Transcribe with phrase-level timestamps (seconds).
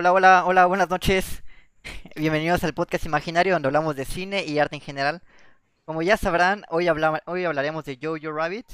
[0.00, 1.42] Hola, hola, hola, buenas noches.
[2.14, 5.22] Bienvenidos al podcast imaginario donde hablamos de cine y arte en general.
[5.86, 6.86] Como ya sabrán, hoy,
[7.26, 8.64] hoy hablaremos de Jojo Rabbit.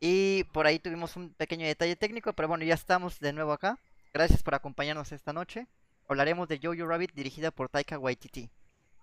[0.00, 3.78] Y por ahí tuvimos un pequeño detalle técnico, pero bueno, ya estamos de nuevo acá.
[4.14, 5.66] Gracias por acompañarnos esta noche.
[6.08, 8.48] Hablaremos de Jojo Rabbit dirigida por Taika Waititi.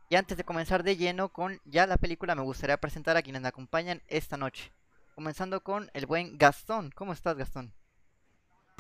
[0.10, 3.44] Y antes de comenzar de lleno con ya la película, me gustaría presentar a quienes
[3.44, 4.72] me acompañan esta noche.
[5.14, 6.90] Comenzando con el buen Gastón.
[6.96, 7.72] ¿Cómo estás, Gastón?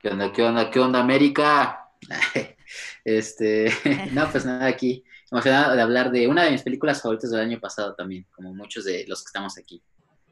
[0.02, 1.91] ¿Qué onda, qué onda, qué onda, América?
[3.04, 3.70] Este,
[4.14, 7.60] no, pues nada, aquí emocionado de hablar de una de mis películas favoritas del año
[7.60, 9.82] pasado también, como muchos de los que estamos aquí.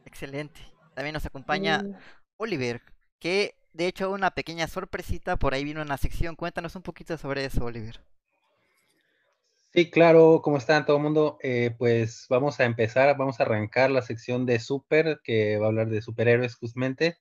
[0.05, 0.59] Excelente.
[0.94, 1.84] También nos acompaña
[2.38, 2.82] Oliver,
[3.20, 6.36] que de hecho una pequeña sorpresita, por ahí vino una sección.
[6.36, 8.02] Cuéntanos un poquito sobre eso, Oliver.
[9.72, 11.38] Sí, claro, ¿cómo están todo el mundo?
[11.44, 15.70] Eh, pues vamos a empezar, vamos a arrancar la sección de Super, que va a
[15.70, 17.20] hablar de superhéroes justamente.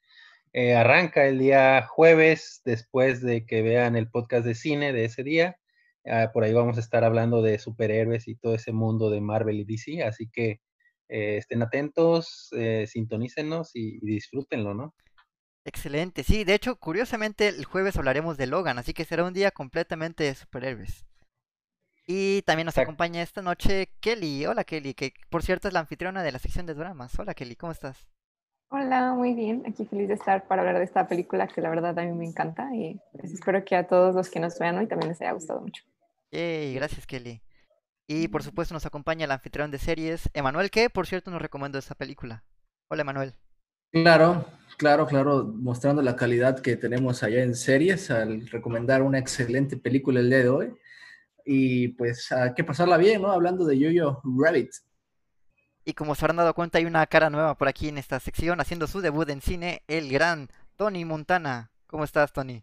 [0.52, 5.22] Eh, arranca el día jueves, después de que vean el podcast de cine de ese
[5.22, 5.58] día.
[6.06, 9.60] Ah, por ahí vamos a estar hablando de superhéroes y todo ese mundo de Marvel
[9.60, 10.60] y DC, así que
[11.08, 14.94] eh, estén atentos, eh, sintonícenos y, disfrútenlo, ¿no?
[15.64, 19.50] Excelente, sí, de hecho, curiosamente el jueves hablaremos de Logan, así que será un día
[19.50, 21.04] completamente de superhéroes.
[22.06, 24.46] Y también nos acompaña esta noche Kelly.
[24.46, 27.18] Hola Kelly, que por cierto es la anfitriona de la sección de dramas.
[27.18, 28.08] Hola Kelly, ¿cómo estás?
[28.70, 29.62] Hola, muy bien.
[29.66, 32.26] Aquí feliz de estar para hablar de esta película que la verdad a mí me
[32.26, 35.32] encanta y pues, espero que a todos los que nos vean hoy también les haya
[35.32, 35.82] gustado mucho.
[36.30, 37.40] Yay, gracias Kelly.
[38.06, 41.78] Y por supuesto nos acompaña el anfitrión de series, Emanuel, que por cierto nos recomendó
[41.78, 42.44] esta película.
[42.88, 43.34] Hola Emanuel.
[43.90, 44.44] Claro,
[44.76, 50.20] claro, claro, mostrando la calidad que tenemos allá en series al recomendar una excelente película
[50.20, 50.74] el día de hoy.
[51.46, 53.32] Y pues hay que pasarla bien, ¿no?
[53.32, 54.70] Hablando de Yo-Yo Rabbit.
[55.88, 58.60] Y como se habrán dado cuenta, hay una cara nueva por aquí en esta sección,
[58.60, 61.70] haciendo su debut en cine, el gran Tony Montana.
[61.86, 62.62] ¿Cómo estás, Tony?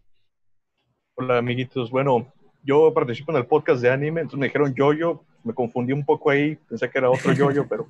[1.16, 1.90] Hola, amiguitos.
[1.90, 2.32] Bueno,
[2.62, 6.30] yo participo en el podcast de anime, entonces me dijeron yo-yo, me confundí un poco
[6.30, 7.88] ahí, pensé que era otro yo-yo, pero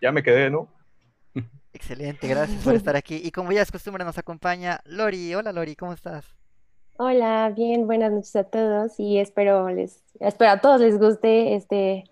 [0.00, 0.66] ya me quedé, ¿no?
[1.74, 3.20] Excelente, gracias por estar aquí.
[3.22, 5.34] Y como ya es costumbre, nos acompaña Lori.
[5.34, 6.24] Hola, Lori, ¿cómo estás?
[6.96, 12.04] Hola, bien, buenas noches a todos y espero les espero a todos les guste este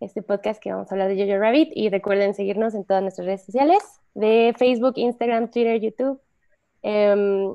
[0.00, 3.26] este podcast que vamos a hablar de Jojo Rabbit y recuerden seguirnos en todas nuestras
[3.26, 3.82] redes sociales
[4.14, 6.20] de Facebook, Instagram, Twitter, YouTube.
[6.82, 7.54] Em,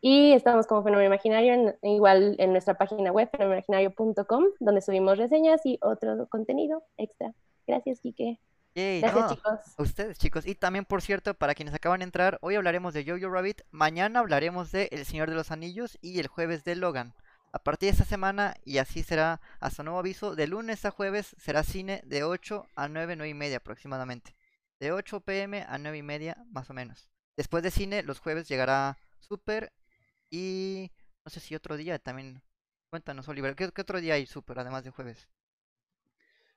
[0.00, 5.78] y estamos como Fenómeno Imaginario, igual en nuestra página web, fenomenimaginario.com, donde subimos reseñas y
[5.82, 7.34] otro contenido extra.
[7.66, 8.38] Gracias, Kike.
[8.74, 9.60] Gracias, chicos.
[9.76, 10.46] A ustedes, chicos.
[10.46, 14.20] Y también, por cierto, para quienes acaban de entrar, hoy hablaremos de Jojo Rabbit, mañana
[14.20, 17.14] hablaremos de El Señor de los Anillos y el jueves de Logan.
[17.50, 21.34] A partir de esta semana, y así será hasta nuevo aviso, de lunes a jueves
[21.38, 24.36] será cine de 8 a 9, 9 y media aproximadamente.
[24.80, 27.08] De 8 pm a 9 y media más o menos.
[27.36, 29.72] Después de cine, los jueves llegará Super
[30.30, 30.90] y
[31.24, 32.42] no sé si otro día también.
[32.90, 35.26] Cuéntanos, Oliver, ¿qué, otro día hay Super además de jueves?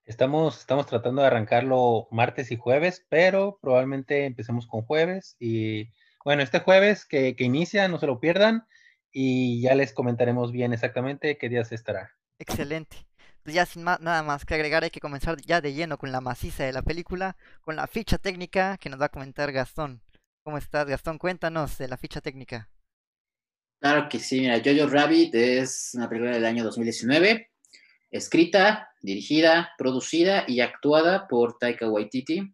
[0.04, 5.38] Estamos, estamos tratando de arrancarlo martes y jueves, pero probablemente empecemos con jueves.
[5.40, 5.90] Y
[6.26, 8.68] bueno, este jueves que, que inicia, no se lo pierdan
[9.12, 12.12] y ya les comentaremos bien exactamente qué días estará.
[12.40, 12.98] Excelente.
[13.44, 16.22] Pues ya sin nada más que agregar, hay que comenzar ya de lleno con la
[16.22, 20.02] maciza de la película, con la ficha técnica que nos va a comentar Gastón.
[20.44, 21.18] ¿Cómo estás, Gastón?
[21.18, 22.70] Cuéntanos de la ficha técnica.
[23.80, 27.50] Claro que sí, mira, Jojo Rabbit es una película del año 2019,
[28.12, 32.54] escrita, dirigida, producida y actuada por Taika Waititi,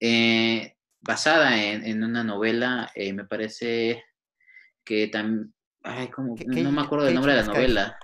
[0.00, 4.02] eh, basada en, una novela, eh, me parece
[4.84, 7.98] que también Ay, como, no me acuerdo del nombre de la novela.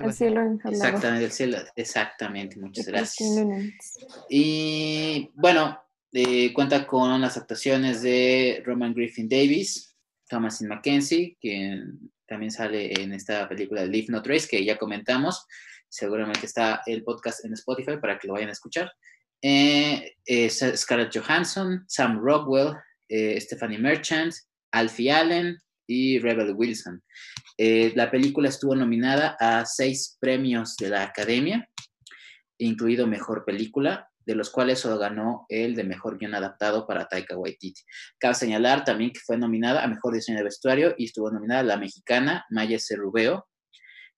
[0.00, 3.28] el cielo Exactamente, el cielo, exactamente, muchas gracias.
[4.28, 5.78] Y bueno,
[6.12, 9.96] eh, cuenta con las actuaciones de Roman Griffin Davis,
[10.28, 11.82] Thomasin McKenzie, que
[12.26, 15.44] también sale en esta película de Leave No Trace, que ya comentamos.
[15.88, 18.92] Seguramente está el podcast en Spotify para que lo vayan a escuchar.
[19.42, 22.74] Eh, eh, Scarlett Johansson, Sam Rockwell,
[23.38, 24.32] Stephanie Merchant,
[24.72, 27.02] Alfie Allen, y Rebel Wilson.
[27.56, 31.68] Eh, la película estuvo nominada a seis premios de la Academia,
[32.58, 37.36] incluido Mejor Película, de los cuales solo ganó el de Mejor Guión Adaptado para Taika
[37.36, 37.82] Waititi.
[38.18, 41.76] Cabe señalar también que fue nominada a Mejor Diseño de Vestuario y estuvo nominada la
[41.76, 43.46] mexicana Maya Cerubeo.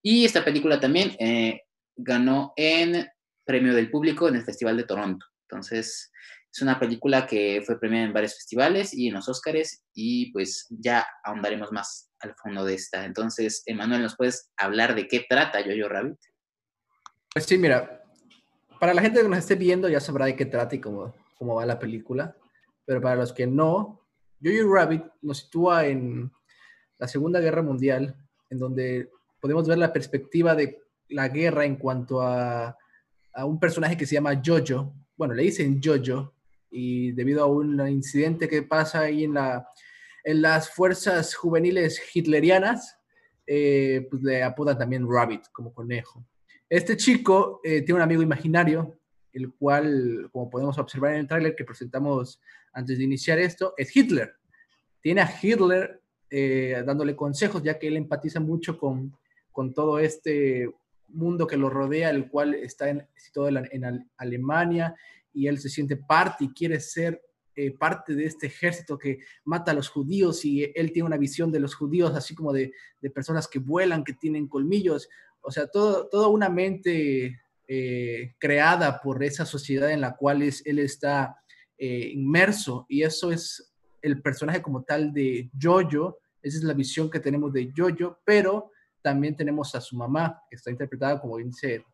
[0.02, 1.62] Y esta película también eh,
[1.96, 3.08] ganó en
[3.44, 5.26] Premio del Público en el Festival de Toronto.
[5.48, 6.12] Entonces,
[6.56, 10.66] es una película que fue premiada en varios festivales y en los Oscars y pues
[10.70, 13.04] ya ahondaremos más al fondo de esta.
[13.04, 16.16] Entonces, Emanuel, ¿nos puedes hablar de qué trata Jojo Rabbit?
[17.34, 18.02] Pues sí, mira,
[18.80, 21.56] para la gente que nos esté viendo ya sabrá de qué trata y cómo, cómo
[21.56, 22.34] va la película,
[22.86, 24.00] pero para los que no,
[24.42, 26.32] Jojo Rabbit nos sitúa en
[26.96, 28.16] la Segunda Guerra Mundial,
[28.48, 29.10] en donde
[29.40, 30.80] podemos ver la perspectiva de
[31.10, 32.78] la guerra en cuanto a,
[33.34, 34.94] a un personaje que se llama Jojo.
[35.18, 36.32] Bueno, le dicen Jojo
[36.76, 39.66] y debido a un incidente que pasa ahí en, la,
[40.22, 42.98] en las fuerzas juveniles hitlerianas,
[43.46, 46.26] eh, pues le apodan también Rabbit como conejo.
[46.68, 49.00] Este chico eh, tiene un amigo imaginario,
[49.32, 52.42] el cual, como podemos observar en el tráiler que presentamos
[52.74, 54.34] antes de iniciar esto, es Hitler.
[55.00, 59.16] Tiene a Hitler eh, dándole consejos, ya que él empatiza mucho con,
[59.50, 60.68] con todo este
[61.08, 64.94] mundo que lo rodea, el cual está en, situado en, Alemania
[65.36, 67.22] y él se siente parte y quiere ser
[67.54, 71.52] eh, parte de este ejército que mata a los judíos y él tiene una visión
[71.52, 72.72] de los judíos así como de,
[73.02, 75.08] de personas que vuelan, que tienen colmillos,
[75.42, 77.38] o sea, todo, toda una mente
[77.68, 81.36] eh, creada por esa sociedad en la cual es, él está
[81.76, 82.86] eh, inmerso.
[82.88, 87.52] Y eso es el personaje como tal de Jojo, esa es la visión que tenemos
[87.52, 88.70] de Jojo, pero
[89.02, 91.84] también tenemos a su mamá, que está interpretada, como dice,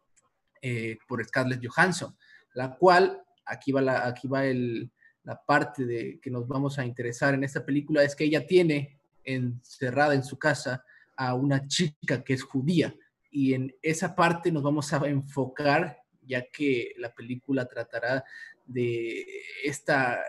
[1.08, 2.16] por Scarlett Johansson,
[2.54, 4.90] la cual, aquí va, la, aquí va el,
[5.24, 8.98] la parte de que nos vamos a interesar en esta película, es que ella tiene
[9.24, 10.84] encerrada en su casa
[11.16, 12.94] a una chica que es judía,
[13.30, 18.24] y en esa parte nos vamos a enfocar, ya que la película tratará
[18.66, 19.26] de
[19.64, 20.20] esta,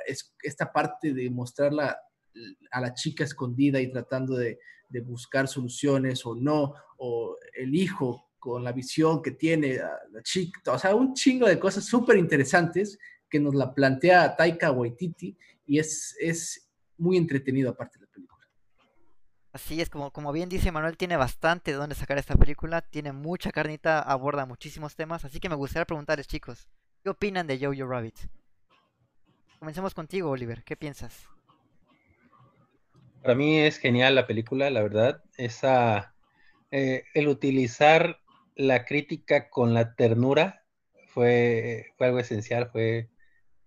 [0.42, 1.98] esta parte de mostrarla
[2.72, 8.30] a la chica escondida y tratando de, de buscar soluciones o no, o el hijo
[8.44, 9.78] con la visión que tiene
[10.12, 13.00] la chica, o sea, un chingo de cosas súper interesantes
[13.30, 18.46] que nos la plantea Taika Waititi y es, es muy entretenido aparte de la película.
[19.54, 23.14] Así es, como, como bien dice Manuel, tiene bastante de dónde sacar esta película, tiene
[23.14, 26.68] mucha carnita, aborda muchísimos temas, así que me gustaría preguntarles chicos,
[27.02, 28.18] ¿qué opinan de Jojo Rabbit?
[29.58, 31.30] Comencemos contigo, Oliver, ¿qué piensas?
[33.22, 35.24] Para mí es genial la película, la verdad.
[35.38, 36.14] Esa,
[36.72, 38.18] eh, el utilizar
[38.56, 40.64] la crítica con la ternura
[41.08, 43.10] fue, fue algo esencial, fue,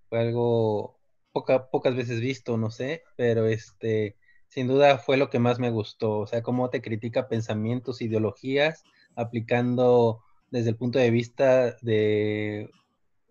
[0.08, 0.96] fue algo
[1.32, 4.16] pocas veces visto, no sé, pero este,
[4.48, 6.20] sin duda fue lo que más me gustó.
[6.20, 8.84] O sea, cómo te critica pensamientos, ideologías,
[9.16, 12.70] aplicando desde el punto de vista de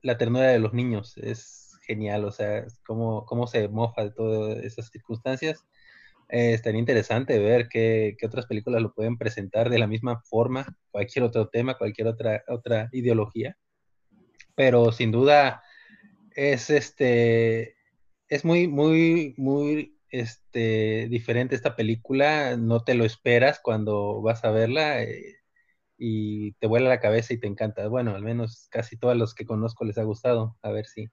[0.01, 1.17] la ternura de los niños.
[1.17, 5.65] Es genial, o sea, cómo, cómo se mofa de todas esas circunstancias
[6.29, 11.23] eh, estaría interesante ver qué, otras películas lo pueden presentar de la misma forma, cualquier
[11.25, 13.57] otro tema, cualquier otra, otra ideología.
[14.55, 15.63] Pero sin duda
[16.35, 17.75] es este
[18.29, 22.57] es muy, muy, muy este, diferente esta película.
[22.57, 25.35] No te lo esperas cuando vas a verla eh,
[25.97, 27.87] y te vuela la cabeza y te encanta.
[27.87, 30.57] Bueno, al menos casi todos los que conozco les ha gustado.
[30.63, 31.09] A ver si,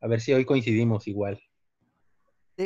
[0.00, 1.40] a ver si hoy coincidimos igual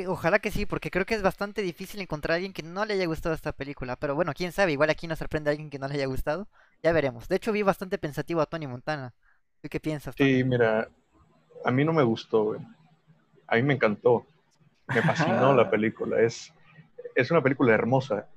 [0.08, 2.94] ojalá que sí, porque creo que es bastante difícil encontrar a alguien que no le
[2.94, 3.96] haya gustado esta película.
[3.96, 6.48] Pero bueno, quién sabe, igual aquí nos sorprende a alguien que no le haya gustado.
[6.82, 7.28] Ya veremos.
[7.28, 9.14] De hecho, vi bastante pensativo a Tony Montana.
[9.62, 10.14] ¿Tú qué piensas?
[10.16, 10.88] Sí, mira,
[11.64, 12.60] a mí no me gustó, güey.
[13.46, 14.26] A mí me encantó.
[14.88, 16.20] Me fascinó la película.
[16.20, 16.52] Es,
[17.14, 18.28] es una película hermosa.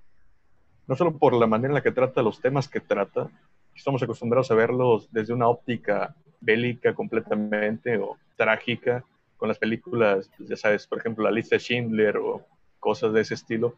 [0.87, 3.29] No solo por la manera en la que trata los temas que trata.
[3.75, 9.03] Estamos acostumbrados a verlos desde una óptica bélica completamente o trágica
[9.39, 12.45] con las películas, ya sabes, por ejemplo, la lista de Schindler o
[12.77, 13.73] cosas de ese estilo.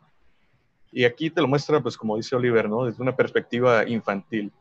[0.92, 2.86] Y aquí te lo muestra, pues como dice Oliver, ¿no?
[2.86, 4.52] Desde una perspectiva infantil,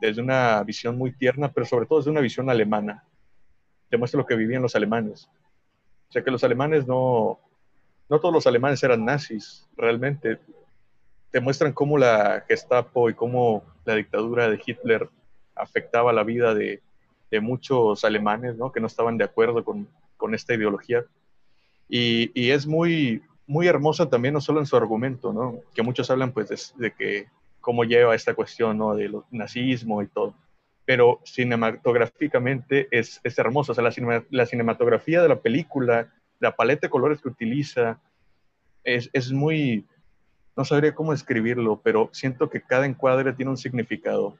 [0.00, 3.04] desde una visión muy tierna, pero sobre todo desde una visión alemana.
[3.88, 5.30] Te muestra lo que vivían los alemanes.
[6.08, 7.38] O sea que los alemanes no,
[8.08, 10.40] no todos los alemanes eran nazis, realmente.
[11.30, 15.08] Te muestran cómo la Gestapo y cómo la dictadura de Hitler
[15.54, 16.82] afectaba la vida de,
[17.30, 18.72] de muchos alemanes, ¿no?
[18.72, 19.86] Que no estaban de acuerdo con,
[20.18, 21.06] con esta ideología.
[21.88, 25.60] Y, es muy, muy hermosa también, no solo en su argumento, ¿no?
[25.74, 27.28] que muchos hablan pues de, que
[27.62, 28.94] cómo lleva esta cuestión ¿no?
[28.94, 30.34] del nazismo y todo,
[30.84, 36.88] pero cinematográficamente es, es hermosa, o sea, la, la, cinematografía de la película, la paleta
[36.88, 37.98] de colores que utiliza,
[38.84, 39.86] es, es muy,
[40.56, 44.36] no sabría cómo describirlo, pero siento que cada encuadre tiene un significado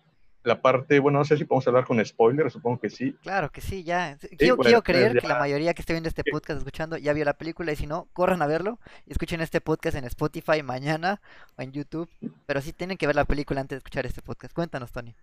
[0.49, 3.15] la parte, bueno, no sé si podemos hablar con spoilers, supongo que sí.
[3.23, 4.17] Claro que sí, ya.
[4.39, 7.35] Quiero, quiero creer que la mayoría que esté viendo este podcast, escuchando, ya vio la
[7.35, 11.21] película y si no, corran a verlo y escuchen este podcast en Spotify mañana
[11.57, 12.09] o en YouTube.
[12.47, 14.55] Pero sí tienen que ver la película antes de escuchar este podcast.
[14.55, 15.15] Cuéntanos, Tony.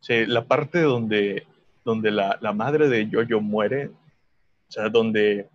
[0.00, 1.46] Sí, la parte donde,
[1.84, 5.48] donde la, la madre de Yoyo muere, o sea, donde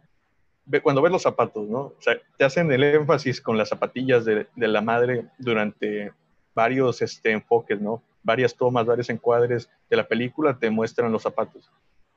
[0.83, 1.79] cuando ves los zapatos, ¿no?
[1.79, 6.13] O sea, te hacen el énfasis con las zapatillas de, de la madre durante
[6.53, 8.03] varios este, enfoques, ¿no?
[8.23, 11.71] Varias tomas, varios encuadres de la película te muestran los zapatos.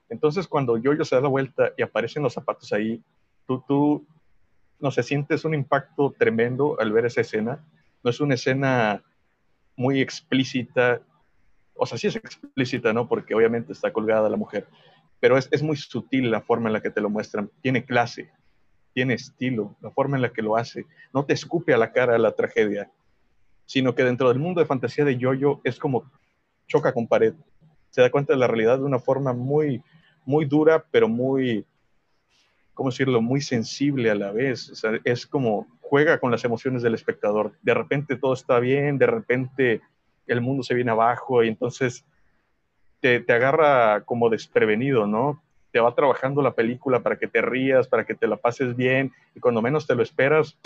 [0.08, 3.02] Entonces, cuando Yoyo se da la vuelta y aparecen los zapatos ahí,
[3.46, 4.06] tú, tú,
[4.78, 7.64] no sé, sientes un impacto tremendo al ver esa escena.
[8.02, 9.02] No es una escena
[9.76, 11.00] muy explícita,
[11.74, 13.08] o sea, sí es explícita, ¿no?
[13.08, 14.68] Porque obviamente está colgada la mujer,
[15.20, 18.30] pero es, es muy sutil la forma en la que te lo muestran, tiene clase,
[18.92, 22.18] tiene estilo, la forma en la que lo hace, no te escupe a la cara
[22.18, 22.90] la tragedia,
[23.66, 26.10] sino que dentro del mundo de fantasía de Yoyo es como
[26.66, 27.34] choca con pared,
[27.90, 29.82] se da cuenta de la realidad de una forma muy,
[30.24, 31.64] muy dura, pero muy,
[32.74, 34.72] ¿cómo decirlo?, muy sensible a la vez.
[35.04, 37.52] es como juega con las emociones del espectador.
[37.62, 39.80] De repente todo está bien, de repente
[40.26, 42.04] el mundo se viene abajo y entonces
[42.98, 45.40] te, te agarra como desprevenido, ¿no?
[45.70, 49.12] Te va trabajando la película para que te rías, para que te la pases bien
[49.36, 50.58] y cuando menos te lo esperas,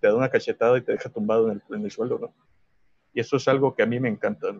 [0.00, 2.34] te da una cachetada y te deja tumbado en el, en el suelo, ¿no?
[3.12, 4.54] Y eso es algo que a mí me encanta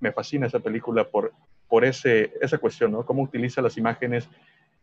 [0.00, 1.32] me fascina esa película por,
[1.68, 3.04] por ese, esa cuestión, ¿no?
[3.04, 4.28] Cómo utiliza las imágenes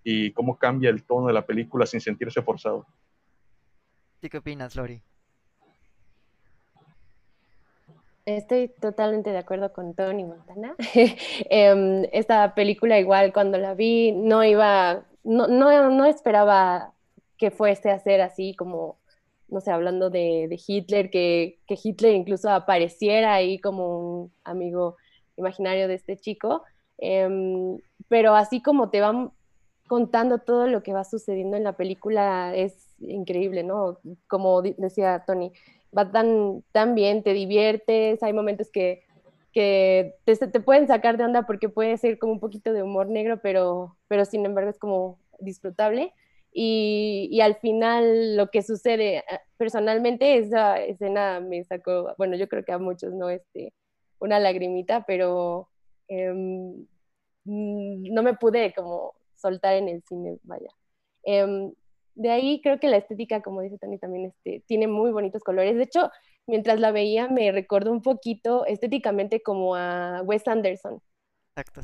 [0.03, 2.85] y cómo cambia el tono de la película sin sentirse forzado.
[4.21, 5.01] qué opinas, Lori?
[8.25, 10.75] Estoy totalmente de acuerdo con Tony Montana.
[11.49, 16.93] Em, esta película igual cuando la vi no iba, no, no, no, esperaba
[17.37, 18.97] que fuese a ser así como,
[19.47, 24.97] no sé, hablando de, Hitler, que, que, Hitler incluso apareciera ahí como un amigo
[25.38, 26.63] imaginario de este chico,
[26.97, 29.31] em, pero así como te van
[29.88, 34.00] contando todo lo que va sucediendo en la película es increíble, ¿no?
[34.27, 35.51] Como decía Tony,
[35.95, 39.03] va tan, tan bien, te diviertes, hay momentos que,
[39.51, 43.07] que te, te, pueden sacar de onda porque puede ser como un poquito de humor
[43.07, 46.13] negro, pero, pero sin embargo es como disfrutable.
[46.53, 49.24] Y, y, al final lo que sucede, eh,
[49.57, 53.29] personalmente esa escena me sacó, bueno, yo creo que a muchos, ¿no?
[53.29, 53.74] Este,
[54.19, 55.69] una lagrimita, pero
[56.10, 56.83] mm,
[57.45, 60.69] no me pude como soltar en el cine, vaya.
[61.24, 61.74] Em,
[62.15, 65.75] de ahí creo que la estética, como dice Tony, también este, tiene muy bonitos colores.
[65.75, 66.12] De hecho,
[66.48, 71.01] mientras la veía me recordó un poquito estéticamente como a Wes Anderson.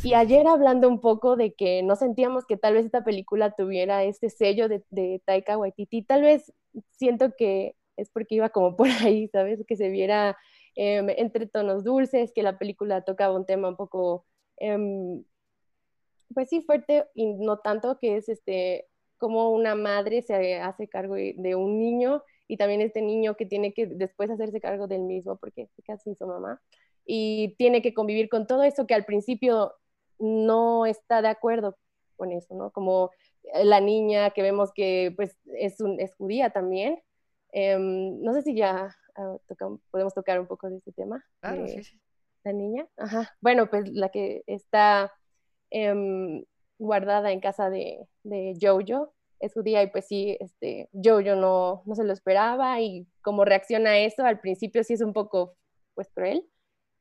[0.03, 4.03] Y ayer hablando un poco de que no sentíamos que tal vez esta película tuviera
[4.03, 6.53] este sello de, de Taika Waititi, tal vez
[6.91, 9.63] siento que es porque iba como por ahí, ¿sabes?
[9.67, 10.37] Que se viera
[10.81, 14.25] Em, entre tonos dulces, que la película tocaba un tema un poco,
[14.57, 15.25] em,
[16.33, 21.15] pues sí, fuerte y no tanto, que es este, como una madre se hace cargo
[21.15, 25.35] de un niño y también este niño que tiene que después hacerse cargo del mismo
[25.37, 26.61] porque se queda sin su mamá
[27.11, 29.73] y tiene que convivir con todo eso que al principio
[30.19, 31.75] no está de acuerdo
[32.17, 32.71] con eso, ¿no?
[32.71, 33.11] Como
[33.63, 37.01] la niña que vemos que pues es, un, es judía también.
[37.51, 39.37] Em, no sé si ya Ah,
[39.91, 41.25] podemos tocar un poco de ese tema.
[41.41, 41.99] Claro, sí, sí.
[42.45, 42.87] La niña.
[42.95, 43.35] Ajá.
[43.41, 45.11] Bueno, pues la que está
[45.71, 46.45] em,
[46.77, 51.95] guardada en casa de, de Jojo es judía y pues sí, este, Jojo no, no
[51.95, 55.57] se lo esperaba y cómo reacciona a eso, al principio sí es un poco
[55.95, 56.47] pues cruel,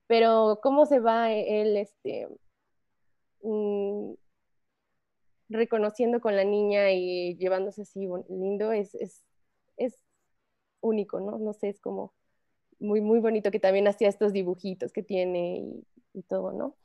[0.08, 2.28] pero cómo se va él este,
[3.42, 4.14] mm,
[5.50, 9.24] reconociendo con la niña y llevándose así lindo, es, es,
[9.76, 9.94] es
[10.80, 11.38] único, ¿no?
[11.38, 12.14] No sé, es como
[12.80, 15.82] muy, muy bonito que también hacía estos dibujitos que tiene
[16.14, 16.76] y, todo, ¿no?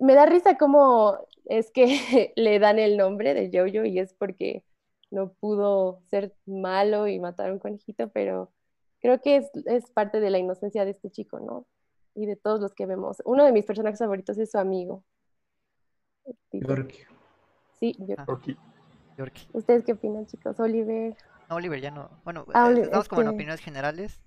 [0.00, 4.64] Me da risa cómo es que le dan el nombre de Jojo y es porque
[5.10, 8.52] no pudo ser malo y matar a un conejito, pero
[9.00, 11.66] creo que es, es, parte de la inocencia de este chico, ¿no?
[12.16, 13.22] Y de todos los que vemos.
[13.24, 15.04] Uno de mis personajes favoritos es su amigo.
[16.50, 17.04] Yorkie.
[17.78, 18.56] Sí, Yorkie.
[19.52, 20.58] ¿Ustedes qué opinan, chicos?
[20.58, 21.14] Oliver.
[21.48, 22.10] No, Oliver ya no.
[22.24, 24.20] Bueno, ah, estamos como en opiniones generales.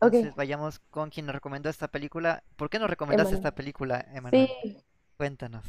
[0.00, 2.44] Entonces vayamos con quien nos recomendó esta película.
[2.56, 4.48] ¿Por qué nos recomendaste esta película, Emanuel?
[4.62, 4.76] Sí.
[5.16, 5.64] Cuéntanos.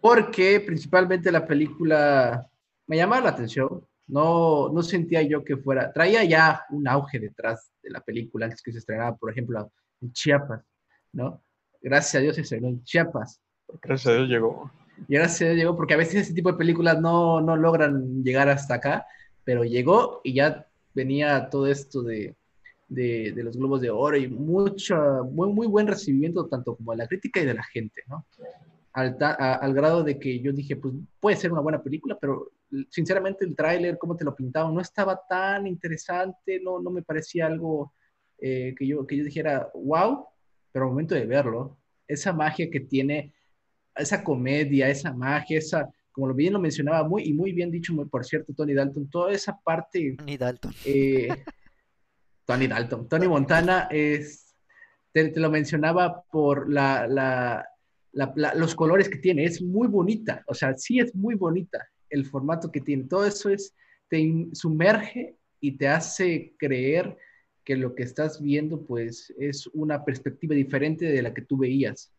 [0.00, 2.48] Porque principalmente la película
[2.86, 3.86] me llamaba la atención.
[4.06, 5.92] No, no sentía yo que fuera.
[5.92, 9.70] Traía ya un auge detrás de la película antes que se estrenara, por ejemplo,
[10.00, 10.64] en Chiapas,
[11.12, 11.42] ¿no?
[11.80, 13.40] Gracias a Dios se estrenó en Chiapas.
[13.82, 14.70] Gracias a Dios llegó.
[15.06, 18.22] Y gracias a Dios llegó, porque a veces ese tipo de películas no, no logran
[18.22, 19.06] llegar hasta acá
[19.48, 22.36] pero llegó y ya venía todo esto de,
[22.86, 27.06] de, los globos de oro y mucho, muy, muy buen recibimiento tanto como de la
[27.06, 28.26] crítica y de la gente, ¿no?
[28.92, 32.52] Al, al, grado de que yo dije, pues puede ser una buena película, pero
[32.90, 37.46] sinceramente el tráiler, cómo te lo pintaban, no estaba tan interesante, no, no me parecía
[37.46, 37.94] algo
[38.40, 40.26] eh, que, yo, que yo dijera, wow,
[40.72, 43.32] pero al momento de verlo, esa magia que tiene,
[43.96, 48.24] esa comedia, esa magia, esa, como bien lo mencionaba, muy y muy bien dicho, por
[48.24, 50.14] cierto, Tony Dalton, toda esa parte.
[50.16, 50.72] Tony Dalton.
[50.84, 51.28] Eh,
[52.46, 53.08] Tony Dalton.
[53.08, 54.54] Tony Montana es,
[55.12, 57.66] te, lo mencionaba por la, la,
[58.54, 62.70] los colores que tiene, es muy bonita, o sea, sí es muy bonita el formato
[62.70, 63.74] que tiene, todo eso es,
[64.08, 67.16] te sumerge y te hace creer
[67.68, 72.10] que lo que estás viendo pues es una perspectiva diferente de la que tú veías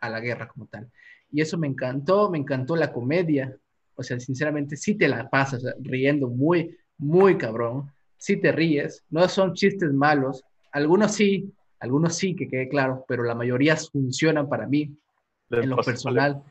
[0.00, 0.90] a la guerra como tal.
[1.30, 3.54] Y eso me encantó, me encantó la comedia,
[3.96, 9.28] o sea, sinceramente sí te la pasas riendo muy, muy cabrón, sí te ríes, no
[9.28, 10.42] son chistes malos,
[10.72, 14.90] algunos sí, algunos sí, que quede claro, pero la mayoría funcionan para mí,
[15.50, 16.42] en lo personal.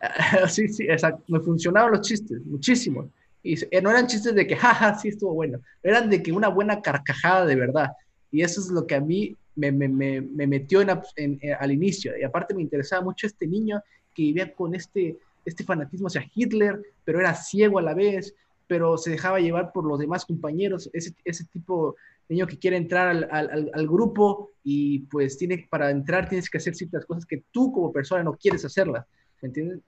[0.48, 3.10] sí, sí, exacto, me funcionaban los chistes, muchísimo.
[3.42, 5.60] Y eh, no eran chistes de que, jaja, sí estuvo bueno.
[5.82, 7.90] Eran de que una buena carcajada de verdad.
[8.30, 11.72] Y eso es lo que a mí me, me, me, me metió en, eh, al
[11.72, 12.16] inicio.
[12.18, 13.82] Y aparte me interesaba mucho este niño
[14.14, 18.34] que vivía con este, este fanatismo hacia Hitler, pero era ciego a la vez,
[18.66, 20.88] pero se dejaba llevar por los demás compañeros.
[20.92, 21.96] Ese, ese tipo
[22.28, 26.48] de niño que quiere entrar al, al, al, grupo y pues tiene, para entrar tienes
[26.48, 29.06] que hacer ciertas cosas que tú como persona no quieres hacerlas.
[29.42, 29.80] ¿Me entiendes?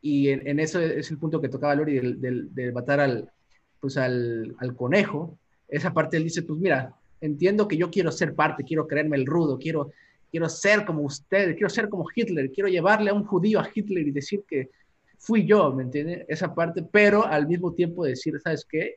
[0.00, 3.30] Y en, eso es el punto que tocaba Lori de matar al,
[3.80, 5.38] pues al, al, conejo.
[5.66, 9.26] Esa parte él dice, pues mira, entiendo que yo quiero ser parte, quiero creerme el
[9.26, 9.90] rudo, quiero,
[10.30, 14.06] quiero ser como usted, quiero ser como Hitler, quiero llevarle a un judío a Hitler
[14.06, 14.70] y decir que
[15.18, 16.24] fui yo, ¿me entiende?
[16.28, 18.96] Esa parte, pero al mismo tiempo decir, ¿sabes qué?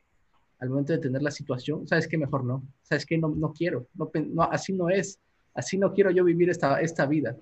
[0.60, 2.16] Al momento de tener la situación, ¿sabes qué?
[2.16, 3.18] Mejor no, ¿sabes qué?
[3.18, 5.18] No, no quiero, no, no, así no es,
[5.54, 7.36] así no quiero yo vivir esta, esta vida.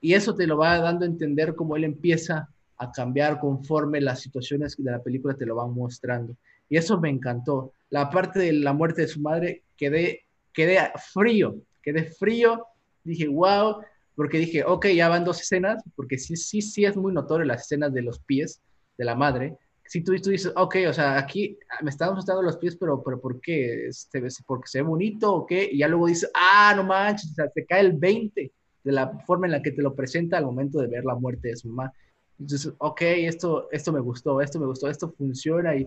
[0.00, 2.48] Y eso te lo va dando a entender cómo él empieza
[2.80, 6.34] a cambiar conforme las situaciones de la película te lo van mostrando.
[6.68, 7.74] Y eso me encantó.
[7.90, 12.66] La parte de la muerte de su madre, quedé, quedé frío, quedé frío,
[13.04, 13.82] dije, wow,
[14.14, 17.62] porque dije, ok, ya van dos escenas, porque sí, sí, sí es muy notorio las
[17.62, 18.62] escenas de los pies
[18.96, 19.58] de la madre.
[19.84, 23.20] Si tú, tú dices, ok, o sea, aquí me están mostrando los pies, pero, pero
[23.20, 23.88] ¿por qué?
[23.88, 25.68] ¿Este, ¿Porque se ve bonito o qué?
[25.70, 28.52] Y ya luego dices, ah, no manches, o sea, te cae el 20
[28.84, 31.48] de la forma en la que te lo presenta al momento de ver la muerte
[31.48, 31.92] de su mamá.
[32.40, 35.86] Entonces, ok, esto, esto me gustó, esto me gustó, esto funciona y,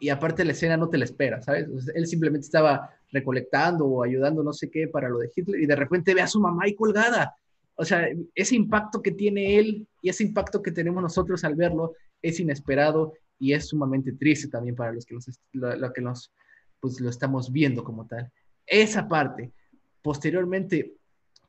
[0.00, 1.66] y aparte la escena no te la espera, ¿sabes?
[1.94, 5.76] él simplemente estaba recolectando o ayudando no sé qué para lo de Hitler y de
[5.76, 7.34] repente ve a su mamá ahí colgada.
[7.74, 11.94] O sea, ese impacto que tiene él y ese impacto que tenemos nosotros al verlo
[12.20, 15.16] es inesperado y es sumamente triste también para los que,
[15.52, 16.32] lo, que nos,
[16.80, 18.30] pues, lo estamos viendo como tal.
[18.66, 19.52] Esa parte,
[20.02, 20.94] posteriormente,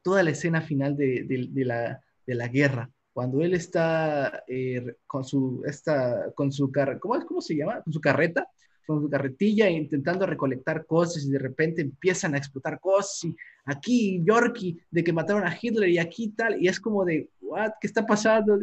[0.03, 5.25] toda la escena final de, de, la, de la guerra, cuando él está eh, con
[5.25, 7.81] su, esta, con su car ¿cómo, ¿cómo se llama?
[7.81, 8.47] Con su carreta,
[8.87, 14.23] con su carretilla intentando recolectar cosas y de repente empiezan a explotar cosas y aquí
[14.23, 17.87] Yorkie de que mataron a Hitler y aquí tal y es como de what qué
[17.87, 18.57] está pasando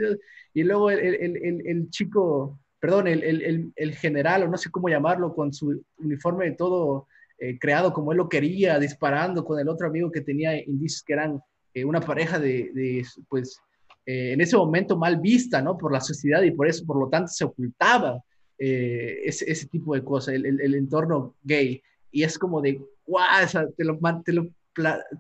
[0.54, 5.52] y luego el, el, el, chico perdón el, general o no sé cómo llamarlo con
[5.52, 10.22] su uniforme todo eh, creado como él lo quería disparando con el otro amigo que
[10.22, 11.42] tenía indicios que eran
[11.74, 13.60] eh, una pareja de, de pues
[14.06, 15.76] eh, en ese momento mal vista, ¿no?
[15.76, 18.22] Por la sociedad y por eso, por lo tanto, se ocultaba
[18.56, 21.82] eh, ese, ese, tipo de cosas, el, el, entorno gay.
[22.12, 24.48] Y es como de, guau, o sea, te lo, te lo,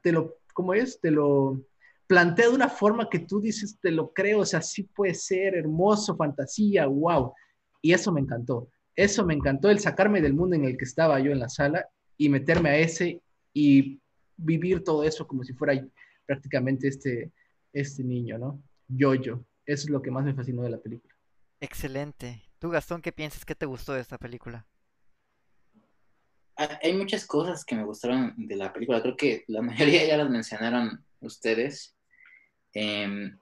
[0.02, 1.00] te lo, ¿cómo es?
[1.00, 1.60] Te lo
[2.06, 5.56] plantea de una forma que tú dices, te lo creo, o sea, sí puede ser
[5.56, 7.32] hermoso, fantasía, wow.
[7.82, 8.70] Y eso me encantó.
[8.94, 11.86] Eso me encantó, el sacarme del mundo en el que estaba yo en la sala
[12.16, 13.20] y meterme a ese
[13.52, 14.00] y
[14.36, 15.84] vivir todo eso como si fuera
[16.24, 17.30] prácticamente este,
[17.72, 18.62] este niño, ¿no?
[18.88, 19.44] Yo-Yo.
[19.64, 21.14] Eso es lo que más me fascinó de la película.
[21.60, 22.42] Excelente.
[22.58, 23.44] Tú, Gastón, ¿qué piensas?
[23.44, 24.66] ¿Qué te gustó de esta película?
[26.56, 29.02] Hay muchas cosas que me gustaron de la película.
[29.02, 31.96] Creo que la mayoría ya las mencionaron ustedes.
[32.72, 33.38] Em,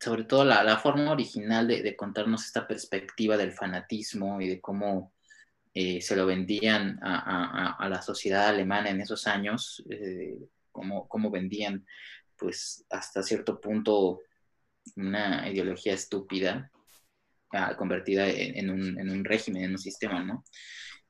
[0.00, 5.12] sobre todo la, forma original de, contarnos esta perspectiva del fanatismo y de cómo
[5.74, 10.38] eh, se lo vendían a, la sociedad alemana en esos años, eh,
[10.72, 11.84] cómo, cómo, vendían
[12.36, 14.20] pues hasta cierto punto
[14.96, 16.70] una ideología estúpida
[17.52, 20.44] ah, convertida en, un, régimen, en un sistema, ¿no?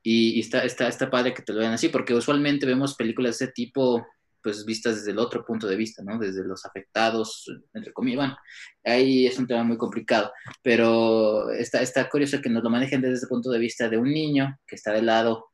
[0.02, 3.44] Y, está, está, está padre que te lo vean así, porque usualmente vemos películas de
[3.44, 4.06] ese tipo,
[4.42, 6.18] pues vistas desde el otro punto de vista, ¿no?
[6.18, 8.36] Desde los afectados, entre comillas, bueno,
[8.84, 13.24] ahí es un tema muy complicado, pero está, está curioso que nos lo manejen desde
[13.24, 15.50] el punto de vista de un niño que está del lado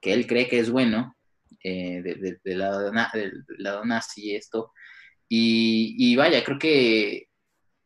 [0.00, 1.16] que él cree que es bueno,
[1.62, 4.72] eh, del de, lado, de, lado nazi, esto,
[5.28, 7.28] y, vaya, creo que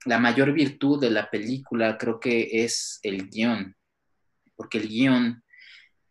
[0.05, 3.77] la mayor virtud de la película creo que es el guion,
[4.57, 5.43] porque el guion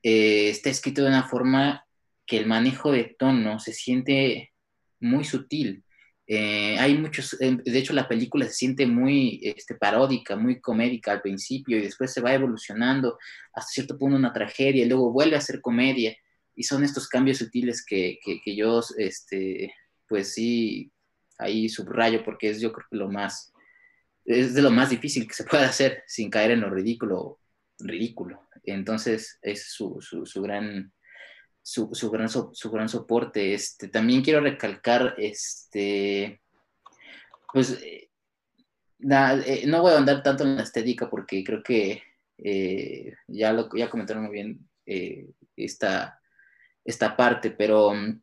[0.01, 1.85] eh, está escrito de una forma
[2.25, 4.53] que el manejo de tono se siente
[4.99, 5.83] muy sutil.
[6.25, 11.11] Eh, hay muchos, eh, de hecho la película se siente muy este, paródica, muy comédica
[11.11, 13.17] al principio y después se va evolucionando
[13.53, 16.15] hasta cierto punto una tragedia y luego vuelve a ser comedia
[16.55, 19.73] y son estos cambios sutiles que, que, que yo, este,
[20.07, 20.91] pues sí,
[21.37, 23.52] ahí subrayo porque es yo creo que lo más,
[24.25, 27.39] es de lo más difícil que se puede hacer sin caer en lo ridículo,
[27.79, 28.47] ridículo.
[28.63, 30.93] Entonces es su, su, gran
[31.61, 33.53] su, gran, su gran soporte.
[33.53, 36.41] Este, también quiero recalcar, este,
[37.51, 38.09] pues, eh,
[38.99, 42.01] eh, no voy a andar tanto en la estética porque creo que
[42.37, 44.69] eh, ya, lo, ya comentaron muy bien
[45.55, 46.19] esta,
[46.83, 48.21] esta parte, pero mm,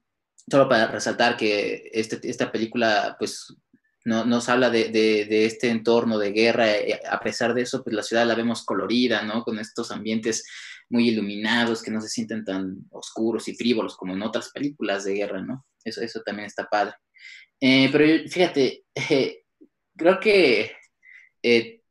[0.51, 3.55] solo para resaltar que este, esta película, pues,
[4.05, 6.67] no, nos habla de, de, este entorno de guerra,
[7.11, 9.43] a pesar de eso, pues la ciudad la vemos colorida, ¿no?
[9.43, 10.45] Con estos ambientes
[10.89, 15.15] muy iluminados, que no se sienten tan oscuros y frívolos como en otras películas de
[15.15, 15.67] guerra, ¿no?
[15.85, 16.95] Eso, eso también está padre.
[17.61, 19.45] Eh, pero fíjate, eh,
[19.97, 20.73] creo que
[21.43, 21.83] eh,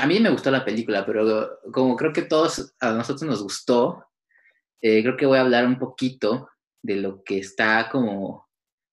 [0.00, 4.04] a mí me gustó la película, pero como creo que todos a nosotros nos gustó,
[4.80, 6.48] creo que voy a hablar un poquito
[6.82, 8.47] de lo que está como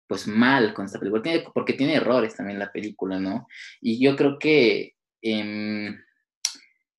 [0.09, 1.23] pues mal con esta película,
[1.55, 3.47] porque tiene errores también la película, ¿no?
[3.81, 5.97] Y yo creo que em,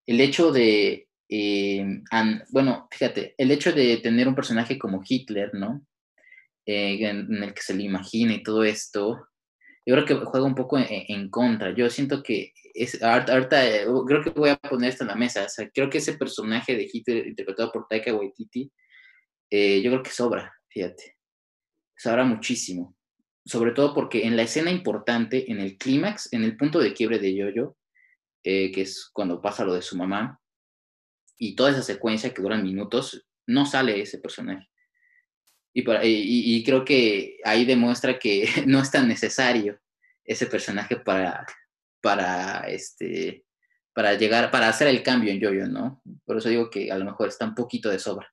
[0.05, 2.01] el hecho de eh,
[2.49, 5.85] bueno, fíjate, el hecho de tener un personaje como Hitler, ¿no?
[6.65, 9.27] Eh, en, el que se le imagina y todo esto,
[9.85, 11.73] yo creo que juega un poco en, contra.
[11.75, 15.45] Yo siento que es, ahorita, eh, creo que voy a poner esto en la mesa.
[15.45, 18.71] O sea, creo que ese personaje de Hitler interpretado por Taika Waititi,
[19.51, 21.17] yo creo que sobra, fíjate.
[21.95, 22.95] Sobra muchísimo.
[23.49, 27.17] Sobre todo porque en la escena importante, en el clímax, en el punto de quiebre
[27.17, 27.75] de Yoyo,
[28.43, 30.39] que es cuando pasa lo de su mamá,
[31.35, 34.69] y toda esa secuencia que duran minutos, no sale ese personaje.
[35.73, 35.83] Y,
[36.57, 39.79] y, creo que ahí demuestra que no es tan necesario
[40.23, 41.47] ese personaje para,
[42.01, 43.45] para, este,
[43.93, 46.03] para llegar, para hacer el cambio en Jojo, ¿no?
[46.23, 48.31] Por eso digo que a lo mejor está un poquito de sobra.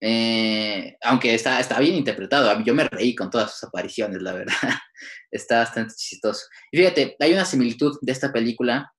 [0.00, 4.54] Eh, aunque está, está bien interpretado, yo me reí con todas sus apariciones, la verdad.
[5.30, 6.46] está bastante chistoso.
[6.70, 8.92] Y fíjate, hay una similitud de esta película.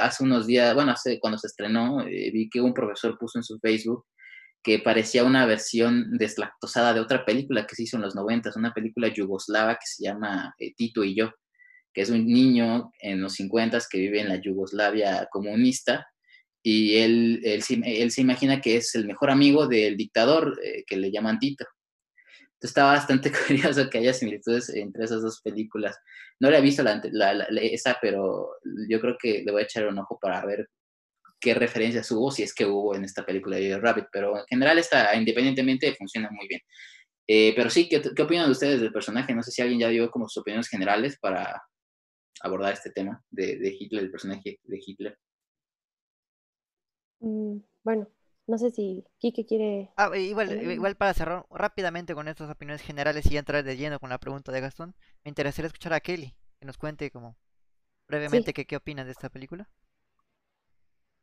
[0.00, 3.44] hace unos días, bueno, hace, cuando se estrenó, eh, vi que un profesor puso en
[3.44, 4.04] su Facebook
[4.62, 8.72] que parecía una versión deslactosada de otra película que se hizo en los 90, una
[8.72, 11.32] película yugoslava que se llama eh, Tito y yo,
[11.92, 16.06] que es un niño en los 50 que vive en la Yugoslavia comunista
[16.66, 20.96] y él, él, él, se imagina que es el mejor amigo del dictador eh, que
[20.96, 21.66] le llaman Tito.
[22.54, 25.94] Entonces está bastante curioso que haya similitudes entre esas dos películas.
[26.40, 28.48] No le he visto la, esa, pero
[28.88, 30.70] yo creo que le voy a echar un ojo para ver
[31.38, 34.78] qué referencias hubo, si es que hubo en esta película de Rabbit, pero en general
[34.78, 36.62] está, independientemente, funciona muy bien.
[37.28, 39.34] Eh, pero sí, ¿qué, ¿qué opinan ustedes del personaje?
[39.34, 41.62] No sé si alguien ya dio como sus opiniones generales para
[42.40, 45.18] abordar este tema de, de Hitler, el personaje de Hitler.
[47.24, 48.06] Mm, bueno,
[48.46, 49.90] no sé si Kike quiere...
[49.96, 54.10] Ah, igual, igual para cerrar rápidamente con estas opiniones generales y entrar de lleno con
[54.10, 57.36] la pregunta de Gastón, me interesaría escuchar a Kelly, que nos cuente como
[58.06, 59.68] brevemente qué, qué opina de esta película.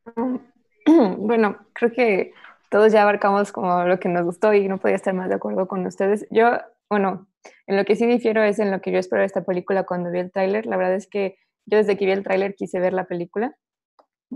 [0.84, 2.34] Bueno, creo que
[2.72, 5.68] todos ya abarcamos como lo que nos gustó y no podía estar más de acuerdo
[5.68, 6.26] con ustedes.
[6.32, 6.58] Yo,
[6.90, 7.28] bueno,
[7.68, 10.10] en lo que sí difiero es en lo que yo esperaba de esta película cuando
[10.10, 10.66] vi el tráiler.
[10.66, 11.38] La verdad es que
[11.68, 13.56] yo desde que vi el tráiler quise ver la película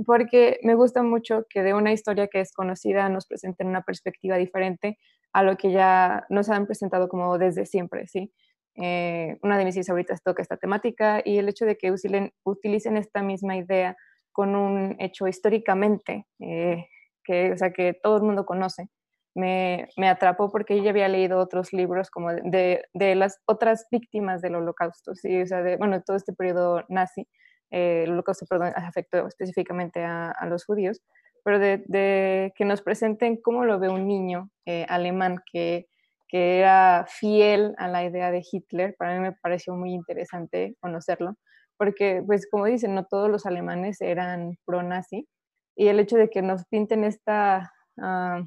[0.05, 4.37] porque me gusta mucho que de una historia que es conocida nos presenten una perspectiva
[4.37, 4.97] diferente
[5.31, 8.33] a lo que ya nos han presentado como desde siempre, ¿sí?
[8.77, 12.97] Eh, una de mis favoritas toca esta temática y el hecho de que utilicen, utilicen
[12.97, 13.95] esta misma idea
[14.33, 16.87] con un hecho históricamente, eh,
[17.23, 18.89] que, o sea, que todo el mundo conoce,
[19.33, 24.41] me, me, atrapó porque yo había leído otros libros como de, de, las otras víctimas
[24.41, 25.41] del holocausto, ¿sí?
[25.41, 27.27] o sea, de, bueno, todo este periodo nazi,
[27.69, 31.01] el holocausto perdón, afectó específicamente a, los judíos,
[31.43, 35.87] pero de, que nos presenten cómo lo ve un niño eh, alemán que,
[36.27, 41.35] que era fiel a la idea de Hitler, para mí me pareció muy interesante conocerlo,
[41.77, 45.27] porque pues como dicen, no todos los alemanes eran pro-nazi,
[45.75, 48.41] y el hecho de que nos pinten esta, ah,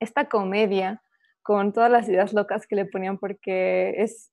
[0.00, 1.02] esta comedia
[1.42, 4.31] con todas las ideas locas que le ponían, porque es,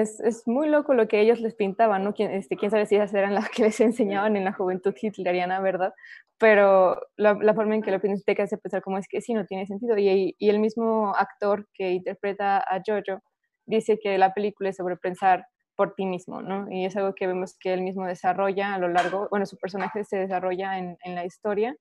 [0.00, 2.14] es, es, muy loco lo que ellos les pintaban, ¿no?
[2.14, 5.60] ¿Quién, este, quién sabe si esas eran las que les enseñaban en la juventud hitleriana,
[5.60, 5.92] ¿verdad?
[6.38, 9.46] Pero la, forma en que lo pintan te hace pensar como es que sí, no
[9.46, 9.96] tiene sentido.
[9.98, 13.20] Y, y, el mismo actor que interpreta a Jojo
[13.66, 16.66] dice que la película es sobre pensar por ti mismo, ¿no?
[16.70, 20.04] Y es algo que vemos que él mismo desarrolla a lo largo, bueno, su personaje
[20.04, 21.76] se desarrolla en, en la historia.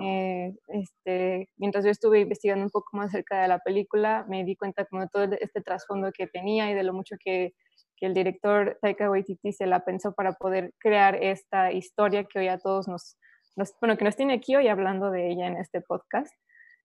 [0.00, 4.56] Eh, este, mientras yo estuve investigando un poco más acerca de la película, me di
[4.56, 7.54] cuenta como de todo este trasfondo que tenía y de lo mucho que,
[7.96, 12.48] que, el director Taika Waititi se la pensó para poder crear esta historia que hoy
[12.48, 13.16] a todos nos,
[13.56, 16.32] nos, bueno, que nos tiene aquí hoy hablando de ella en este podcast.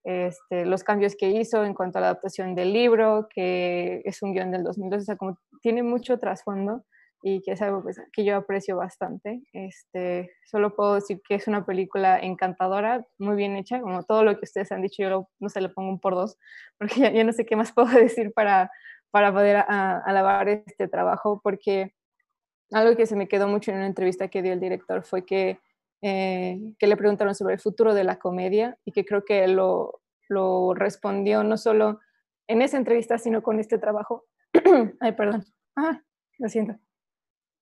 [0.03, 4.33] Este, los cambios que hizo en cuanto a la adaptación del libro, que es un
[4.33, 6.83] guion del 2002, o sea, como tiene mucho trasfondo
[7.29, 9.41] y que es algo pues, que yo aprecio bastante.
[9.51, 14.35] Este, solo puedo decir que es una película encantadora, muy bien hecha, como todo lo
[14.35, 16.37] que ustedes han dicho, yo no se le pongo un por dos,
[16.77, 18.71] porque ya, no sé qué más puedo decir para,
[19.11, 21.93] para poder alabar este trabajo, porque
[22.71, 25.59] algo que se me quedó mucho en una entrevista que dio el director fue que,
[26.01, 30.01] eh, que le preguntaron sobre el futuro de la comedia y que creo que lo,
[30.29, 31.99] lo respondió no solo
[32.47, 34.25] en esa entrevista, sino con este trabajo.
[35.01, 35.43] Ay, perdón.
[35.75, 36.01] Ah,
[36.37, 36.79] lo siento.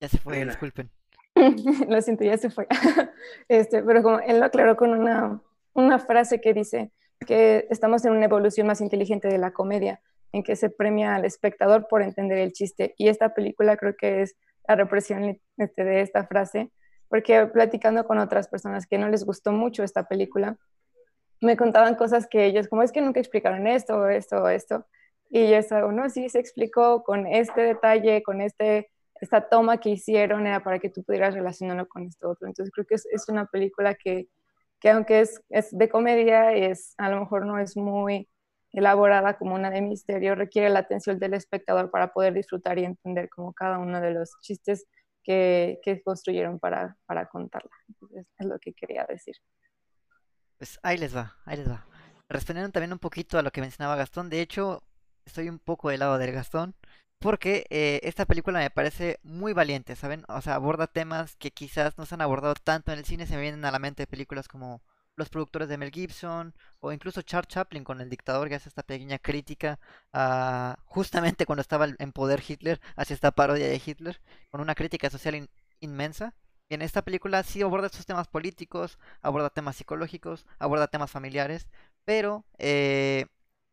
[0.00, 0.90] Ya se fue, disculpen.
[1.88, 2.66] lo siento, ya se fue.
[3.48, 5.40] este, pero como él lo aclaró con una,
[5.74, 6.90] una frase que dice
[7.26, 10.00] que estamos en una evolución más inteligente de la comedia,
[10.32, 12.94] en que se premia al espectador por entender el chiste.
[12.98, 14.36] Y esta película creo que es
[14.68, 16.70] la represión este, de esta frase,
[17.08, 20.58] porque platicando con otras personas que no les gustó mucho esta película,
[21.40, 24.86] me contaban cosas que ellos, como es que nunca explicaron esto, esto, esto.
[25.30, 29.90] Y yo estaba, no, sí, se explicó con este detalle, con este, esta toma que
[29.90, 32.46] hicieron, era para que tú pudieras relacionarlo con esto otro.
[32.46, 34.28] Entonces creo que es, es una película que,
[34.80, 38.28] que aunque es, es, de comedia, es, a lo mejor no es muy
[38.72, 43.30] elaborada como una de misterio, requiere la atención del espectador para poder disfrutar y entender
[43.30, 44.86] como cada uno de los chistes
[45.24, 47.70] que, que construyeron para, para contarla.
[47.88, 49.34] Entonces, es lo que quería decir.
[50.58, 51.86] Pues ahí les va, ahí les va.
[52.28, 54.82] Respondiendo también un poquito a lo que mencionaba Gastón, de hecho,
[55.24, 56.74] estoy un poco del lado del Gastón,
[57.18, 60.24] porque eh, esta película me parece muy valiente, ¿saben?
[60.28, 63.36] O sea, aborda temas que quizás no se han abordado tanto en el cine, se
[63.36, 64.82] me vienen a la mente películas como
[65.16, 68.82] los productores de Mel Gibson o incluso Charles Chaplin con El dictador que hace esta
[68.82, 69.78] pequeña crítica
[70.84, 75.48] justamente cuando estaba en poder Hitler hacia esta parodia de Hitler con una crítica social
[75.80, 76.34] inmensa
[76.68, 81.68] en esta película sí aborda estos temas políticos, aborda temas psicológicos, aborda temas familiares,
[82.04, 83.26] pero eh,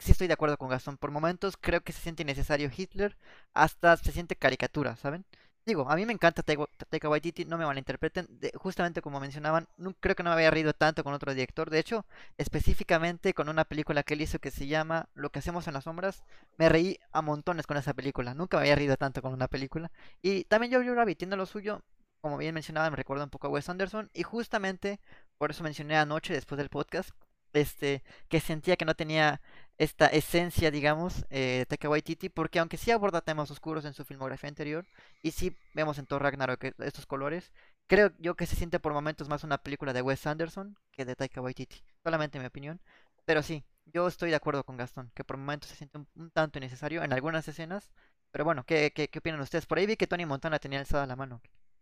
[0.04, 0.98] sí estoy de acuerdo con Gastón.
[0.98, 3.18] Por momentos creo que se siente innecesario Hitler,
[3.54, 5.26] hasta se siente caricatura, ¿saben?
[5.66, 8.28] Digo, a mí me encanta Taika Waititi, no me malinterpreten.
[8.56, 11.70] justamente como mencionaban, no, creo que no me había reído tanto con otro director.
[11.70, 12.06] De hecho,
[12.38, 15.86] específicamente con una película que él hizo que se llama Lo que hacemos en las
[15.86, 16.24] sombras,
[16.58, 18.34] me reí a montones con esa película.
[18.34, 19.92] Nunca me había reído tanto con una película.
[20.22, 21.82] Y también Jojo Rabbit tiene lo suyo
[22.24, 24.10] como bien mencionaba, me recuerda un poco a Wes Anderson.
[24.14, 25.02] Y justamente
[25.38, 27.10] por eso mencioné anoche, después del podcast,
[27.54, 29.42] este, que sentía que no tenía
[29.78, 34.06] esta esencia, digamos, eh, de Taika Waititi, porque aunque sí aborda temas oscuros en su
[34.06, 34.86] filmografía anterior,
[35.22, 37.52] y sí vemos en Thor Ragnarok estos colores,
[37.88, 41.16] creo yo que se siente por momentos más una película de Wes Anderson que de
[41.16, 42.80] Taika Waititi, solamente mi opinión.
[43.26, 46.60] Pero sí, yo estoy de acuerdo con Gastón, que por momentos se siente un, tanto
[46.60, 47.90] innecesario en algunas escenas,
[48.32, 49.66] pero bueno, ¿qué, qué, qué opinan ustedes?
[49.66, 51.42] Por ahí vi que Tony Montana tenía alzada la mano.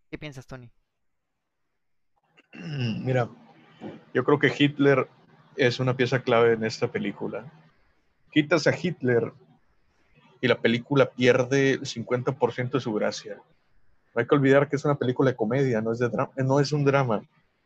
[0.10, 0.72] ¿Qué piensas, Tony?
[2.54, 3.30] Mira,
[4.14, 5.08] yo creo que Hitler
[5.56, 7.52] es una pieza clave en esta película.
[8.32, 9.34] Quitas a Hitler
[10.40, 13.36] y la película pierde el 50% de su gracia.
[14.16, 16.72] No hay que olvidar que es una película de comedia, no es, de no es
[16.72, 17.24] un drama.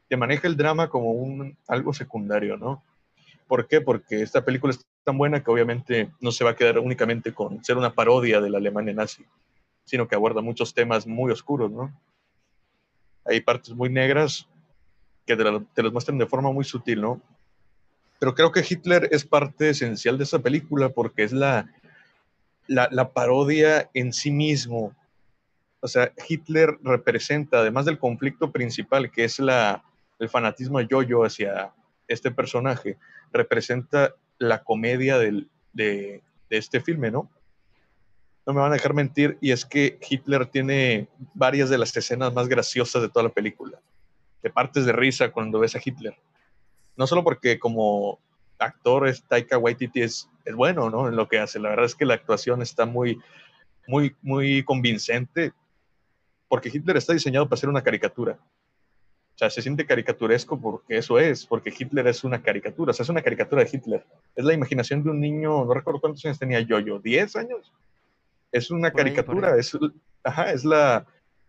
[0.08, 2.84] Te maneja el drama como un, algo secundario, ¿no?
[3.48, 3.82] ¿Por qué?
[3.82, 7.64] Porque esta película es tan buena que obviamente no se va a quedar únicamente con
[7.64, 9.26] ser una parodia de la Alemania nazi,
[9.84, 11.92] sino que aborda muchos temas muy oscuros, ¿no?
[13.26, 14.48] hay partes muy negras
[15.26, 17.20] que te, las muestran de forma muy sutil, ¿no?
[18.20, 21.70] Pero creo que Hitler es parte esencial de esa película porque es la,
[22.68, 24.96] la, parodia en sí mismo.
[25.82, 29.84] O sea, Hitler representa, además del conflicto principal, que es la,
[30.20, 31.74] el fanatismo Yo-Yo hacia
[32.08, 32.98] este personaje,
[33.32, 37.30] representa la comedia del, de, de este filme, ¿no?
[38.46, 42.34] no me van a dejar mentir, y es que Hitler tiene varias de las escenas
[42.34, 43.80] más graciosas de toda la película.
[44.42, 46.16] Te partes de risa cuando ves a Hitler.
[46.98, 48.20] No solo porque como
[48.60, 51.08] actor es Taika Waititi es, es bueno, ¿no?
[51.08, 51.60] En lo que hace.
[51.60, 53.20] La verdad es que la actuación está muy,
[53.88, 55.54] muy, muy convincente,
[56.48, 58.40] porque Hitler está diseñado para ser una caricatura.
[59.36, 63.04] O sea, se siente caricaturesco porque eso es, porque Hitler es una caricatura, o sea,
[63.04, 64.06] es una caricatura de Hitler.
[64.34, 67.74] Es la imaginación de un niño, no recuerdo cuántos años tenía yo, yo, ¿10 años?
[68.54, 69.78] Es una caricatura, es,
[70.54, 71.06] es la,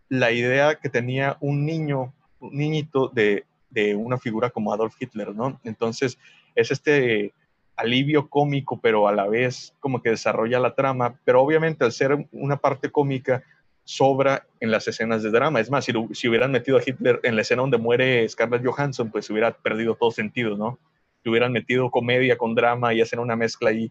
[0.09, 5.35] la, idea que tenía un niño, un niñito de, de, una figura como Adolf Hitler,
[5.35, 5.59] ¿no?
[5.63, 6.17] Entonces,
[6.55, 7.33] es este
[7.75, 12.27] alivio cómico, pero a la vez como que desarrolla la trama, pero obviamente al ser
[12.31, 13.43] una parte cómica,
[13.87, 15.61] sobra en las escenas de drama.
[15.61, 19.29] Es más, si, hubieran metido a Hitler en la escena donde muere Scarlett Johansson, pues
[19.29, 20.77] hubiera perdido todo sentido, ¿no?
[21.23, 23.89] Si hubieran metido comedia con drama y hacen una mezcla ahí,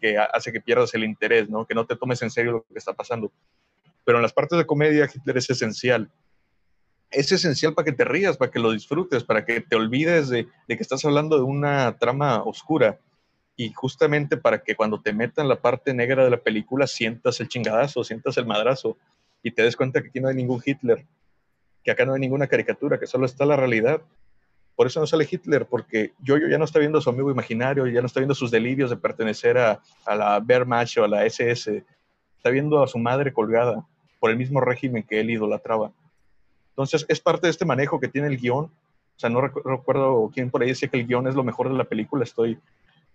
[0.00, 1.66] que hace que pierdas el interés, ¿no?
[1.66, 3.30] Que no te tomes en serio lo que está pasando.
[4.04, 6.10] Pero en las partes de comedia, Hitler es esencial.
[7.10, 10.46] Es esencial para que te rías, para que lo disfrutes, para que te olvides de,
[10.66, 12.98] que estás hablando de una trama oscura
[13.56, 17.48] y justamente para que cuando te metan la parte negra de la película sientas el
[17.48, 18.96] chingadazo, sientas el madrazo.
[19.42, 21.04] y te des cuenta que aquí no hay ningún Hitler,
[21.84, 24.00] que acá no hay ninguna caricatura, que solo está la realidad.
[24.74, 27.86] Por eso no sale Hitler, porque Jojo ya no está viendo a su amigo imaginario,
[27.86, 31.26] ya no está viendo sus delirios de pertenecer a, a la Wehrmacht o a la
[31.26, 31.84] SS,
[32.36, 33.86] está viendo a su madre colgada
[34.18, 35.92] por el mismo régimen que él idolatraba.
[36.74, 38.64] Entonces, es parte de este manejo que tiene el guion.
[38.64, 41.76] O sea, no recuerdo quién por ahí decía que el guion es lo mejor de
[41.76, 42.24] la película.
[42.24, 42.58] Estoy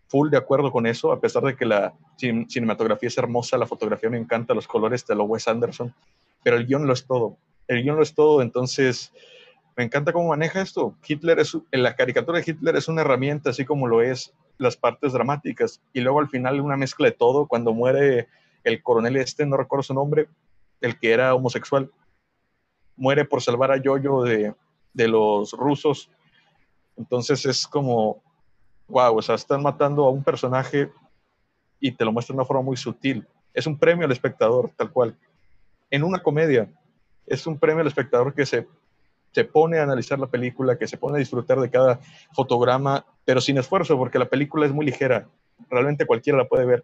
[0.08, 4.10] full de acuerdo con eso, a pesar de que la cinematografía es hermosa, la fotografía
[4.10, 5.94] me encanta, los colores de lo Wes Anderson,
[6.44, 7.38] pero el guion lo es todo.
[7.68, 9.14] El guion lo es todo, entonces
[9.78, 10.96] me encanta cómo maneja esto.
[11.08, 15.14] Hitler es, la caricatura de Hitler es una herramienta, así como lo es las partes
[15.14, 18.28] dramáticas, y luego al final una mezcla de todo, cuando muere
[18.64, 20.28] el coronel este, no recuerdo su nombre,
[20.82, 21.92] el que era homosexual,
[23.00, 24.54] muere por salvar a Yoyo de,
[24.94, 26.12] de los rusos.
[26.96, 28.22] Entonces es como
[28.90, 30.92] wow, o sea, están matando a un personaje
[31.80, 33.26] y te lo muestran de una forma muy sutil.
[33.54, 35.16] Es un premio al espectador, tal cual.
[35.90, 36.70] En una comedia,
[37.26, 38.68] es un premio al espectador que se,
[39.32, 42.00] se pone a analizar la película, que se pone a disfrutar de cada
[42.34, 45.28] fotograma, pero sin esfuerzo, porque la película es muy ligera.
[45.70, 46.84] Realmente cualquiera la puede ver.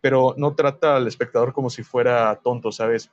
[0.00, 3.10] Pero no trata al espectador como si fuera tonto, ¿sabes?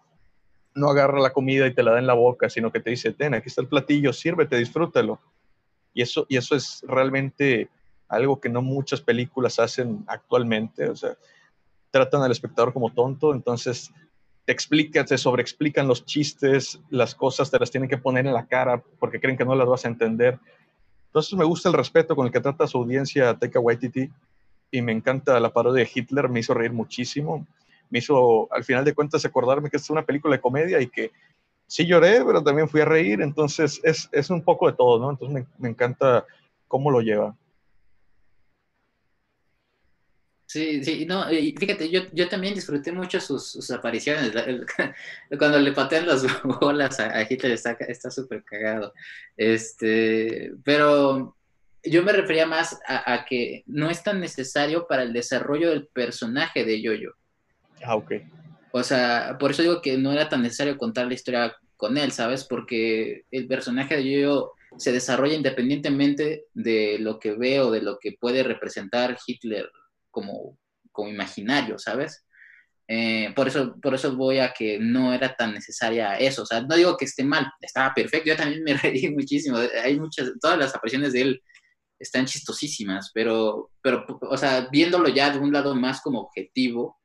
[0.76, 3.14] No agarra la comida y te la da en la boca, sino que te dice,
[3.14, 5.20] ten, aquí está el platillo, sírvete, disfrútalo.
[5.94, 7.70] Y eso, y eso es realmente
[8.08, 11.18] algo que no muchas películas hacen actualmente, o sea,
[11.90, 13.92] tratan al espectador como tonto, entonces
[14.46, 18.46] te explican, te sobreexplican los chistes, las cosas te las tienen que poner en la
[18.46, 20.40] cara porque creen que no las vas a entender.
[21.08, 24.10] Entonces me gusta el respeto con el que trata su audiencia Taika Waititi
[24.72, 27.48] y me encanta la parodia de Hitler, me hizo reír muchísimo,
[27.90, 31.12] me hizo al final de cuentas acordarme que es una película de comedia y que
[31.68, 35.10] sí lloré, pero también fui a reír, entonces es, es un poco de todo, ¿no?
[35.10, 36.26] Entonces me, me encanta
[36.68, 37.36] cómo lo lleva.
[40.48, 44.32] Sí, sí, no, y fíjate, yo, yo también disfruté mucho sus, apariciones.
[45.38, 46.24] Cuando le patean las
[46.62, 48.94] bolas a, Hitler está súper cagado.
[49.36, 51.36] Este, pero
[51.84, 56.64] yo me refería más a, que no es tan necesario para el desarrollo del personaje
[56.64, 57.16] de Yoyo.
[57.86, 58.14] Ah, ok.
[58.72, 62.12] O sea, por eso digo que no era tan necesario contar la historia con él,
[62.12, 62.44] ¿sabes?
[62.44, 67.98] Porque el personaje de Yoyo se desarrolla independientemente de lo que ve o de lo
[68.00, 69.70] que puede representar Hitler
[70.12, 70.58] como,
[70.92, 72.26] como imaginario, ¿sabes?
[72.88, 76.44] Eh, por, eso, por eso voy a que no era tan necesaria eso.
[76.44, 78.30] O sea, no digo que esté mal, estaba perfecto.
[78.30, 79.58] Yo también me reí muchísimo.
[79.84, 81.44] Hay muchas, todas las apariciones de él
[81.98, 87.00] están chistosísimas, pero, pero, o sea, viéndolo ya de un lado más como objetivo,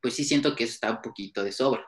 [0.00, 1.84] pues sí siento que eso está un poquito de sobra.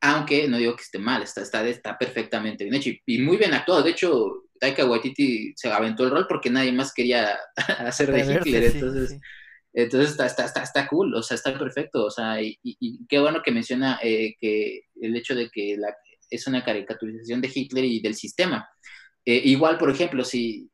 [0.00, 3.54] Aunque no digo que esté mal, está, está, está perfectamente bien hecho y, muy bien
[3.54, 3.82] actuado.
[3.82, 7.38] De hecho, Taika Waititi se aventó el rol porque nadie más quería
[7.78, 8.64] hacer de Hitler.
[8.64, 9.18] entonces,
[9.72, 12.58] entonces está, está, está, está, cool, o sea, está perfecto, o sea, y,
[13.08, 15.94] qué bueno que menciona eh, que el hecho de que la,
[16.30, 18.68] es una caricaturización de Hitler y del sistema.
[19.24, 20.70] Eh, igual, por ejemplo, si,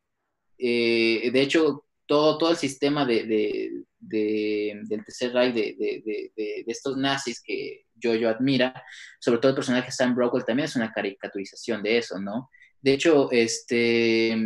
[0.58, 3.70] eh, de hecho, todo, todo el sistema de, de,
[4.08, 8.82] del tercer Reich, de, estos nazis que yo, yo admira,
[9.20, 12.50] sobre todo el personaje Sam Rockwell también es una caricaturización de eso, ¿no?
[12.80, 14.36] De hecho, este,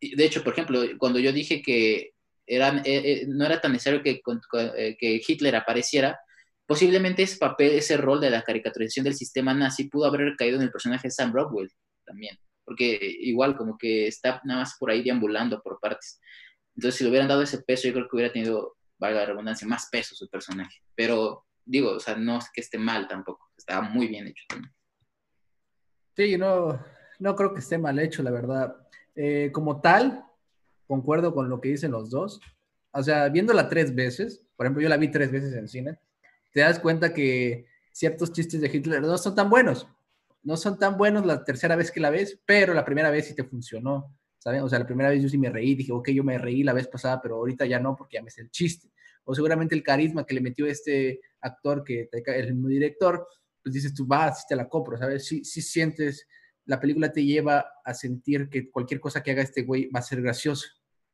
[0.00, 2.12] de hecho, por ejemplo, cuando yo dije que
[2.46, 4.20] eh, eh, no era tan necesario que,
[4.76, 6.18] eh, que, Hitler apareciera,
[6.66, 10.62] posiblemente ese papel, ese rol de la caricaturización del sistema nazi pudo haber caído en
[10.62, 11.70] el personaje de Sam Rockwell
[12.04, 16.20] también, porque igual como que está nada más por ahí deambulando por partes.
[16.76, 19.66] Entonces, si le hubieran dado ese peso, yo creo que hubiera tenido, valga la redundancia,
[19.68, 20.82] más peso su personaje.
[20.94, 24.72] Pero digo, o sea, no es que esté mal tampoco, estaba muy bien hecho también.
[26.16, 26.84] Sí, no,
[27.18, 28.76] no creo que esté mal hecho, la verdad.
[29.52, 30.24] como tal,
[30.86, 32.40] concuerdo con lo que dicen los dos.
[32.92, 35.98] O sea, viéndola tres veces, por ejemplo, yo la vi tres veces en cine,
[36.52, 39.86] te das cuenta que ciertos chistes de Hitler no son tan buenos.
[40.42, 43.34] No son tan buenos la tercera vez que la ves, pero la primera vez sí
[43.34, 44.62] te funcionó, ¿saben?
[44.62, 46.72] O sea, la primera vez yo sí me reí, dije, ok, yo me reí la
[46.72, 48.90] vez pasada, pero ahorita ya no porque ya me sé el chiste.
[49.24, 53.24] O seguramente el carisma que le metió este actor, que es el director,
[53.62, 55.26] pues dices tú, va, sí te la compro, ¿sabes?
[55.26, 56.26] Sí, sí sientes
[56.64, 60.02] la película te lleva a sentir que cualquier cosa que haga este güey va a
[60.02, 60.66] ser gracioso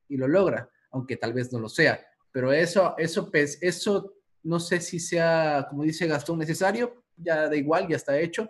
[0.08, 2.00] y lo logra, aunque tal vez no lo sea.
[2.32, 7.56] Pero eso, eso, pues, eso no sé si sea, como dice Gastón, necesario, ya da
[7.56, 8.48] igual, ya está hecho.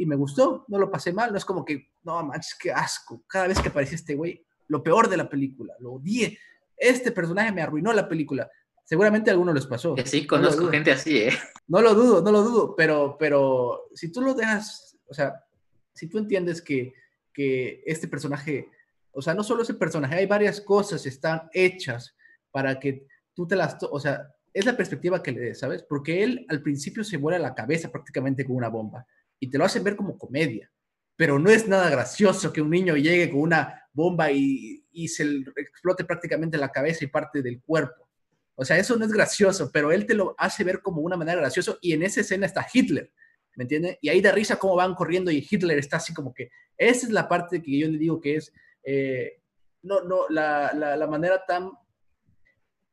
[0.00, 3.24] Y me gustó, no lo pasé mal, no es como que, no manches, qué asco.
[3.26, 6.38] Cada vez que aparecía este güey, lo peor de la película, lo odié.
[6.76, 8.48] Este personaje me arruinó la película.
[8.84, 9.96] Seguramente a algunos les pasó.
[10.04, 11.32] Sí, conozco gente así, ¿eh?
[11.66, 15.44] No lo dudo, no lo dudo, pero, pero si tú lo dejas, o sea,
[15.92, 16.94] si tú entiendes que,
[17.34, 18.70] que este personaje,
[19.10, 22.14] o sea, no solo ese personaje, hay varias cosas están hechas
[22.52, 25.82] para que tú te las, o sea, es la perspectiva que le des, ¿sabes?
[25.82, 29.04] Porque él al principio se vuela la cabeza prácticamente con una bomba
[29.40, 30.70] y te lo hacen ver como comedia,
[31.16, 35.24] pero no es nada gracioso que un niño llegue con una bomba y, y se
[35.56, 38.08] explote prácticamente la cabeza y parte del cuerpo.
[38.54, 41.40] O sea, eso no es gracioso, pero él te lo hace ver como una manera
[41.40, 43.12] graciosa y en esa escena está Hitler,
[43.54, 43.98] ¿me entiendes?
[44.00, 47.12] Y ahí da risa cómo van corriendo y Hitler está así como que, esa es
[47.12, 49.42] la parte que yo le digo que es, eh,
[49.82, 51.70] no, no, la, la, la manera tan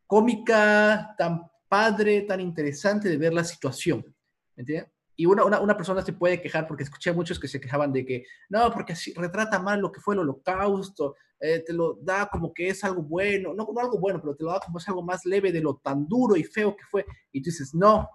[0.06, 4.06] cómica, tan padre, tan interesante de ver la situación.
[4.56, 4.92] ¿Me entiendes?
[5.16, 7.94] Y una, una, una, persona se puede quejar, porque escuché a muchos que se quejaban
[7.94, 12.00] de que, no, porque así retrata mal lo que fue el holocausto, eh, te lo
[12.02, 14.78] da como que es algo bueno, no como algo bueno, pero te lo da como
[14.78, 17.06] es algo más leve de lo tan duro y feo que fue.
[17.32, 18.10] Y tú dices, no,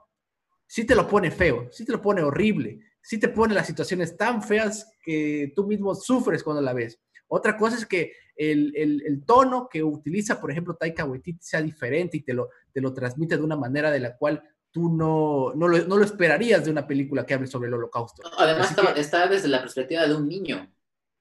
[0.66, 4.16] sí te lo pone feo, sí te lo pone horrible, sí te pone las situaciones
[4.16, 7.00] tan feas que tú mismo sufres cuando la ves.
[7.28, 11.62] Otra cosa es que el, el, el, tono que utiliza, por ejemplo, Taika Waititi sea
[11.62, 15.52] diferente y te lo, te lo transmite de una manera de la cual tú no,
[15.54, 18.22] no, lo, no lo esperarías de una película que hable sobre el holocausto.
[18.38, 20.68] Además, está, que, está, desde la perspectiva de un niño.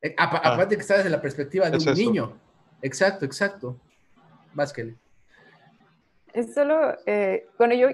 [0.01, 0.77] Eh, aparte ah.
[0.77, 2.01] que está desde la perspectiva de es un eso.
[2.01, 2.37] niño.
[2.81, 3.77] Exacto, exacto.
[4.53, 4.95] Vázquez.
[6.33, 7.89] Es solo, eh, bueno, yo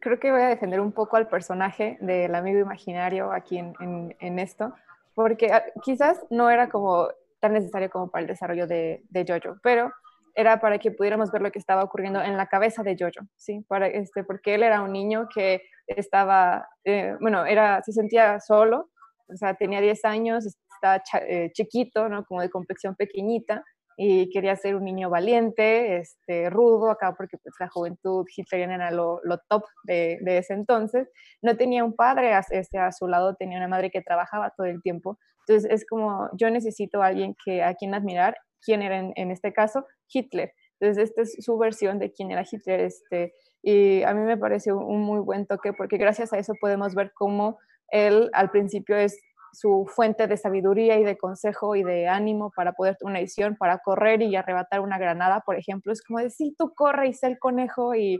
[0.00, 4.16] creo que voy a defender un poco al personaje del amigo imaginario aquí en, en,
[4.20, 4.74] en esto,
[5.14, 7.08] porque ah, quizás no era como
[7.40, 9.92] tan necesario como para el desarrollo de, de Jojo, pero
[10.34, 13.64] era para que pudiéramos ver lo que estaba ocurriendo en la cabeza de Jojo, ¿sí?
[13.68, 18.90] Para, este, porque él era un niño que estaba, eh, bueno, era, se sentía solo,
[19.28, 22.24] o sea, tenía 10 años, estaba eh, chiquito, ¿no?
[22.24, 23.64] Como de complexión pequeñita,
[24.02, 28.90] y quería ser un niño valiente, este, rudo, acá porque pues, la juventud hitleriana era
[28.90, 31.10] lo, lo top de, de, ese entonces.
[31.42, 34.80] No tenía un padre este, a su lado, tenía una madre que trabajaba todo el
[34.80, 35.18] tiempo.
[35.46, 38.38] Entonces es como, yo necesito a alguien que, a quien admirar.
[38.64, 39.86] ¿Quién era en, en este caso?
[40.12, 40.52] Hitler.
[40.80, 42.80] Entonces esta es su versión de quién era Hitler.
[42.80, 46.94] Este, y a mí me pareció un muy buen toque porque gracias a eso podemos
[46.94, 47.58] ver cómo
[47.88, 49.20] él al principio es
[49.52, 53.78] su fuente de sabiduría y de consejo y de ánimo para poder una edición, para
[53.78, 55.92] correr y arrebatar una granada, por ejemplo.
[55.92, 58.14] Es como decir, tú corre y sé el conejo y,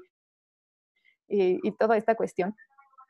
[1.29, 2.55] y, y, toda esta cuestión.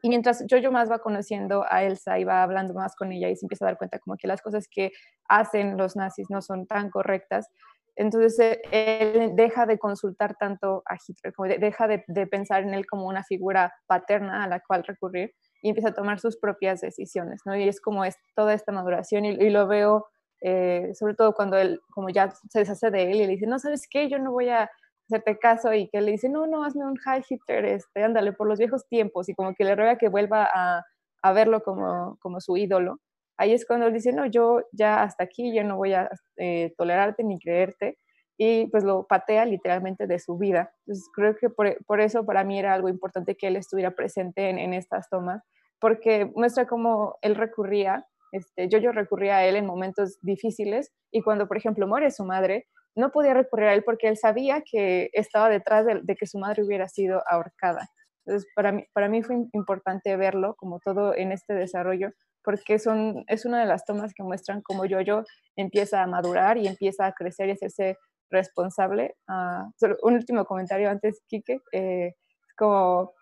[0.02, 3.36] Y mientras Jojo más va conociendo a Elsa y va hablando más con ella y
[3.36, 4.92] se empieza a dar cuenta como que las cosas que
[5.28, 7.48] hacen los nazis no son tan correctas,
[7.96, 12.62] entonces eh, él deja de consultar tanto a Hitler, como de, deja de, de pensar
[12.62, 15.32] en él como una figura paterna a la cual recurrir
[15.62, 17.54] y empieza a tomar sus propias decisiones, ¿no?
[17.56, 20.06] Y es como es toda esta maduración y, y lo veo
[20.42, 23.58] eh, sobre todo cuando él como ya se deshace de él y le dice, no,
[23.58, 24.08] ¿sabes qué?
[24.08, 24.70] Yo no voy a
[25.14, 28.48] hacerte caso y que le dice, no, no, hazme un high hitter, este, ándale, por
[28.48, 30.84] los viejos tiempos y como que le ruega que vuelva a,
[31.22, 32.98] a verlo como, como su ídolo.
[33.36, 36.74] Ahí es cuando él dice, no, yo ya hasta aquí, yo no voy a eh,
[36.76, 37.96] tolerarte ni creerte
[38.36, 40.72] y pues lo patea literalmente de su vida.
[40.86, 44.48] Entonces creo que por, por, eso para mí era algo importante que él estuviera presente
[44.48, 45.42] en, en estas tomas,
[45.78, 51.22] porque muestra cómo él recurría, este, yo, yo recurría a él en momentos difíciles y
[51.22, 52.66] cuando, por ejemplo, muere su madre,
[53.00, 56.38] no podía recurrir a él porque él sabía que estaba detrás de, de que su
[56.38, 57.90] madre hubiera sido ahorcada.
[58.26, 62.10] Entonces, para mí, para mí fue importante verlo como todo en este desarrollo,
[62.44, 65.24] porque son, es una de las tomas que muestran cómo Yo-Yo
[65.56, 67.98] empieza a madurar y empieza a crecer y hacerse
[68.30, 69.16] responsable.
[69.28, 71.60] Uh, solo un último comentario antes, Kike.
[71.72, 72.14] Eh,
[72.56, 73.14] como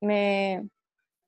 [0.00, 0.68] me,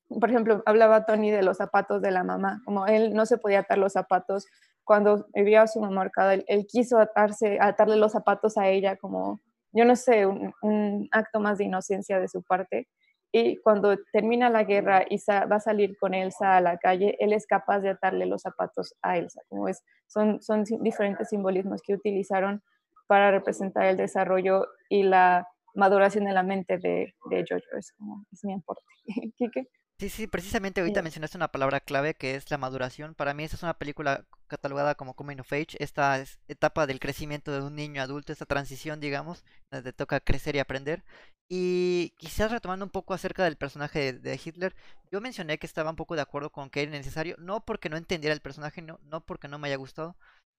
[0.08, 3.60] por ejemplo, hablaba Tony de los zapatos de la mamá, como él no se podía
[3.60, 4.46] atar los zapatos
[4.88, 8.96] cuando vio a su mamá ahorcada, él, él, quiso atarse, atarle los zapatos a ella
[8.96, 9.38] como,
[9.70, 12.88] yo no sé, un, un, acto más de inocencia de su parte.
[13.30, 17.34] Y cuando termina la guerra y va a salir con Elsa a la calle, él
[17.34, 19.42] es capaz de atarle los zapatos a Elsa.
[19.50, 22.62] Como es, son, son diferentes simbolismos que utilizaron
[23.06, 27.76] para representar el desarrollo y la maduración de la mente de, de Jojo.
[27.76, 28.86] Es, como, es mi aporte.
[29.36, 29.68] ¿Kike?
[30.00, 33.14] Sí, sí, precisamente ahorita mencionaste una palabra clave que es la maduración.
[33.16, 37.50] Para mí esta es una película catalogada como Coming of Age, esta etapa del crecimiento
[37.50, 41.02] de un niño adulto, esta transición, digamos, donde toca crecer y aprender.
[41.48, 44.76] Y quizás retomando un poco acerca del personaje de, Hitler,
[45.10, 47.96] yo mencioné que estaba un poco de acuerdo con que era necesario, no porque no
[47.96, 50.16] entendiera el personaje, no, no porque no me haya gustado,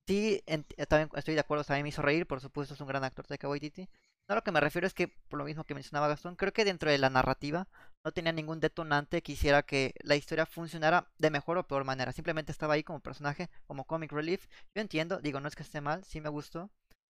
[0.09, 3.03] Sí, en, también estoy de acuerdo, también me hizo reír, por supuesto es un gran
[3.03, 3.87] actor de Waititi.
[4.29, 6.63] No, lo que me refiero es que, por lo mismo que mencionaba Gastón, creo que
[6.63, 7.67] dentro de la narrativa
[8.05, 12.11] no tenía ningún detonante que hiciera que la historia funcionara de mejor o peor manera.
[12.11, 14.45] Simplemente estaba ahí como personaje, como comic relief.
[14.75, 16.69] Yo entiendo, digo, no es que esté mal, sí me gustó.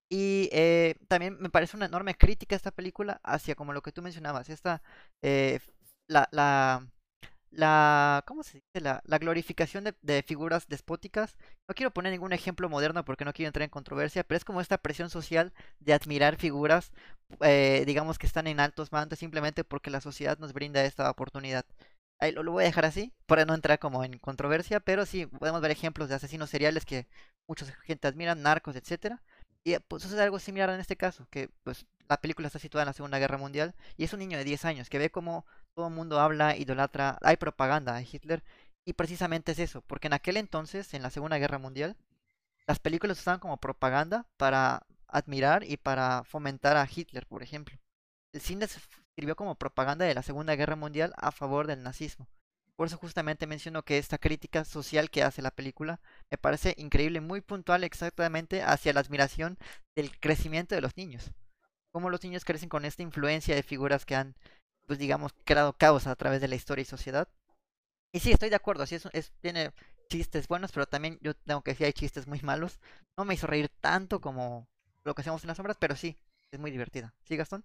[0.10, 4.02] Y eh, también me parece una enorme crítica esta película hacia como lo que tú
[4.02, 4.82] mencionabas, esta,
[5.22, 5.60] eh,
[6.08, 6.88] la, la
[7.52, 8.82] la, ¿cómo se dice?
[8.82, 11.38] La, la glorificación de, figuras despóticas.
[11.68, 14.62] No quiero poner ningún ejemplo moderno porque no quiero entrar en controversia, pero es como
[14.62, 16.92] esta presión social de admirar figuras,
[17.42, 21.66] eh, digamos que están en altos mandos simplemente porque la sociedad nos brinda esta oportunidad.
[22.20, 25.26] Ahí lo, lo, voy a dejar así, para no entrar como en controversia, pero sí,
[25.26, 27.08] podemos ver ejemplos de asesinos seriales que
[27.48, 29.22] mucha gente admira, narcos, etcétera.
[29.64, 32.88] Y pues sucede algo similar en este caso, que pues la película está situada en
[32.88, 35.46] la Segunda Guerra Mundial y es un niño de 10 años que ve como
[35.80, 38.44] todo el mundo habla, idolatra, hay propaganda de Hitler
[38.84, 41.96] y precisamente es eso, porque en aquel entonces, en la Segunda Guerra Mundial,
[42.68, 47.80] las películas usaban como propaganda para admirar y para fomentar a Hitler, por ejemplo.
[48.34, 48.68] El cine
[49.16, 52.28] sirvió como propaganda de la Segunda Guerra Mundial a favor del nazismo.
[52.76, 57.22] Por eso justamente menciono que esta crítica social que hace la película me parece increíble,
[57.22, 59.58] muy puntual exactamente hacia la admiración
[59.96, 61.32] del crecimiento de los niños.
[61.94, 64.36] Cómo los niños crecen con esta influencia de figuras que han,
[64.90, 67.28] pues digamos, creado caos a través de la historia y sociedad.
[68.12, 69.70] Y sí, estoy de acuerdo, así es, tiene
[70.10, 72.80] chistes buenos, pero también yo tengo que decir hay chistes muy malos.
[73.16, 74.68] No me hizo reír tanto como
[75.04, 76.18] lo que hacemos en las sombras, pero sí,
[76.50, 77.14] es muy divertida.
[77.24, 77.64] ¿Sí, Gastón?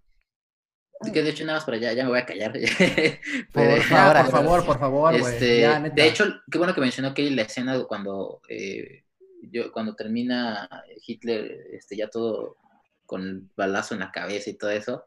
[1.15, 2.53] que de hecho nada más para allá, ya me voy a callar.
[3.53, 3.81] por,
[4.29, 9.05] favor, por favor, este, de hecho, qué bueno que mencionó que la escena cuando eh,
[9.51, 10.69] yo, cuando termina
[11.07, 12.59] Hitler, este, ya todo
[13.07, 15.07] con el balazo en la cabeza y todo eso.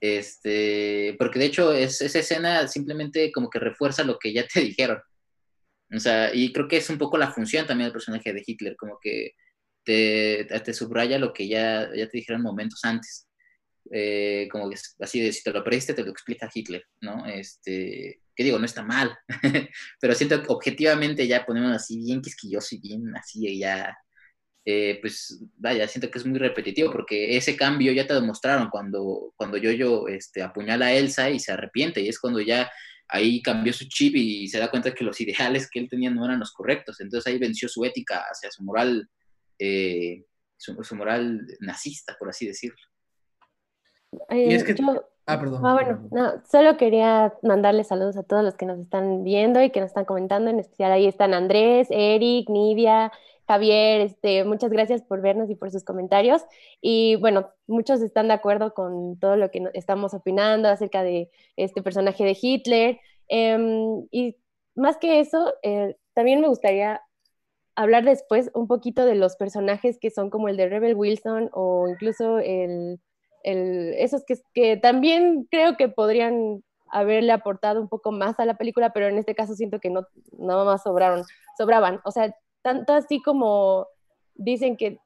[0.00, 4.60] Este, porque de hecho es, esa escena simplemente como que refuerza lo que ya te
[4.60, 5.00] dijeron.
[5.94, 8.76] O sea, y creo que es un poco la función también del personaje de Hitler,
[8.76, 9.32] como que
[9.84, 13.28] te, subraya lo que ya, ya te dijeron momentos antes.
[13.92, 17.24] Eh, como que así de si te lo perdiste, te lo explica Hitler, ¿no?
[17.26, 19.16] Este, que digo, no está mal,
[20.00, 23.96] pero siento que objetivamente ya ponemos así bien quisquilloso y bien así, ya,
[24.68, 29.32] eh, pues vaya, siento que es muy repetitivo porque ese cambio ya te demostraron cuando,
[29.36, 32.68] cuando yo este, apuñala a Elsa y se arrepiente, y es cuando ya
[33.06, 36.24] ahí cambió su chip y se da cuenta que los ideales que él tenía no
[36.24, 39.08] eran los correctos, entonces ahí venció su ética hacia su moral,
[39.60, 40.24] eh,
[40.56, 42.82] su moral nazista, por así decirlo.
[44.30, 44.74] y es que...
[45.28, 45.64] Ah, perdón.
[45.64, 49.70] Ah, bueno, no, solo quería mandarle saludos a todos los que nos están viendo y
[49.70, 53.12] que nos están comentando, en especial ahí están Andrés, Eric, Nidia,
[53.46, 56.42] Javier, este, muchas gracias por vernos y por sus comentarios.
[56.80, 61.82] Y bueno, muchos están de acuerdo con todo lo que estamos opinando acerca de este
[61.82, 63.00] personaje de Hitler.
[63.28, 64.36] Em, y
[64.74, 67.00] más que eso, eh, también me gustaría
[67.76, 71.88] hablar después un poquito de los personajes que son como el de Rebel Wilson o
[71.88, 73.00] incluso el
[73.46, 78.92] esos que, que también creo que podrían haberle aportado un poco más a la película,
[78.92, 80.06] pero en este caso siento que no
[80.38, 81.24] nada más sobraron,
[81.56, 82.00] sobraban.
[82.04, 82.34] O sea,
[82.66, 83.86] tanto así como
[84.34, 84.98] dicen que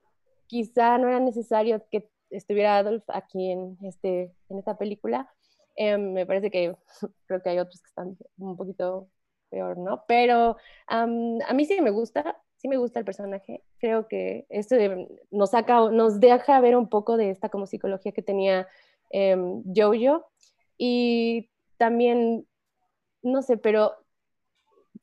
[0.46, 5.30] quizá no era necesario que estuviera Adolf aquí en, este, en esta película,
[5.76, 6.74] em, me parece que
[7.26, 9.10] creo que hay otros que están un poquito
[9.50, 10.04] peor, ¿no?
[10.08, 10.56] Pero
[10.86, 13.62] a mí sí me gusta, sí me gusta el personaje.
[13.78, 14.76] Creo que esto
[15.30, 18.68] nos, saca, nos deja ver un poco de esta como psicología que tenía
[19.10, 19.36] eh,
[19.76, 20.30] Jojo.
[20.78, 22.46] Y también,
[23.20, 23.96] no sé, pero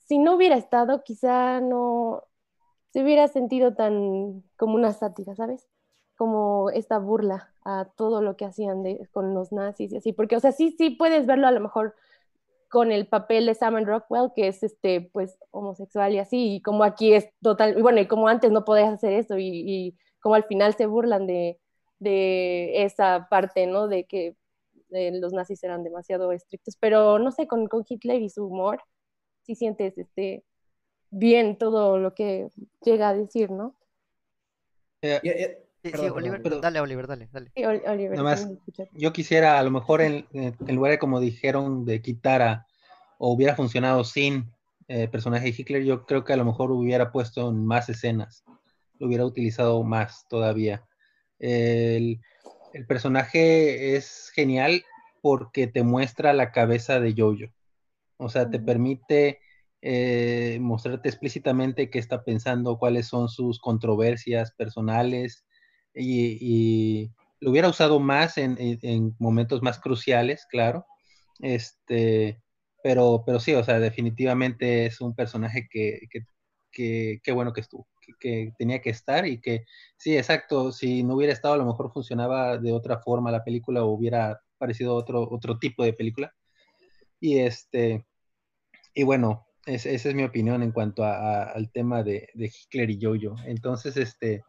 [0.08, 2.24] si no hubiera estado, quizá no
[2.98, 5.68] se hubiera sentido tan como una sátira, ¿sabes?
[6.16, 10.14] Como esta burla a todo lo que hacían con los nazis y así.
[10.14, 11.94] Porque, o sea, sí, sí puedes verlo a lo mejor
[12.72, 16.84] con el papel de Sam Rockwell, que es este, pues, homosexual y así, y como
[16.84, 20.46] aquí es total, bueno, y como antes no podías hacer eso, y, y como al
[20.46, 21.60] final se burlan de,
[22.84, 23.88] esa parte, ¿no?
[23.88, 24.36] De que
[24.90, 28.82] los nazis eran demasiado estrictos, pero no sé, con, Hitler y su humor,
[29.44, 30.44] si sientes este,
[31.10, 32.50] bien todo lo que
[32.84, 33.76] llega a decir, ¿no?
[35.02, 37.52] Eh, Sí, Oliver, dale, Oliver, dale, dale.
[38.94, 42.68] yo quisiera, a lo mejor, en, en, lugar de como dijeron, de quitar a,
[43.18, 44.52] o hubiera funcionado sin
[44.88, 48.44] eh, personaje de Hitler, yo creo que a lo mejor hubiera puesto en más escenas,
[49.00, 50.84] lo hubiera utilizado más todavía.
[51.40, 52.20] El,
[52.74, 54.84] el personaje es genial
[55.22, 57.52] porque te muestra la cabeza de Jojo.
[58.18, 59.40] O sea, te permite
[59.82, 65.46] eh, mostrarte explícitamente qué está pensando, cuáles son sus controversias personales,
[65.94, 70.86] y, lo hubiera usado más en, momentos más cruciales, claro.
[71.40, 72.42] Este,
[72.84, 76.00] pero, pero sí, o sea, definitivamente es un personaje que,
[76.72, 77.88] que, bueno que estuvo,
[78.20, 79.66] que, tenía que estar y que,
[79.98, 83.84] sí, exacto, si no hubiera estado, a lo mejor funcionaba de otra forma la película
[83.84, 86.34] o hubiera parecido otro, otro tipo de película.
[87.20, 88.06] Y este,
[88.94, 93.36] y bueno, esa es mi opinión en cuanto al tema de, Hitler y Jojo.
[93.46, 94.44] Entonces, este,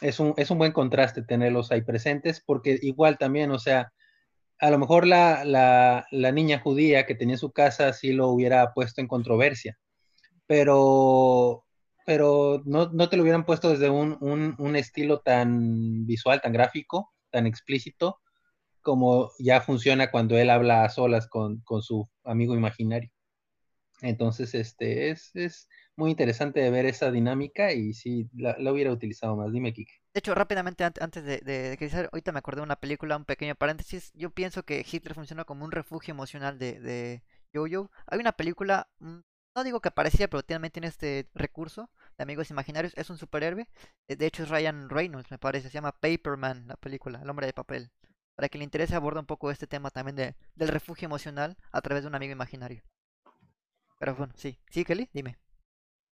[0.00, 3.92] es un, es un buen contraste tenerlos ahí presentes, porque igual también, o sea,
[4.58, 5.44] a lo mejor la,
[6.10, 9.78] la, niña judía que tenía su casa sí lo hubiera puesto en controversia,
[10.46, 11.64] pero,
[12.04, 17.46] pero no, te lo hubieran puesto desde un, un, estilo tan visual, tan gráfico, tan
[17.46, 18.20] explícito,
[18.82, 23.10] como ya funciona cuando él habla a solas con, con su amigo imaginario.
[24.02, 29.52] Entonces, este, es, es, muy interesante ver esa dinámica y sí, la, hubiera utilizado más.
[29.52, 29.92] Dime, Kike.
[30.14, 33.54] De hecho, rápidamente, antes de, de, de ahorita me acordé de una película, un pequeño
[33.54, 34.10] paréntesis.
[34.14, 37.22] Yo pienso que Hitler funciona como un refugio emocional de, de
[37.54, 37.90] Jojo.
[38.06, 39.18] Hay una película, mm,
[39.54, 42.94] no digo que parecía, pero también tiene este recurso de amigos imaginarios.
[42.96, 43.68] Es un superhéroe.
[44.08, 45.68] Eh, de hecho, es Ryan Reynolds, me parece.
[45.68, 47.90] Se llama Paperman, la película, El hombre de papel.
[48.36, 51.82] Para que le interese, aborda un poco este tema también de, del refugio emocional a
[51.82, 52.82] través de un amigo imaginario.
[54.00, 54.58] Pero bueno, sí.
[54.70, 55.36] Sí, Kelly, dime.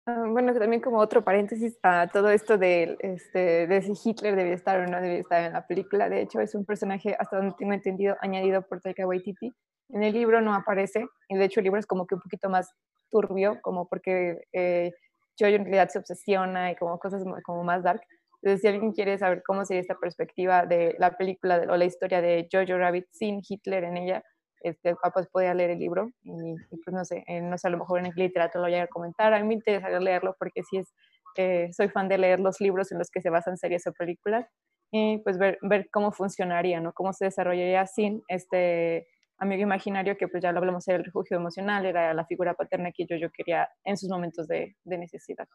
[0.05, 4.53] Ah, bueno, también como otro paréntesis a todo esto de, este, de si Hitler debía
[4.53, 6.07] estar o no debía estar en la película.
[6.07, 9.51] De hecho, es un personaje, hasta donde tengo entendido, añadido por Taika Waititi.
[9.89, 12.49] En el libro no aparece, y de hecho el libro es como que un poquito
[12.49, 12.71] más
[13.09, 14.91] turbio, como porque eh,
[15.39, 18.01] en realidad se obsesiona y como cosas como más dark.
[18.43, 22.21] Entonces, si alguien quiere saber cómo sería esta perspectiva de la película o la historia
[22.21, 24.23] de Jojo Rabbit sin Hitler en ella,
[24.63, 27.99] este, pues podía leer el libro y, pues no sé, no sé, a lo mejor
[27.99, 29.33] en el literatura lo voy a comentar.
[29.33, 30.93] A mí me interesa leerlo porque sí es,
[31.37, 34.47] eh, soy fan de leer los libros en los que se basan series o películas
[34.91, 36.93] y pues ver, ver cómo funcionaría, ¿no?
[36.93, 39.07] Cómo se desarrollaría sin este
[39.37, 42.91] amigo imaginario que pues ya lo hablamos, era el refugio emocional, era la figura paterna
[42.91, 45.47] que yo, yo quería en sus momentos de, de necesidad.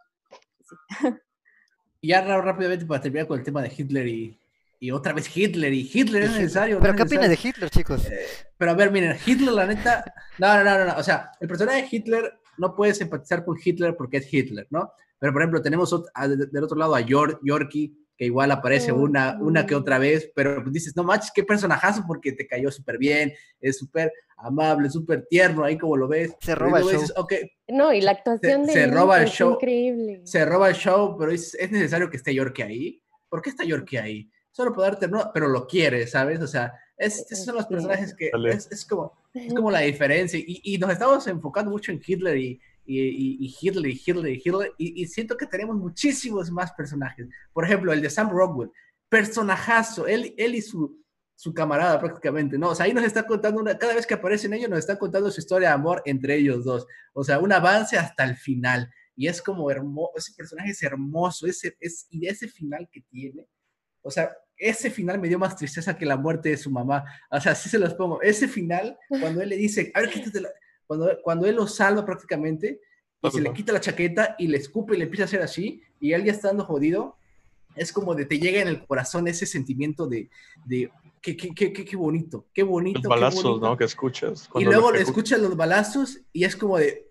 [1.98, 4.38] Y ya rápidamente para terminar con el tema de Hitler y,
[4.79, 6.79] y otra vez Hitler, y Hitler es necesario.
[6.81, 8.07] ¿Pero qué opina de Hitler, chicos?
[8.07, 10.05] Eh, pero a ver, miren, Hitler, la neta.
[10.39, 13.97] No, no, no, no, O sea, el personaje de Hitler no puedes empatizar con Hitler
[13.97, 14.93] porque es Hitler, ¿no?
[15.18, 19.66] Pero, por ejemplo, tenemos del otro lado a Yorkie, que igual aparece oh, una, una
[19.66, 23.79] que otra vez, pero dices, no manches, qué personajazo porque te cayó súper bien, es
[23.79, 26.35] súper amable, súper tierno, ahí como lo ves.
[26.41, 27.27] Se roba el show.
[27.68, 30.22] No, y la actuación se, de se roba el show, increíble.
[30.24, 33.03] Se roba el show, pero es, es necesario que esté Yorkie ahí.
[33.29, 34.31] ¿Por qué está Yorkie ahí?
[34.57, 36.40] Solo por darte, no, pero lo quiere, ¿sabes?
[36.40, 40.38] O sea, es, esos son los personajes que es, es, como, es como la diferencia.
[40.38, 44.72] Y, y, nos estamos enfocando mucho en Hitler y, y, Hitler y Hitler y Hitler.
[44.78, 47.28] Y, siento que tenemos muchísimos más personajes.
[47.52, 48.70] Por ejemplo, el de Sam Rockwell,
[49.11, 51.04] personajazo, él, él y su,
[51.34, 52.70] su camarada prácticamente, ¿no?
[52.70, 55.30] O sea, ahí nos está contando, una, cada vez que aparecen ellos, nos está contando
[55.30, 56.86] su historia de amor entre ellos dos.
[57.12, 58.90] O sea, un avance hasta el final.
[59.14, 63.46] Y es como hermoso, ese personaje es hermoso, ese, es, y ese final que tiene,
[64.07, 67.04] o sea, ese final me dio más tristeza que la muerte de su mamá.
[67.30, 68.20] O sea, así se los pongo.
[68.22, 70.48] Ese final, cuando él le dice, a ver, quítate la...
[70.86, 72.80] Cuando, cuando él lo salva prácticamente,
[73.22, 75.82] y se le quita la chaqueta y le escupe y le empieza a hacer así,
[75.98, 77.16] y él ya estando jodido,
[77.74, 80.30] es como de te llega en el corazón ese sentimiento de,
[80.64, 80.90] de
[81.20, 83.00] qué, qué, qué, qué bonito, qué bonito.
[83.00, 83.76] Los balazos, ¿no?
[83.76, 84.48] Que escuchas.
[84.54, 87.11] Y luego escuchas los balazos y es como de,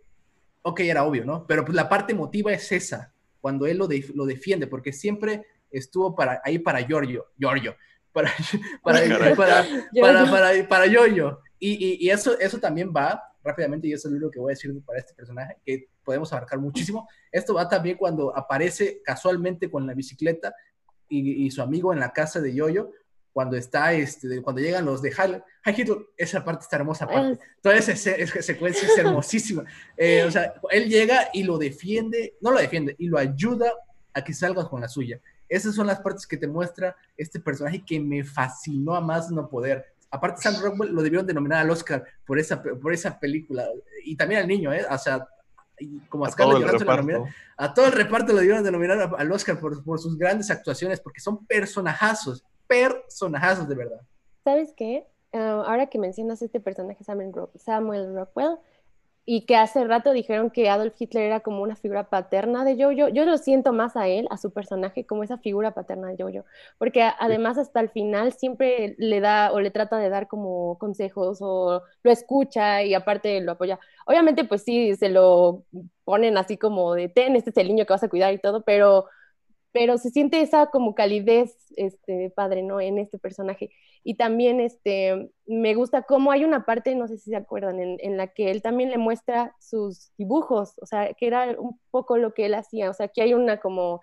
[0.61, 1.45] ok, era obvio, ¿no?
[1.45, 5.45] Pero pues la parte emotiva es esa, cuando él lo, lo defiende, porque siempre
[5.77, 7.75] estuvo para, ahí para Giorgio, Giorgio,
[8.11, 8.31] para,
[8.83, 8.99] para,
[9.35, 9.65] para,
[10.01, 11.39] para, para, para Giorgio.
[11.59, 14.73] Y, y, eso, eso también va rápidamente, y eso es lo que voy a decir
[14.85, 17.07] para este personaje, que podemos abarcar muchísimo.
[17.31, 20.53] Esto va también cuando aparece casualmente con la bicicleta
[21.07, 22.91] y, y su amigo en la casa de Yoyo,
[23.35, 27.37] cuando está, este, cuando llegan los de High, Hitler, esa parte está hermosa, parte.
[27.61, 29.65] toda esa, esa, secuencia es hermosísima.
[29.97, 33.73] Eh, o sea, él llega y lo defiende, no lo defiende, y lo ayuda
[34.13, 35.19] a que salga con la suya.
[35.49, 39.47] Esas son las partes que te muestra este personaje que me fascinó a más no
[39.47, 39.85] poder.
[40.11, 43.67] Aparte, Sam Rockwell lo debieron denominar al Oscar por esa, por esa película.
[44.03, 44.85] Y también al niño, ¿eh?
[44.89, 45.27] O sea,
[46.09, 46.55] como a, todo
[47.57, 51.19] a todo el reparto lo debieron denominar al Oscar por, por sus grandes actuaciones, porque
[51.19, 54.01] son personajazos, personajazos de verdad.
[54.43, 55.05] ¿Sabes qué?
[55.33, 58.57] Ah, ahora que mencionas este personaje, Samuel Rockwell,
[59.27, 63.09] y que hace rato dijeron que Adolf Hitler era como una figura paterna de Jojo.
[63.09, 66.45] Yo lo siento más a él, a su personaje, como esa figura paterna de Jojo,
[66.77, 71.39] porque además hasta el final siempre le da o le trata de dar como consejos
[71.41, 73.79] o lo escucha y aparte lo apoya.
[74.05, 75.63] Obviamente, pues sí, se lo
[76.03, 78.63] ponen así como de, ten, este es el niño que vas a cuidar y todo,
[78.63, 79.05] pero
[79.71, 82.79] pero se siente esa como calidez este, padre, ¿no?
[82.79, 83.69] En este personaje.
[84.07, 88.17] Y también este, me gusta cómo hay una parte, no sé si se acuerdan, en,
[88.17, 92.35] la que él también le muestra sus dibujos, o sea, que era un poco lo
[92.35, 94.01] que él hacía, o sea, que hay una como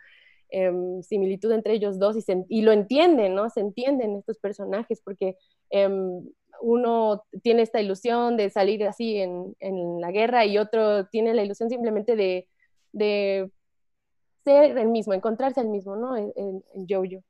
[0.51, 3.49] em, similitud entre ellos dos y, y, lo entienden, ¿no?
[3.49, 5.37] Se entienden estos personajes porque
[5.71, 6.25] em,
[6.61, 11.45] uno tiene esta ilusión de salir así en, en, la guerra y otro tiene la
[11.45, 12.49] ilusión simplemente de,
[12.93, 13.53] de
[14.45, 16.17] ser el mismo, encontrarse el mismo, ¿no?
[16.17, 17.23] En, en, Jojo.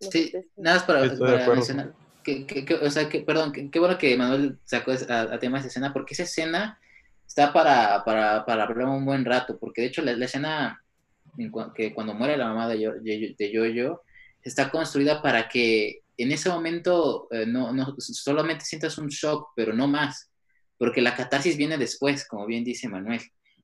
[0.00, 1.92] Sí, nada más para, mencionar.
[2.22, 5.68] Que, que, o sea, que, perdón, qué bueno que Manuel sacó a, tema de esa
[5.68, 6.78] escena, porque esa escena
[7.26, 10.82] está para, para, para hablar un buen rato, porque de hecho la, escena
[11.74, 14.02] que cuando muere la mamá de, Yo, de Yoyo
[14.42, 19.72] está construida para que en ese momento eh, no, no, solamente sientas un shock, pero
[19.72, 20.30] no más,
[20.76, 23.20] porque la catarsis viene después, como bien dice Manuel.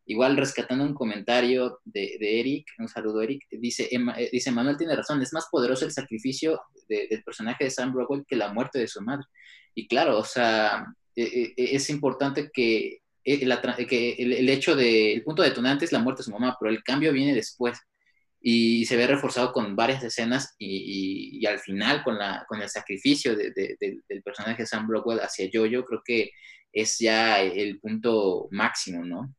[0.09, 4.95] Igual rescatando un comentario de, de Eric, un saludo Eric, dice, eh, dice Manuel tiene
[4.95, 8.87] razón, es más poderoso el sacrificio del personaje de Sam Rockwell que la muerte de
[8.87, 9.27] su madre.
[9.75, 10.87] Y claro, o sea,
[11.17, 15.91] e, e, e, es importante que, el, que el, hecho de, el punto detonante es
[15.91, 17.77] la muerte de su mamá, pero el cambio viene después
[18.41, 22.69] y se ve reforzado con varias escenas y, y, al final con, la, con el
[22.69, 23.51] sacrificio de,
[24.09, 26.31] del personaje de Sam Rockwell hacia Jojo, creo que
[26.73, 29.35] es ya el punto máximo, ¿no?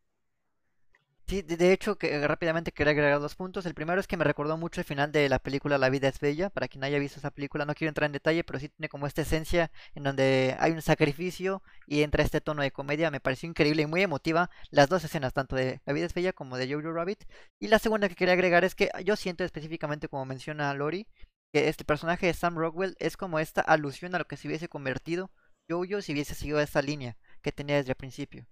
[1.29, 3.65] Sí, de hecho, que rápidamente quería agregar dos puntos.
[3.65, 6.21] El primero es que me recordó mucho el final de la película La vida es
[6.21, 6.49] bella.
[6.49, 9.07] Para quien haya visto esa película, no quiero entrar en detalle, pero sí tiene como
[9.07, 13.11] esta esencia en donde hay un sacrificio y entra este tono de comedia.
[13.11, 16.31] Me pareció increíble y muy emotiva las dos escenas, tanto de La vida es bella
[16.31, 17.25] como de Jojo Rabbit.
[17.59, 21.07] Y la segunda que quería agregar es que yo siento específicamente, como menciona Lori,
[21.51, 24.69] que este personaje de Sam Rockwell es como esta alusión a lo que se hubiese
[24.69, 25.29] convertido
[25.69, 28.47] Jojo si hubiese seguido esa línea que tenía desde el principio.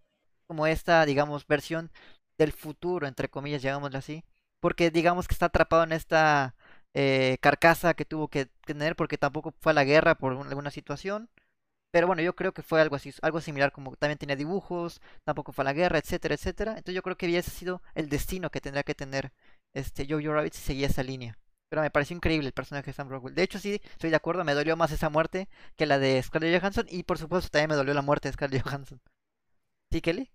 [0.47, 1.89] Como esta, digamos, versión
[2.37, 4.23] del futuro, entre comillas, llamémoslo así,
[4.59, 6.55] porque digamos que está atrapado en esta
[6.93, 11.29] eh, carcasa que tuvo que tener porque tampoco fue a la guerra por alguna situación.
[11.91, 15.53] Pero bueno, yo creo que fue algo así, algo similar, como también tenía dibujos, tampoco
[15.53, 16.71] fue a la guerra, etcétera, etcétera.
[16.71, 19.31] Entonces yo creo que hubiese sido el destino que tendría que tener
[19.73, 21.37] este Jojo Rabbit si seguía esa línea.
[21.69, 23.35] Pero me pareció increíble el personaje de Sam Rockwell.
[23.35, 26.59] De hecho, sí, estoy de acuerdo, me dolió más esa muerte que la de Scarlett
[26.61, 26.85] Johansson.
[26.89, 29.01] Y por supuesto también me dolió la muerte de Scarlett Johansson.
[29.91, 30.31] ¿Sí, Kelly?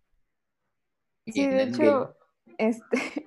[1.27, 2.17] Sí, de hecho,
[2.59, 2.99] este,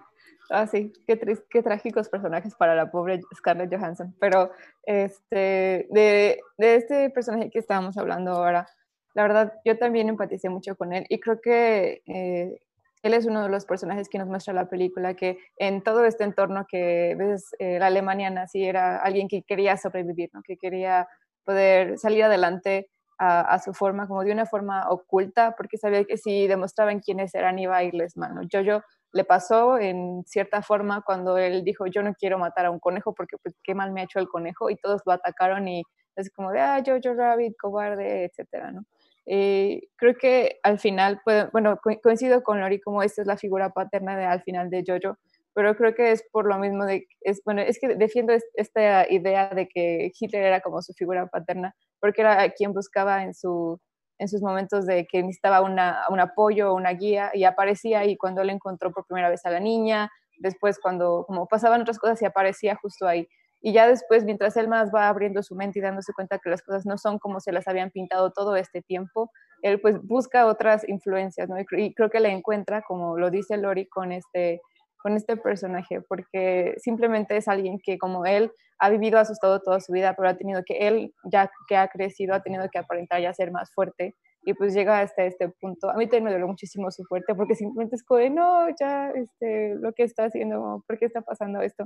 [0.49, 1.19] ah, sí, qué,
[1.49, 4.15] qué trágicos personajes para la pobre Scarlett Johansson.
[4.19, 4.51] Pero
[4.83, 8.67] este, de, de, este personaje que estábamos hablando ahora,
[9.15, 12.59] la verdad, yo también empaticé mucho con él y creo que eh,
[13.03, 16.23] él es uno de los personajes que nos muestra la película, que en todo este
[16.23, 20.41] entorno que ves, eh, la Alemania nazi era alguien que quería sobrevivir, ¿no?
[20.41, 21.07] que quería
[21.43, 22.89] poder salir adelante
[23.23, 27.59] a, su forma, como de una forma oculta, porque sabía que si demostraban quiénes eran
[27.59, 28.33] iba a irles mal.
[28.49, 32.71] Yo, yo le pasó en cierta forma cuando él dijo, yo no quiero matar a
[32.71, 35.67] un conejo porque pues, qué mal me ha hecho el conejo y todos lo atacaron
[35.67, 35.83] y
[36.15, 38.83] es como de, ah, Jojo Rabbit, cobarde, etcétera, ¿no?
[39.25, 41.21] Eh, creo que al final,
[41.53, 45.17] bueno, coincido con Lori como esta es la figura paterna de, al final de Jojo,
[45.53, 49.49] pero creo que es por lo mismo de, es, bueno, es que defiendo esta idea
[49.49, 53.79] de que Hitler era como su figura paterna, porque era quien buscaba en, su,
[54.17, 58.41] en sus momentos de que necesitaba una, un apoyo, una guía, y aparecía ahí cuando
[58.41, 62.25] él encontró por primera vez a la niña, después cuando como pasaban otras cosas y
[62.25, 63.27] aparecía justo ahí.
[63.65, 66.61] Y ya después, mientras él más va abriendo su mente y dándose cuenta que las
[66.61, 69.31] cosas no son como se las habían pintado todo este tiempo,
[69.61, 71.55] él pues busca otras influencias, ¿no?
[71.57, 74.59] Y, creo que le encuentra, como lo dice Lori, con este,
[75.03, 79.91] con este personaje, porque simplemente es alguien que como él ha vivido asustado toda su
[79.91, 83.33] vida, pero ha tenido que, él ya que ha crecido, ha tenido que aparentar ya
[83.33, 85.89] ser más fuerte y pues llega hasta este punto.
[85.89, 89.75] A mí también me duele muchísimo su fuerte porque simplemente es como, no, ya, este,
[89.75, 91.85] lo que está haciendo, ¿por qué está pasando esto?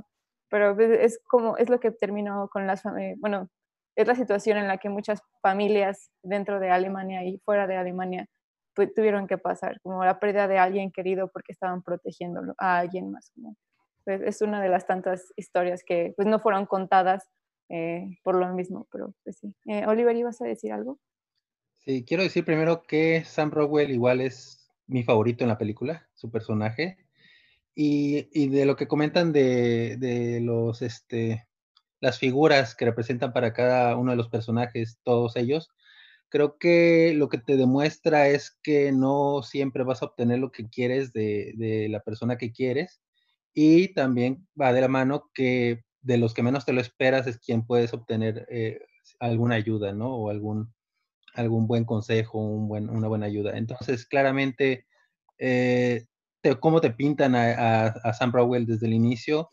[0.50, 2.82] pero pues, es como, es lo que terminó con las,
[3.18, 3.48] bueno,
[3.96, 8.26] es la situación en la que muchas familias dentro de Alemania y fuera de Alemania
[8.86, 13.32] tuvieron que pasar, como la pérdida de alguien querido porque estaban protegiendo a alguien más.
[14.04, 17.28] Pues, es una de las tantas historias que pues no fueron contadas
[17.68, 19.54] eh, por lo mismo, pero pues sí.
[19.66, 20.98] Eh, Oliver, ¿ibas a decir algo?
[21.78, 26.30] Sí, quiero decir primero que Sam Rockwell igual es mi favorito en la película, su
[26.30, 26.96] personaje.
[27.74, 31.46] Y, de lo que comentan de, los, este,
[32.00, 35.70] las figuras que representan para cada uno de los personajes, todos ellos,
[36.28, 40.68] creo que lo que te demuestra es que no siempre vas a obtener lo que
[40.68, 43.00] quieres de, la persona que quieres.
[43.54, 47.38] Y también va de la mano que de los que menos te lo esperas es
[47.38, 48.80] quien puedes obtener eh,
[49.18, 50.14] alguna ayuda, ¿no?
[50.14, 50.72] O algún,
[51.34, 53.56] algún buen consejo, un buen, una buena ayuda.
[53.58, 54.86] Entonces, claramente,
[55.38, 56.04] eh,
[56.60, 59.50] cómo te pintan a, Sam Rowell desde el inicio,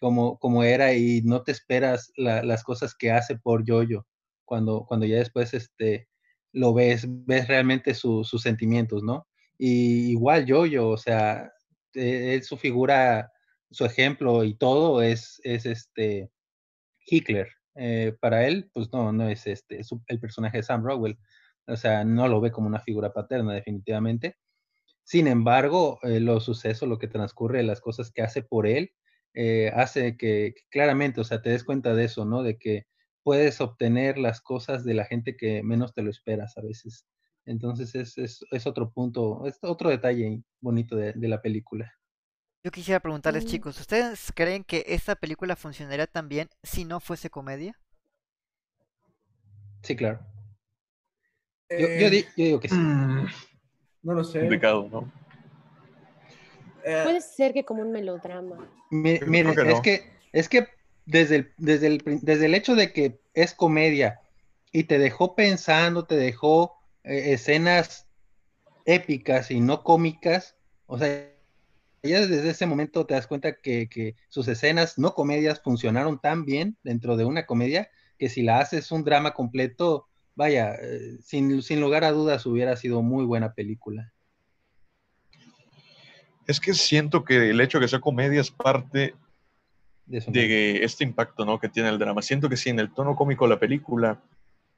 [0.00, 4.06] como, como era, y no te esperas las cosas que hace por Jojo,
[4.44, 6.08] cuando, cuando ya después este,
[6.54, 9.26] lo ves, ves realmente sus sentimientos, ¿no?
[9.58, 11.52] Y igual Jojo, o sea,
[11.94, 13.30] e, su figura,
[13.70, 16.30] su ejemplo y todo es, es este
[17.06, 17.48] Hitler.
[17.76, 21.18] Eh, para él, pues no, no es este, el personaje de Sam Rowell.
[21.66, 24.36] O sea, no lo ve como una figura paterna, definitivamente.
[25.04, 28.92] Sin embargo, eh, los sucesos, lo que transcurre, las cosas que hace por él,
[29.34, 32.42] eh, hace que, claramente, o sea, te des cuenta de eso, ¿no?
[32.42, 32.86] De que
[33.24, 37.06] puedes obtener las cosas de la gente que menos te lo esperas a veces.
[37.46, 41.92] Entonces es, es, es otro punto, es otro detalle bonito de, de la película.
[42.62, 43.48] Yo quisiera preguntarles, mm.
[43.48, 47.78] chicos, ¿ustedes creen que esta película funcionaría también si no fuese comedia?
[49.82, 50.20] Sí, claro.
[51.68, 52.74] yo, eh, digo que sí.
[52.74, 53.26] Mm,
[54.02, 54.40] no lo sé.
[54.40, 55.12] Complicado, ¿no?
[56.84, 58.56] Eh, Puede ser que como un melodrama.
[58.90, 60.68] Miren, es que es que
[61.06, 64.20] desde el, desde, el, desde el hecho de que es comedia
[64.72, 66.74] y te dejó pensando, te dejó
[67.04, 68.06] eh, escenas
[68.84, 71.30] épicas y no cómicas, o sea,
[72.02, 76.44] ya desde ese momento te das cuenta que, que, sus escenas no comedias funcionaron tan
[76.44, 77.88] bien dentro de una comedia
[78.18, 82.76] que si la haces un drama completo, vaya, eh, sin, sin lugar a dudas hubiera
[82.76, 84.12] sido muy buena película.
[86.46, 89.14] Es que siento que el hecho de que sea comedia es parte
[90.06, 91.58] de, este impacto ¿no?
[91.58, 92.22] que tiene el drama.
[92.22, 94.20] Siento que si en el tono cómico de la película,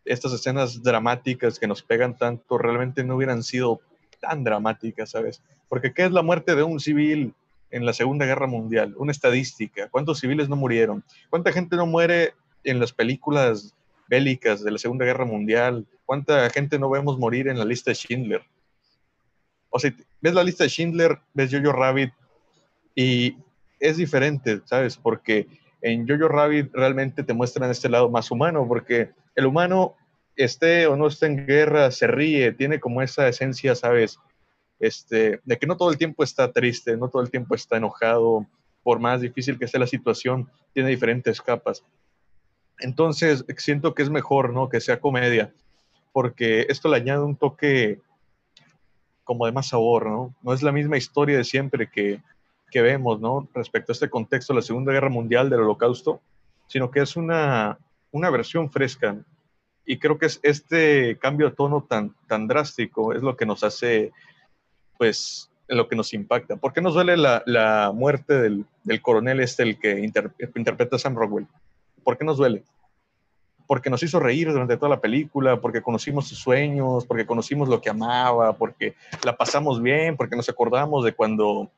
[0.04, 3.80] estas escenas dramáticas que nos pegan tanto realmente no hubieran sido
[4.20, 5.42] tan dramáticas, ¿sabes?
[5.68, 7.34] Porque ¿qué es la muerte de un civil
[7.70, 8.94] en la Segunda Guerra Mundial?
[8.96, 9.88] Una estadística.
[9.88, 11.04] ¿Cuántos civiles no murieron?
[11.28, 13.74] ¿Cuánta gente no muere en las películas
[14.08, 15.86] bélicas de la Segunda Guerra Mundial?
[16.04, 18.42] ¿Cuánta gente no vemos morir en la lista de Schindler?
[19.70, 22.12] O sea, ves la lista de Schindler, ves Jojo Rabbit
[22.94, 23.36] y
[23.80, 24.96] es diferente, ¿sabes?
[24.96, 25.46] Porque
[25.82, 29.94] en Jojo Rabbit realmente te muestran este lado más humano, porque el humano,
[30.34, 34.18] esté o no esté en guerra, se ríe, tiene como esa esencia, ¿sabes?
[34.78, 38.46] Este, de que no todo el tiempo está triste, no todo el tiempo está enojado,
[38.82, 41.84] por más difícil que sea la situación, tiene diferentes capas.
[42.78, 44.68] Entonces, siento que es mejor, ¿no?
[44.68, 45.52] Que sea comedia,
[46.12, 48.00] porque esto le añade un toque
[49.24, 50.34] como de más sabor, ¿no?
[50.42, 52.20] No es la misma historia de siempre que,
[52.70, 53.48] que vemos, ¿no?
[53.54, 56.20] Respecto a este contexto de la Segunda Guerra Mundial, del Holocausto,
[56.66, 57.78] sino que es una,
[58.10, 59.16] una versión fresca.
[59.84, 63.62] Y creo que es este cambio de tono tan, tan drástico es lo que nos
[63.62, 64.12] hace,
[64.98, 66.56] pues, lo que nos impacta.
[66.56, 70.00] ¿Por qué nos duele la, la muerte del, del, coronel este, el que
[70.54, 71.46] interpreta a Sam Rockwell?
[72.02, 72.64] ¿Por qué nos duele?
[73.66, 77.80] porque nos hizo reír durante toda la película, porque conocimos sus sueños, porque conocimos lo
[77.80, 78.94] que amaba, porque
[79.24, 81.70] la pasamos bien, porque nos acordamos de cuando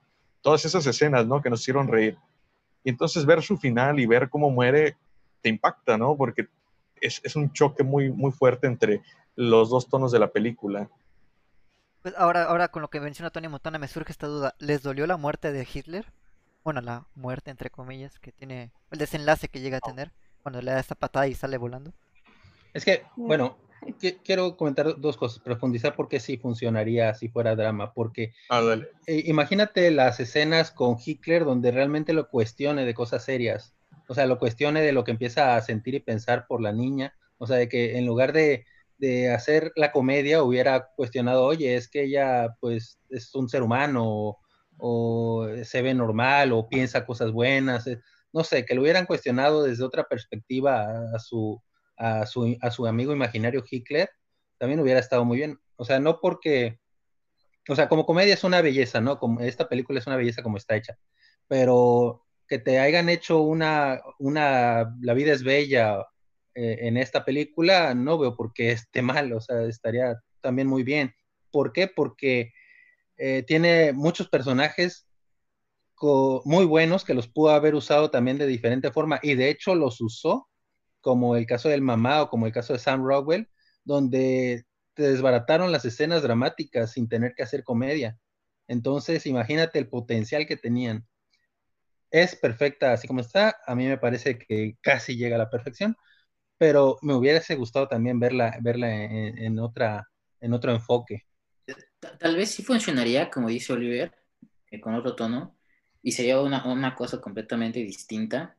[0.48, 1.42] todas esas escenas, ¿no?
[1.42, 2.16] Que nos hicieron reír.
[2.82, 4.96] Y entonces ver su final y ver cómo muere
[5.42, 6.16] te impacta, ¿no?
[6.16, 6.48] Porque
[7.02, 9.02] es, es un choque muy, muy fuerte entre
[9.36, 10.88] los dos tonos de la película.
[12.00, 14.54] Pues ahora, ahora con lo que menciona Tony Montana me surge esta duda.
[14.58, 16.06] ¿Les dolió la muerte de Hitler?
[16.64, 20.70] Bueno, la muerte entre comillas que tiene, el desenlace que llega a tener cuando le
[20.70, 21.92] da esta patada y sale volando.
[22.72, 23.58] Es que, bueno,
[24.24, 28.76] quiero comentar dos cosas, profundizar por qué sí funcionaría si fuera drama, porque ah,
[29.06, 33.74] eh, imagínate las escenas con Hitler donde realmente lo cuestione de cosas serias,
[34.08, 37.14] o sea, lo cuestione de lo que empieza a sentir y pensar por la niña,
[37.38, 38.64] o sea, de que en lugar de,
[38.98, 44.04] de hacer la comedia hubiera cuestionado, oye, es que ella pues es un ser humano
[44.06, 44.38] o,
[44.78, 48.00] o se ve normal o piensa cosas buenas, eh,
[48.32, 51.60] no sé, que lo hubieran cuestionado desde otra perspectiva a su,
[51.98, 54.10] a su, a su amigo imaginario Hitler,
[54.58, 55.58] también hubiera estado muy bien.
[55.76, 56.78] O sea, no porque,
[57.68, 59.18] o sea, como comedia es una belleza, ¿no?
[59.18, 60.98] Como esta película es una belleza como está hecha,
[61.48, 66.06] pero que te hayan hecho una, una, La vida es bella
[66.54, 70.82] eh, en esta película, no veo por qué esté mal, o sea, estaría también muy
[70.82, 71.14] bien.
[71.50, 71.88] ¿Por qué?
[71.88, 72.52] Porque
[73.16, 75.08] eh, tiene muchos personajes
[76.44, 80.00] muy buenos que los pudo haber usado también de diferente forma y de hecho los
[80.00, 80.47] usó,
[81.08, 83.48] como el caso del mamá o como el caso de Sam Rockwell,
[83.82, 88.18] donde te desbarataron las escenas dramáticas sin tener que hacer comedia.
[88.66, 91.06] Entonces, imagínate el potencial que tenían.
[92.10, 95.96] Es perfecta así como está, a mí me parece que casi llega a la perfección,
[96.58, 100.10] pero me hubiese gustado también verla, verla en, otra,
[100.42, 101.24] en otro enfoque.
[102.18, 104.14] Tal vez sí funcionaría, como dice Oliver,
[104.70, 105.56] eh, con otro tono,
[106.02, 108.58] y sería una, una cosa completamente distinta,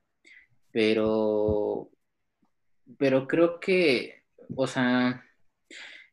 [0.72, 1.92] pero,
[2.98, 4.24] pero creo que,
[4.56, 5.24] o sea,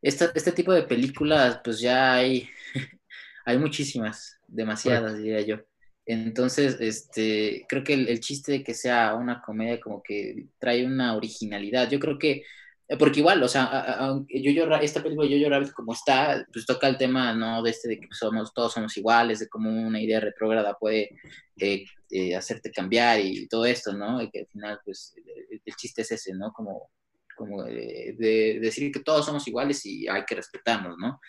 [0.02, 2.48] este tipo de películas, pues ya hay,
[3.44, 5.60] hay muchísimas, demasiadas, diría yo.
[6.04, 10.86] Entonces, este, creo que el, el, chiste de que sea una comedia como que trae
[10.86, 11.90] una originalidad.
[11.90, 12.44] Yo creo que
[12.98, 16.96] porque igual, o sea, yo, yo, esta película Yo-Yo Rabbit como está, pues toca el
[16.96, 17.62] tema, ¿no?
[17.62, 21.10] De este de que somos, todos somos iguales, de cómo una idea retrógrada puede
[21.56, 24.22] eh, eh, hacerte cambiar y, todo esto, ¿no?
[24.22, 25.14] Y que al final, pues,
[25.64, 26.52] el, chiste es ese, ¿no?
[26.52, 26.90] Como,
[27.36, 31.20] como de, decir que todos somos iguales y hay que respetarnos, ¿no?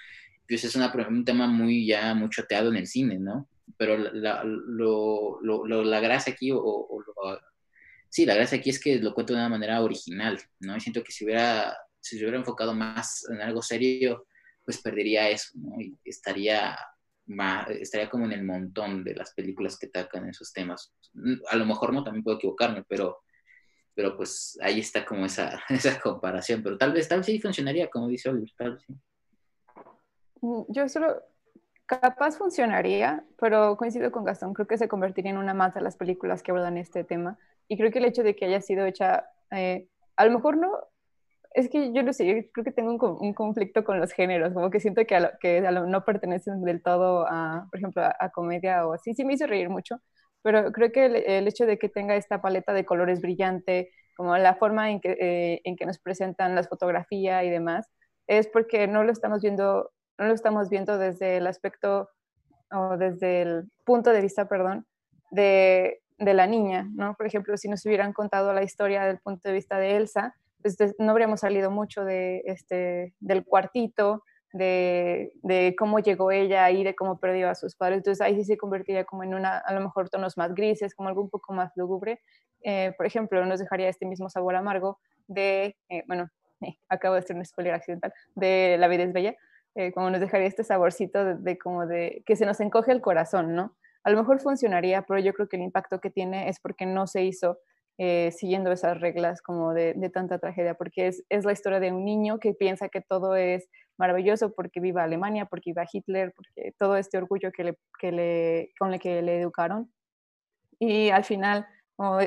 [0.48, 3.50] Pues es una, un tema muy ya, muy choteado en el cine, ¿no?
[3.76, 7.04] pero la, lo, lo, la gracia aquí, o,
[8.10, 10.76] sí, la gracia aquí es que lo cuento de una manera original, ¿no?
[10.76, 14.28] Y siento que si hubiera, si hubiera enfocado más en algo serio,
[14.64, 15.80] pues perdería eso, ¿no?
[15.80, 16.78] Y estaría,
[17.28, 20.94] más, estaría como en el montón de las películas que atacan esos temas.
[21.50, 23.20] A lo mejor no, también puedo equivocarme, pero,
[23.94, 27.90] pero pues ahí está como esa, esa comparación, pero tal vez, tal vez sí funcionaría,
[27.90, 28.94] como dice Oliver, tal vez sí.
[30.42, 31.24] Mm, yo solo,
[31.88, 36.44] capaz funcionaría, pero coincido con Gastón, creo que se convertiría en una de las películas
[36.44, 37.40] que abordan este tema.
[37.68, 40.72] Y creo que el hecho de que haya sido hecha, eh, a lo mejor no,
[41.54, 44.70] es que yo no sé, yo creo que tengo un, conflicto con los géneros, como
[44.70, 49.14] que siento que, que no pertenecen del todo a, por ejemplo, a, comedia o así.
[49.14, 50.00] Sí me hizo reír mucho,
[50.44, 54.56] pero creo que el, hecho de que tenga esta paleta de colores brillante, como la
[54.56, 57.90] forma en que, eh, en que nos presentan las fotografías y demás,
[58.28, 62.10] es porque no lo estamos viendo no lo estamos viendo desde el aspecto
[62.72, 64.86] o desde el punto de vista, perdón,
[65.32, 67.16] de, de, la niña, ¿no?
[67.16, 70.78] Por ejemplo, si nos hubieran contado la historia del punto de vista de Elsa, pues
[71.00, 76.96] no habríamos salido mucho de, este, del cuartito, de, de, cómo llegó ella ahí, de
[76.96, 77.98] cómo perdió a sus padres.
[77.98, 81.10] Entonces ahí sí se convertiría como en una, a lo mejor tonos más grises, como
[81.10, 82.22] algo un poco más lúgubre.
[82.64, 86.30] Eh, por ejemplo, nos dejaría este mismo sabor amargo de, eh, bueno,
[86.90, 89.36] acabo de hacer un spoiler accidental, de La vida es bella,
[89.76, 93.54] eh, como nos dejaría este saborcito de, como de que se nos encoge el corazón,
[93.54, 93.76] ¿no?
[94.08, 97.08] A lo mejor funcionaría, pero yo creo que el impacto que tiene es porque no
[97.08, 97.60] se hizo
[97.98, 102.40] eh, siguiendo esas reglas como de, tanta tragedia, porque es, la historia de un niño
[102.40, 107.18] que piensa que todo es maravilloso porque viva Alemania, porque viva Hitler, porque todo este
[107.18, 109.92] orgullo que le, que le, con el que le educaron.
[110.80, 111.68] Y al final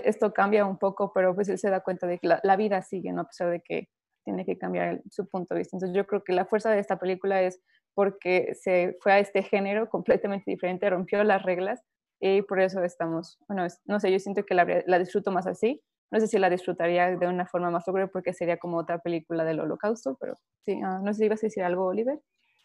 [0.04, 2.82] esto cambia un poco, pero pues él se da cuenta de que la, la vida
[2.82, 3.22] sigue, ¿no?
[3.22, 3.88] a pesar de que
[4.22, 5.78] tiene que cambiar su punto de vista.
[5.78, 7.58] Entonces yo creo que la fuerza de esta película es
[7.94, 11.80] porque se fue a este género completamente diferente, rompió las reglas
[12.20, 15.82] y por eso estamos, bueno, no sé, yo siento que la, la, disfruto más así.
[16.10, 19.44] No sé si la disfrutaría de una forma más sobre porque sería como otra película
[19.44, 20.34] del holocausto, pero
[20.64, 22.18] sí, ah, no sé si ibas a decir algo, Oliver.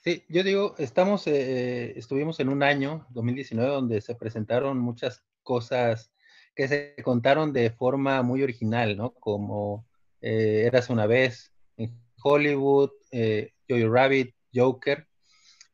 [0.04, 6.12] Sí, yo digo, estamos, eh, estuvimos en un año, 2019, donde se presentaron muchas cosas
[6.56, 9.12] que se contaron de forma muy original, ¿no?
[9.16, 9.86] Como
[10.22, 15.08] eh, Eras una vez, en Hollywood, eh, Jojo Rabbit, Joker,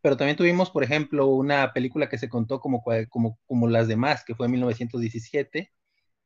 [0.02, 4.24] pero también tuvimos, por ejemplo, una película que se contó como, como, como las demás,
[4.26, 5.72] que fue en 1917,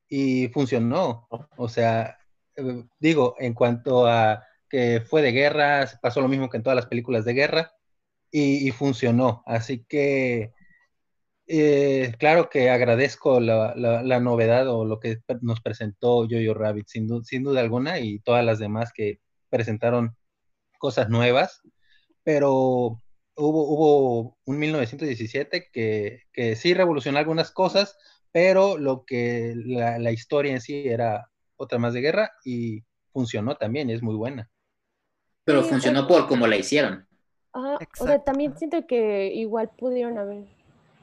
[0.09, 1.27] y funcionó.
[1.57, 2.17] O sea,
[2.55, 6.75] eh, digo, en cuanto a que fue de guerra, pasó lo mismo que en todas
[6.75, 7.71] las películas de guerra,
[8.31, 9.43] y, funcionó.
[9.45, 10.53] Así que,
[11.47, 17.23] eh, claro que agradezco la, la, novedad o lo que nos presentó Jojo Rabbit, sin,
[17.23, 19.19] sin duda alguna, y todas las demás que
[19.49, 20.17] presentaron
[20.79, 21.61] cosas nuevas,
[22.23, 23.01] pero
[23.37, 27.97] hubo, hubo un 1917 que, que sí revolucionó algunas cosas,
[28.31, 32.83] pero lo que la, historia en sí era otra más de guerra y
[33.13, 34.49] funcionó también, es muy buena.
[35.45, 37.07] Pero funcionó por como la hicieron.
[37.53, 40.43] o sea, también siento que igual pudieron haber,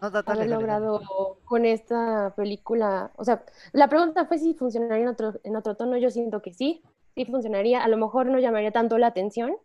[0.01, 5.57] haber logrado con esta película, o sea, la pregunta fue si funcionaría en otro, en
[5.57, 6.83] otro tono, yo siento que sí,
[7.15, 9.57] sí funcionaría, a lo mejor no llamaría tanto la atención,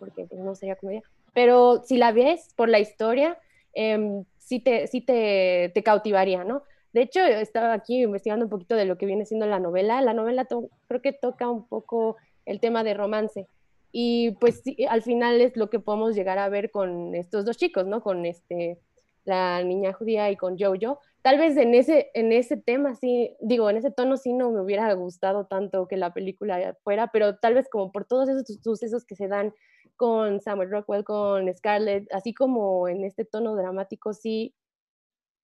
[0.00, 1.02] porque pues, no sería comedia,
[1.32, 3.38] pero si la ves por la historia,
[3.74, 6.62] eh, sí, te, sí te, te, cautivaría, ¿no?
[6.92, 10.02] De hecho, estaba aquí investigando un poquito de lo que viene siendo la novela.
[10.02, 13.46] La novela creo que toca un poco el tema de romance.
[13.92, 17.86] Y pues al final es lo que podemos llegar a ver con estos dos chicos,
[17.86, 18.02] ¿no?
[18.02, 18.78] Con este,
[19.24, 23.70] la niña judía y con Jojo tal vez en ese, en ese tema sí, digo,
[23.70, 27.54] en ese tono sí no me hubiera gustado tanto que la película fuera, pero tal
[27.54, 29.54] vez como por todos esos sucesos que se dan
[29.96, 34.54] con Samuel Rockwell, con Scarlett, así como en este tono dramático, sí,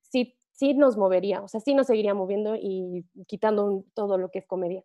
[0.02, 4.40] sí, sí nos movería, o sea, sí nos seguiría moviendo y quitando todo lo que
[4.40, 4.82] es comedia.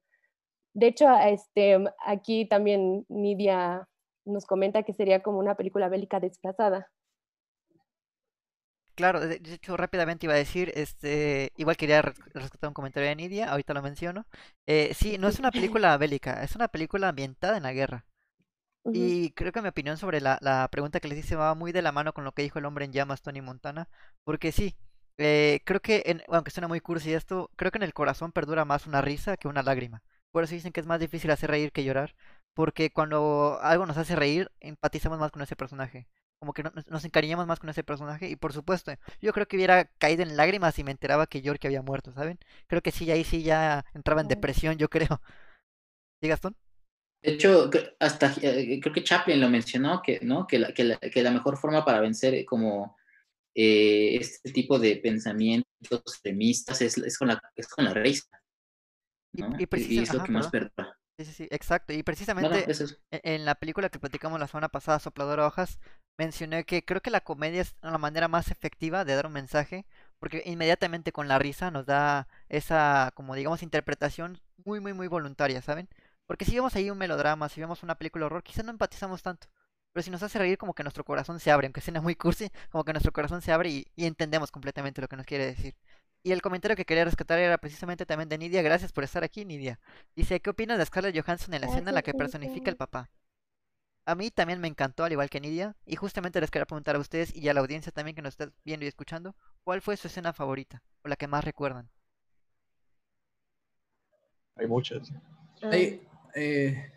[0.73, 3.87] De hecho, este, aquí también Nidia
[4.25, 6.91] nos comenta que sería como una película bélica desplazada.
[8.95, 13.49] Claro, de hecho rápidamente iba a decir, este, igual quería rescatar un comentario de Nidia,
[13.49, 14.27] ahorita lo menciono.
[14.67, 18.05] Eh, sí, no es una película bélica, es una película ambientada en la guerra.
[18.91, 21.81] Y creo que mi opinión sobre la, la pregunta que les hice va muy de
[21.81, 23.89] la mano con lo que dijo el hombre en llamas, Tony Montana,
[24.23, 24.75] porque sí,
[25.17, 28.65] eh, creo que, en, aunque suena muy cursi esto, creo que en el corazón perdura
[28.65, 30.03] más una risa que una lágrima.
[30.31, 32.15] Por eso dicen que es más difícil hacer reír que llorar,
[32.53, 36.07] porque cuando algo nos hace reír, empatizamos más con ese personaje
[36.39, 39.85] como que nos encariñamos más con ese personaje y por supuesto yo creo que hubiera
[39.97, 42.37] caído en lágrimas si me enteraba que York había muerto, ¿saben?
[42.67, 45.21] Creo que sí, ahí sí ya entraba en depresión, yo creo.
[46.21, 46.55] ¿Sí, Gastón?
[47.23, 47.69] De hecho,
[47.99, 50.45] hasta eh, creo que Chaplin lo mencionó, que, ¿no?
[50.45, 52.97] que, la, que, la, que la mejor forma para vencer como
[53.55, 58.27] eh, este tipo de pensamientos extremistas es, es, con, la, es con la risa.
[59.31, 60.97] Y, es lo que más perdura.
[61.17, 61.93] Sí, sí, sí, exacto.
[61.93, 62.65] Y precisamente
[63.11, 65.79] e, en la película que platicamos la semana pasada, Sopladora Hojas,
[66.17, 69.85] mencioné que creo que la comedia es la manera más efectiva de dar un mensaje,
[70.19, 75.61] porque inmediatamente con la risa nos da esa, como digamos, interpretación muy, muy, muy voluntaria,
[75.61, 75.87] ¿saben?
[76.25, 79.21] Porque si vemos ahí un melodrama, si vemos una película de horror, quizás no empatizamos
[79.21, 79.47] tanto.
[79.93, 82.49] Pero si nos hace reír, como que nuestro corazón se abre, aunque suene muy cursi,
[82.71, 85.75] como que nuestro corazón se abre y, entendemos completamente lo que nos quiere decir.
[86.23, 88.61] Y el comentario que quería rescatar era precisamente también de Nidia.
[88.61, 89.79] Gracias por estar aquí, Nidia.
[90.15, 93.09] Dice, ¿qué opinas de Scarlett Johansson en la escena en la que personifica el papá?
[94.05, 95.75] A mí también me encantó, al igual que Nidia.
[95.85, 98.51] Y justamente les quería preguntar a ustedes y a la audiencia también que nos está
[98.63, 100.81] viendo y escuchando, ¿cuál fue su escena favorita?
[101.03, 101.89] O la que más recuerdan.
[104.55, 105.11] Hay muchas.
[105.61, 106.91] Hay, eh,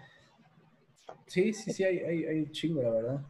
[1.27, 3.21] Sí, sí, sí, hay, hay, hay chingo, la verdad.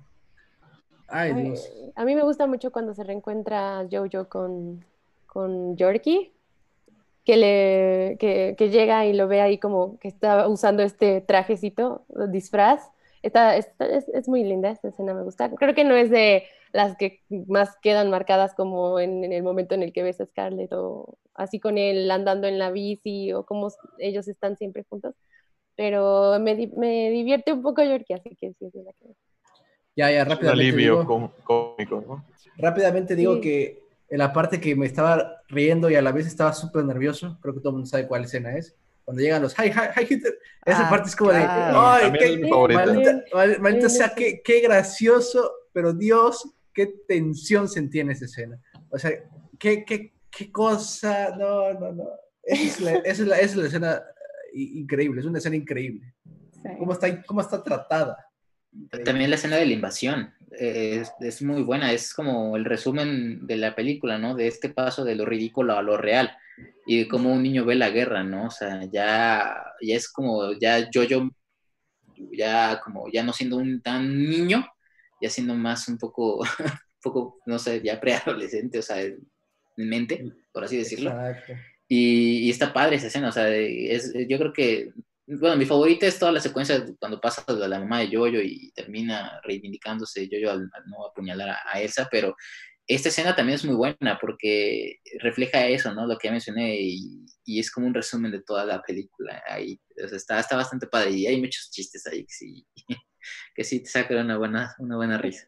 [1.09, 1.70] Ay, Dios.
[1.94, 4.84] A mí me gusta mucho cuando se reencuentra Jojo con,
[5.26, 6.32] con Yorkie,
[7.24, 12.04] que, le, que, que, llega y lo ve ahí como que está usando este trajecito,
[12.28, 12.90] disfraz.
[13.22, 13.68] Está, es,
[14.12, 15.50] es, muy linda esta escena, me gusta.
[15.50, 19.74] Creo que no es de las que más quedan marcadas como en, en, el momento
[19.74, 23.44] en el que ves a Scarlett o así con él andando en la bici o
[23.46, 25.14] como ellos están siempre juntos
[25.76, 29.14] pero me, me divierte un poco Yorkie, así que sí, es la que...
[29.94, 30.62] Ya, ya, rápidamente.
[30.62, 32.24] alivio digo, cómico, ¿no?
[32.58, 36.52] Rápidamente digo que en la parte que me estaba riendo y a la vez estaba
[36.52, 38.76] súper nervioso, creo que todo el mundo sabe cuál escena es.
[39.04, 42.38] Cuando llegan los hi, hi, hi, Hitler, esa ah, parte es como de, ay, qué,
[43.58, 48.60] maldita, sea, qué, qué gracioso, pero Dios, qué tensión sentí en esa escena.
[48.90, 49.12] O sea,
[49.58, 52.08] qué, qué, qué cosa, no, no, no.
[52.42, 54.02] Esa es la, esa es la, esa es la escena
[54.57, 56.14] increíble, es una escena increíble.
[56.78, 58.16] ¿Cómo, está, ¿Cómo está tratada?
[59.04, 63.46] También la escena de la invasión eh, es, es, muy buena, es como el resumen
[63.46, 64.34] de la película, ¿no?
[64.34, 66.36] De este paso de lo ridículo a lo real
[66.86, 68.46] y de cómo un niño ve la guerra, ¿no?
[68.46, 71.28] O sea, ya, ya es como, ya yo, yo,
[72.32, 74.66] ya como, ya no siendo un tan niño,
[75.20, 79.18] ya siendo más un poco, un poco, no sé, ya preadolescente, o sea, en
[79.76, 81.11] mente, por así decirlo.
[81.11, 81.54] Exacto.
[81.89, 84.93] Y, está padre esa escena, o sea, es, yo creo que,
[85.26, 89.41] bueno, mi favorita es toda la secuencia cuando pasa la mamá de Yoyo y termina
[89.45, 92.37] reivindicándose Yoyo al, no apuñalar a, Elsa, pero
[92.89, 96.07] esta escena también es muy buena porque refleja eso, ¿no?
[96.07, 99.80] Lo que ya mencioné y, y es como un resumen de toda la película ahí.
[100.05, 102.66] O sea, está, está bastante padre y hay muchos chistes ahí que sí,
[103.55, 105.47] que sí te sacan una buena, una buena risa.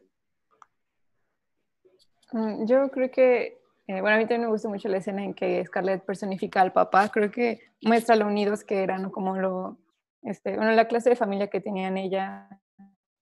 [2.31, 3.58] Mm, yo creo que
[3.89, 6.71] eh, bueno, a mí también me gusta mucho la escena en que Scarlett personifica al
[6.71, 7.09] papá.
[7.09, 9.79] Creo que muestra lo unidos que eran, como lo,
[10.21, 12.47] este, bueno, la clase de familia que tenían ella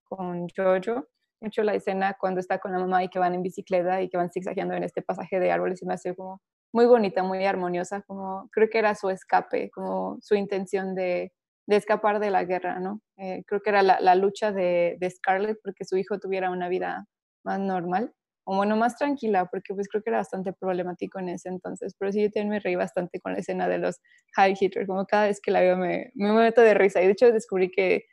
[0.04, 1.08] con Jojo.
[1.40, 4.18] Mucho la escena cuando está con la mamá y que van en bicicleta y que
[4.18, 6.42] van zigzagueando en este pasaje de árboles y me hace como
[6.74, 11.32] muy bonita, muy armoniosa, como creo que era su escape, como su intención de,
[11.68, 13.00] escapar de la guerra, ¿no?
[13.16, 16.68] Eh, creo que era la, la lucha de, de Scarlett porque su hijo tuviera una
[16.68, 17.06] vida
[17.46, 18.14] más normal
[18.50, 22.14] o bueno, más tranquila, porque pues creo que era bastante problemático en ese entonces, pero
[22.14, 24.00] sí yo también me reí bastante con la escena de los
[24.36, 27.12] High Hitler, como cada vez que la veo me, me meto de risa, y de
[27.12, 28.06] hecho descubrí que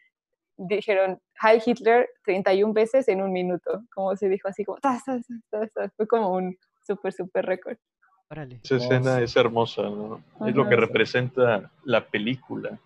[0.56, 4.78] dijeron High Hitler 31 veces en un minuto, como se dijo así, como,
[5.96, 7.76] fue como un súper, súper récord.
[8.64, 10.20] Esa escena es hermosa, ¿no?
[10.48, 12.76] es lo que representa la película.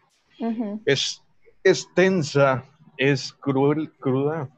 [0.84, 1.24] es,
[1.64, 2.66] es tensa,
[2.99, 4.51] es cruel, cruda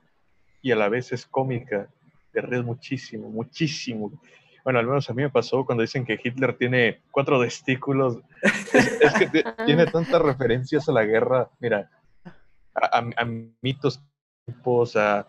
[0.60, 1.88] y a la vez es cómica
[2.32, 4.12] te ríes muchísimo, muchísimo.
[4.64, 8.18] Bueno, al menos a mí me pasó cuando dicen que Hitler tiene cuatro testículos.
[8.42, 11.90] Es, que tiene tantas referencias a la guerra, mira,
[12.74, 13.02] a,
[13.62, 14.02] mitos,
[14.96, 15.26] a,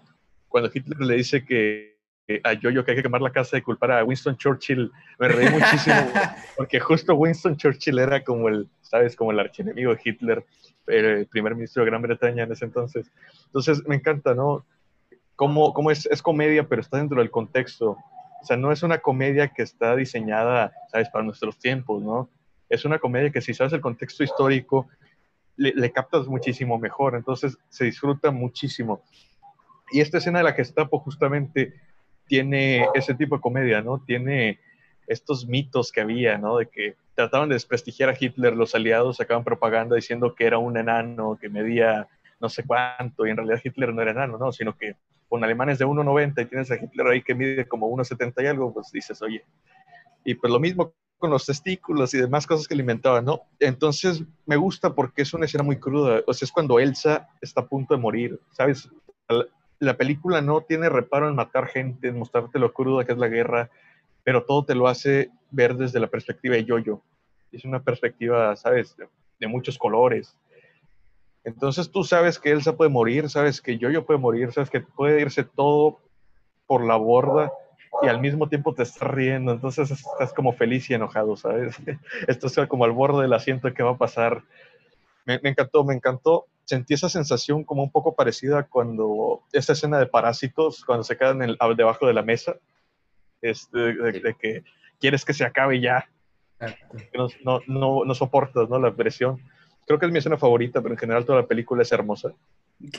[0.48, 1.98] cuando Hitler le dice que,
[2.44, 5.50] a Yoyo que hay que quemar la casa y culpar a Winston Churchill, me reí
[5.50, 5.96] muchísimo,
[6.58, 9.16] porque justo Winston Churchill era como el, ¿sabes?
[9.16, 10.46] Como el archienemigo de Hitler,
[10.88, 13.12] el primer ministro de Gran Bretaña en ese entonces.
[13.46, 14.66] Entonces, me encanta, ¿no?
[15.48, 17.98] Cómo, es, es, comedia, pero está dentro del contexto.
[18.42, 22.30] O sea, no es una comedia que está diseñada, ¿sabes?, para nuestros tiempos, ¿no?
[22.70, 24.88] Es una comedia que si sabes el contexto histórico,
[25.58, 29.04] le, captas muchísimo mejor, entonces se disfruta muchísimo.
[29.92, 31.74] Y esta escena de la pues, justamente
[32.28, 34.00] tiene ese tipo de comedia, ¿no?
[34.00, 34.60] Tiene
[35.08, 36.58] estos mitos que había, ¿no?
[36.58, 40.78] De que trataban de desprestigiar a Hitler, los aliados sacaban propaganda diciendo que era un
[40.78, 42.08] enano, que medía
[42.40, 44.52] no sé cuánto, y en realidad Hitler no era enano, ¿no?
[44.52, 44.96] Sino que
[45.32, 48.74] con alemanes de 1,90 y tienes a Hitler ahí que mide como 1,70 y algo,
[48.74, 49.46] pues dices, oye.
[50.26, 53.44] Y pues lo mismo con los testículos y demás cosas que alimentaban, ¿no?
[53.58, 56.22] Entonces me gusta porque es una escena muy cruda.
[56.28, 58.90] O sea, es cuando Elsa está a punto de morir, ¿sabes?
[59.80, 63.30] la película no tiene reparo en matar gente, en mostrarte lo cruda que es la
[63.30, 63.70] guerra,
[64.26, 67.02] pero todo te lo hace ver desde la perspectiva de Yoyo.
[67.54, 70.38] Es una perspectiva, ¿sabes?, de, muchos colores.
[71.44, 75.22] Entonces tú sabes que Elsa puede morir, sabes que Yoyo puede morir, sabes que puede
[75.22, 76.00] irse todo
[76.68, 77.52] por la borda
[78.04, 81.76] y al mismo tiempo te estás riendo, entonces estás como feliz y enojado, ¿sabes?
[82.28, 84.44] Estás como al borde del asiento qué va a pasar.
[85.26, 86.46] Me, me, encantó, me encantó.
[86.64, 91.42] Sentí esa sensación como un poco parecida cuando esta escena de parásitos, cuando se quedan
[91.42, 92.56] en debajo de la mesa,
[93.42, 94.64] este, de, que
[95.00, 96.08] quieres que se acabe ya,
[97.14, 98.80] no, no, no, no soportas ¿no?
[98.80, 99.42] la presión.
[99.86, 102.34] Creo que es mi escena favorita, pero en general toda la película es hermosa.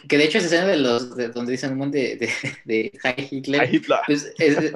[0.08, 2.28] Que de hecho esa escena de los de donde dicen un montón de, de,
[2.64, 4.32] de Heil Hitler, Pues,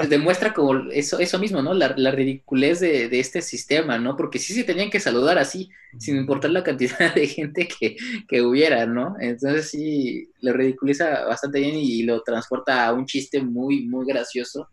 [0.08, 1.74] demuestra como eso, eso mismo, ¿no?
[1.74, 4.16] La, la ridiculez de, de, este sistema, ¿no?
[4.16, 5.68] Porque sí se tenían que saludar así,
[5.98, 7.96] sin importar la cantidad de gente que,
[8.26, 9.14] que hubiera, ¿no?
[9.20, 14.70] Entonces sí, lo ridiculiza bastante bien y lo transporta a un chiste muy, muy gracioso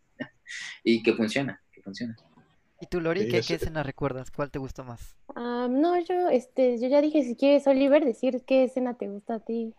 [0.84, 2.16] y que funciona, que funciona.
[2.84, 4.30] ¿Y tú, Lori, qué, qué, escena recuerdas?
[4.30, 5.16] ¿Cuál te gustó más?
[5.38, 9.40] no, yo, este, yo ya dije, si quieres, Oliver, decir qué escena te gusta a
[9.40, 9.74] ti.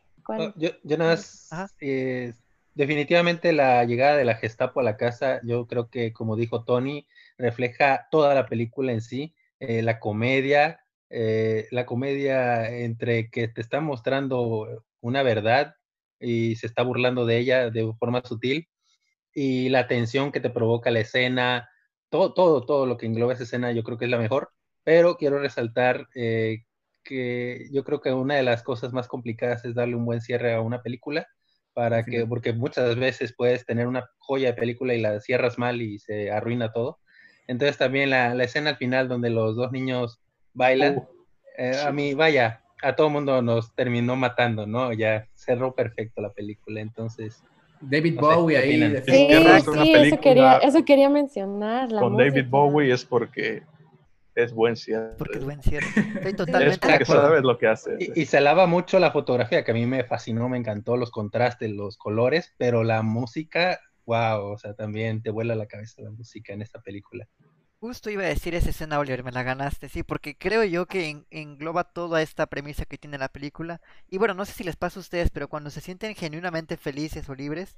[0.56, 2.32] yo, yo, nada más, eh,
[2.74, 7.06] definitivamente la llegada de la Gestapo a la casa, yo creo que, como dijo Tony,
[7.36, 13.60] refleja toda la película en sí, eh, la comedia, eh, la comedia entre que te
[13.60, 15.74] está mostrando una verdad
[16.18, 18.66] y se está burlando de ella de forma sutil,
[19.34, 21.68] y la tensión que te provoca la escena,
[22.14, 24.50] todo, todo, todo lo que engloba esa escena yo creo que es la mejor,
[24.84, 26.62] pero quiero resaltar eh,
[27.02, 30.54] que yo creo que una de las cosas más complicadas es darle un buen cierre
[30.54, 31.26] a una película,
[31.72, 35.82] para que, porque muchas veces puedes tener una joya de película y la cierras mal
[35.82, 37.00] y se arruina todo.
[37.48, 40.20] Entonces también la, la escena al final donde los dos niños
[40.52, 41.08] bailan, uh,
[41.58, 44.92] eh, a mí, vaya, a todo mundo nos terminó matando, ¿no?
[44.92, 47.42] Ya cerró perfecto la película, entonces
[47.90, 48.96] David Bowie ahí.
[49.06, 51.88] Sí, sí eso, quería, eso quería mencionar.
[51.90, 53.62] con David Bowie es porque
[54.34, 55.14] es buen cierre.
[55.16, 55.86] Porque es buen cierre.
[56.16, 57.96] Estoy totalmente es porque sabes lo que hace.
[57.98, 61.10] Y, y, se alaba mucho la fotografía, que a mí me fascinó, me encantó los
[61.10, 66.10] contrastes, los colores, pero la música, wow, o sea, también te vuela la cabeza la
[66.10, 67.28] música en esta película.
[67.84, 71.22] Justo iba a decir esa escena, Oliver, me la ganaste, sí, porque creo yo que
[71.30, 73.82] engloba toda esta premisa que tiene la película.
[74.08, 77.28] Y bueno, no sé si les pasa a ustedes, pero cuando se sienten genuinamente felices
[77.28, 77.76] o libres,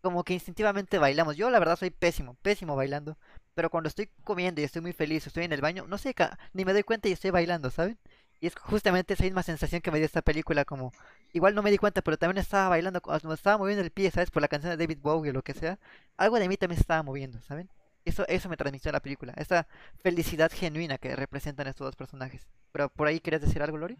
[0.00, 1.36] como que instintivamente bailamos.
[1.36, 3.18] Yo la verdad soy pésimo, pésimo bailando.
[3.54, 6.14] Pero cuando estoy comiendo y estoy muy feliz, estoy en el baño, no sé,
[6.54, 7.98] ni me doy cuenta y estoy bailando, ¿saben?
[8.40, 10.92] Y es justamente esa misma sensación que me dio esta película, como
[11.34, 13.02] igual no me di cuenta, pero también estaba bailando,
[13.34, 14.30] estaba moviendo el pie, ¿sabes?
[14.30, 15.78] Por la canción de David Bowie o lo que sea.
[16.16, 17.68] Algo de mí también estaba moviendo, ¿saben?
[18.06, 19.66] Eso, eso me transmitió la película, esa
[19.98, 22.46] felicidad genuina que representan estos dos personajes.
[22.70, 23.98] Pero por ahí querías decir algo, Lori?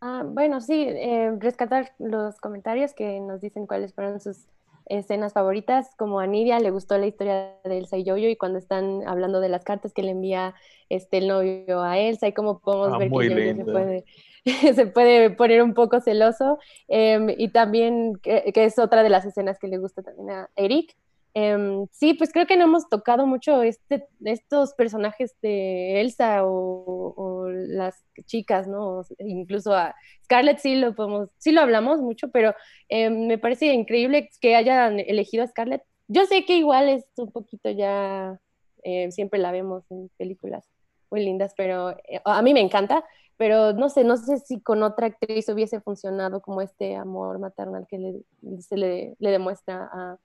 [0.00, 4.46] Ah, bueno, sí, eh, rescatar los comentarios que nos dicen cuáles fueron sus
[4.86, 5.94] escenas favoritas.
[5.98, 9.40] Como a Nidia le gustó la historia de Elsa y Yoyo y cuando están hablando
[9.40, 10.54] de las cartas que le envía
[10.88, 14.04] este, el novio a Elsa y cómo podemos ah, ver que Yoyo se puede,
[14.74, 16.58] se puede poner un poco celoso.
[16.88, 20.50] Em, y también que, que, es otra de las escenas que le gusta también a
[20.56, 20.96] Eric.
[21.34, 27.14] Eh, sí, pues creo que no hemos tocado mucho este, estos personajes de Elsa o,
[27.16, 29.02] o, las chicas, ¿no?
[29.18, 29.94] Incluso a
[30.24, 32.54] Scarlett sí lo podemos, sí lo hablamos mucho, pero
[32.88, 35.82] eh, me parece increíble que hayan elegido a Scarlett.
[36.08, 38.40] Yo sé que igual es un poquito ya,
[38.82, 40.68] eh, siempre la vemos en películas
[41.10, 43.04] muy lindas, pero eh, a mí me encanta,
[43.36, 47.86] pero no sé, no sé si con otra actriz hubiese funcionado como este amor maternal
[47.88, 50.18] que le, se le, le demuestra a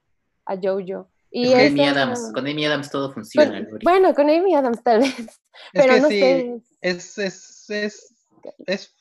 [0.45, 1.09] a Jojo.
[1.31, 3.67] Y con Amy Adams, con Amy Adams todo funciona.
[3.83, 5.41] bueno, con Amy Adams tal vez.
[5.73, 6.61] Pero no sé.
[6.81, 8.15] Es, es, es,
[8.65, 8.95] es,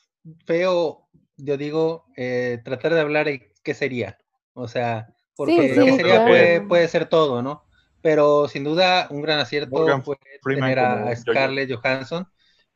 [0.45, 1.07] feo,
[1.37, 4.17] yo digo, eh, tratar de hablar de qué sería.
[4.53, 7.63] O sea, porque qué sería puede, puede, ser todo, ¿no?
[8.01, 12.27] Pero sin duda, un gran acierto fue tener a Scarlett Johansson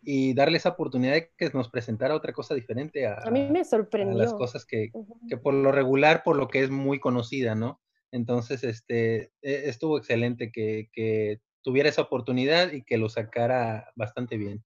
[0.01, 3.65] y darle esa oportunidad de que nos presentara otra cosa diferente a, a mí me
[3.65, 4.15] sorprendió.
[4.15, 4.91] A las cosas que,
[5.27, 7.81] que por lo regular, por lo que es muy conocida, ¿no?
[8.11, 14.63] Entonces, este, e, estuvo excelente que, tuviera esa oportunidad y que lo sacara bastante bien.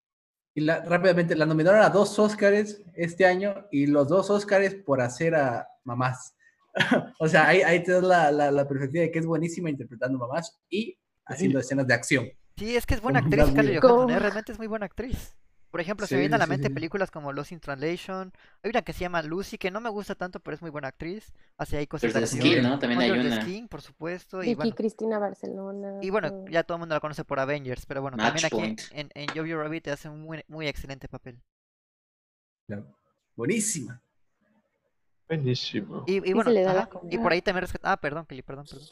[0.53, 5.01] Y la, rápidamente, la nominaron a dos Óscares este año y los dos Óscares por
[5.01, 6.35] hacer a mamás.
[7.19, 10.61] o sea, ahí, ahí te das la, la, perspectiva de que es buenísima interpretando mamás
[10.69, 12.29] y haciendo escenas de acción.
[12.57, 14.19] Sí, es que es buena actriz, Carly Johansson, ¿eh?
[14.19, 15.35] realmente es muy buena actriz.
[15.73, 18.31] Por ejemplo, se me viene a la mente películas como Lost in Translation.
[18.61, 20.89] Hay una que se llama Lucy, que no me gusta tanto, pero es muy buena
[20.89, 21.33] actriz.
[21.57, 22.77] Hace ahí cosas de Skin, ¿no?
[22.77, 23.41] También hay una.
[23.41, 24.43] Skin, por supuesto.
[24.43, 25.97] Y bueno, Cristina Barcelona.
[26.03, 29.09] Y bueno, ya todo el mundo la conoce por Avengers, pero bueno, también aquí en,
[29.15, 31.41] en Jojo Rabbit hace un muy, muy excelente papel.
[33.35, 33.99] Buenísima.
[35.27, 36.03] Buenísimo.
[36.05, 36.51] Y, y bueno,
[37.09, 38.87] y por ahí también Ah, perdón, Kelly, perdón, perdón.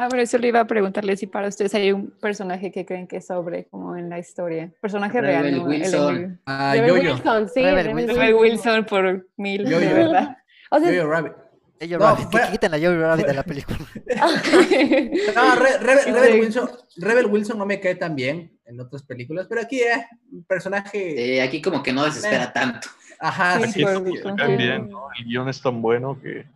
[0.00, 3.08] Ah, pero eso le iba a preguntarle si para ustedes hay un personaje que creen
[3.08, 4.70] que sobre como en la historia.
[4.80, 5.66] Personaje Rebel real.
[5.66, 6.40] Wilson.
[6.46, 6.94] Ah, yo, yo.
[6.94, 7.62] Wilson, sí.
[7.64, 8.34] Rebel, Wilson.
[8.34, 10.36] Wilson por mil, yo, de verdad.
[10.70, 11.32] O sea, yo, Rabbit.
[11.80, 13.78] Yo, no, Rabbit, que quiten a Jojo Rabbit de la película.
[15.34, 19.46] no, Re Rebel, Rebel, Wilson, Rebel Wilson no me cae tan bien en otras películas,
[19.48, 21.38] pero aquí es eh, un personaje...
[21.38, 22.50] Eh, aquí como que no desespera eh.
[22.54, 22.88] tanto.
[23.18, 25.08] Ajá, sí, sí, sí, bien, ¿no?
[25.18, 26.46] El guion es tan bueno que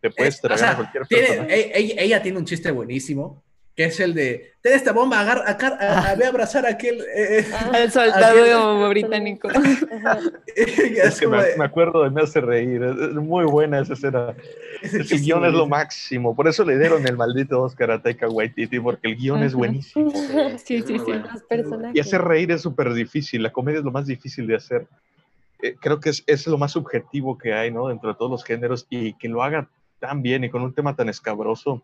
[0.00, 3.42] te puedes tragar o sea, a cualquier tiene, ella, ella, tiene un chiste buenísimo,
[3.76, 6.70] que es el de, ten esta bomba, agar, a, a, a, ve a abrazar a
[6.70, 7.02] aquel...
[7.14, 8.88] Eh, Al soldado aquel...
[8.90, 9.48] británico.
[10.56, 14.34] es que me, me, acuerdo de Me hace reír, es muy buena esa escena.
[14.82, 18.28] Ese, ese guion es lo máximo, por eso le dieron el maldito Oscar a Taika
[18.28, 20.10] Waititi, porque el guion es buenísimo.
[20.64, 21.12] Sí, sí, sí.
[21.94, 24.86] Y hacer reír es súper difícil, la comedia es lo más difícil de hacer.
[25.62, 27.88] Eh, creo que es, es lo más subjetivo que hay, ¿no?
[27.88, 29.68] Dentro de todos los géneros y que lo haga
[30.00, 31.82] tan bien y con un tema tan escabroso.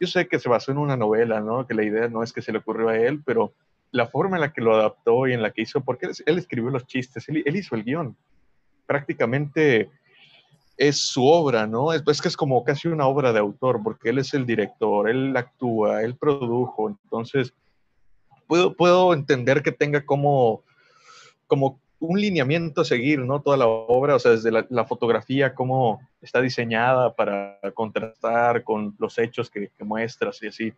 [0.00, 1.66] Yo sé que se basó en una novela, ¿no?
[1.66, 3.52] Que la idea no es que se le ocurrió a él, pero
[3.92, 6.38] la forma en la que lo adaptó y en la que hizo, porque él, él
[6.38, 8.16] escribió los chistes, él, él, hizo el guion.
[8.86, 9.90] Prácticamente
[10.76, 11.92] es su obra, ¿no?
[11.92, 15.08] Es, es, que es como casi una obra de autor, porque él es el director,
[15.08, 17.52] él actúa, él produjo, entonces
[18.46, 20.62] puedo, puedo entender que tenga como,
[21.46, 23.40] como un lineamiento a seguir, ¿no?
[23.42, 29.18] Toda la obra, o sea, desde la, fotografía, cómo está diseñada para contrastar con los
[29.18, 30.72] hechos que, que, muestras y así.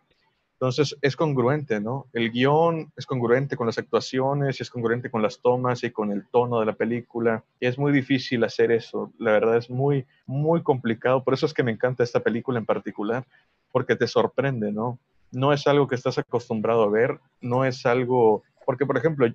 [0.53, 2.05] Entonces, es congruente, ¿no?
[2.13, 6.11] El guion es congruente con las actuaciones, y es congruente con las tomas y con
[6.11, 7.43] el tono de la película.
[7.59, 11.23] Y es muy difícil hacer eso, la verdad es muy, muy complicado.
[11.23, 13.25] Por eso es que me encanta esta película en particular,
[13.71, 14.99] porque te sorprende, ¿no?
[15.31, 19.25] No es algo que estás acostumbrado a ver, no es algo, porque por ejemplo,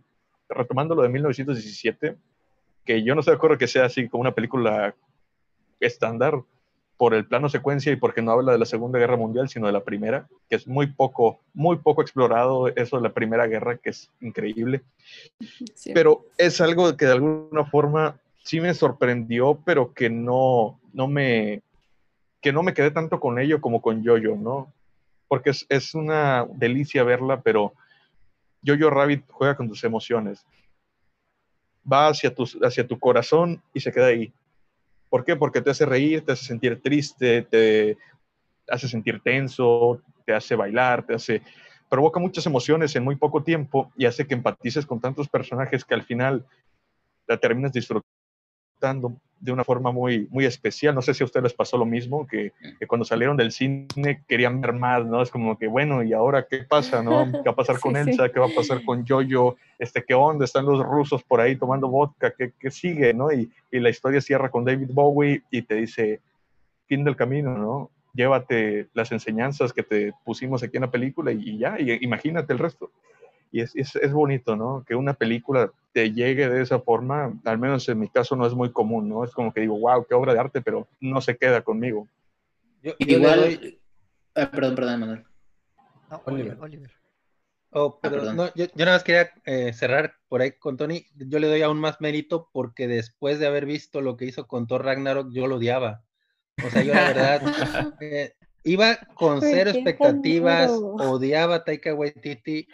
[0.50, 2.16] retomando lo de 1917,
[2.84, 4.94] que yo no estoy de acuerdo que sea así como una película
[5.80, 6.42] estándar
[6.96, 9.72] por el plano secuencia y porque no habla de la Segunda Guerra Mundial, sino de
[9.72, 13.88] la Primera, que es muy poco, muy poco explorado eso de la Primera Guerra, que
[13.88, 14.82] es increíble.
[15.74, 15.92] Sí.
[15.94, 21.62] Pero es algo que de alguna forma sí me sorprendió, pero que no, no me
[22.42, 24.72] que no me quedé tanto con ello como con Yoyo, ¿no?
[25.28, 27.74] Porque es, es una delicia verla, pero
[28.64, 30.46] Jojo Rabbit juega con tus emociones.
[31.90, 34.32] Va hacia tu, hacia tu corazón y se queda ahí.
[35.08, 35.36] ¿Por qué?
[35.36, 37.98] Porque te hace reír, te hace sentir triste, te
[38.68, 41.42] hace sentir tenso, te hace bailar, te hace...
[41.88, 45.94] provoca muchas emociones en muy poco tiempo y hace que empatices con tantos personajes que
[45.94, 46.46] al final
[47.26, 50.94] la terminas disfrutando de una forma muy, muy especial.
[50.94, 53.88] No sé si a ustedes les pasó lo mismo, que, que, cuando salieron del cine
[54.28, 55.22] querían ver más, ¿no?
[55.22, 57.24] Es como que, bueno, ¿y ahora qué pasa, no?
[57.32, 58.26] ¿Qué va a pasar con sí, Elsa?
[58.26, 58.32] Sí.
[58.32, 59.56] ¿Qué va a pasar con Jojo?
[59.78, 60.44] Este, ¿Qué onda?
[60.44, 63.32] Están los rusos por ahí tomando vodka, ¿qué, qué sigue, no?
[63.32, 66.20] Y, y, la historia cierra con David Bowie y te dice,
[66.86, 67.90] fin del camino, ¿no?
[68.12, 72.52] Llévate las enseñanzas que te pusimos aquí en la película y, y ya, y imagínate
[72.52, 72.90] el resto.
[73.52, 74.84] Y es, es, es, bonito, ¿no?
[74.86, 78.54] Que una película te llegue de esa forma, al menos en mi caso no es
[78.54, 79.24] muy común, ¿no?
[79.24, 82.06] Es como que digo, wow, qué obra de arte, pero no se queda conmigo.
[82.82, 83.80] Yo, yo Igual, doy...
[84.36, 85.24] ah, perdón, perdón, Manuel.
[86.10, 86.58] No, Oliver.
[86.60, 86.90] Oliver.
[87.72, 91.06] Oh, pero ah, no, yo, yo, nada más quería eh, cerrar por ahí con Tony.
[91.14, 94.66] Yo le doy aún más mérito porque después de haber visto lo que hizo con
[94.66, 96.02] Thor Ragnarok, yo lo odiaba.
[96.64, 97.42] O sea, yo la verdad
[98.00, 102.66] eh, iba con cero expectativas, odiaba a Taika Waititi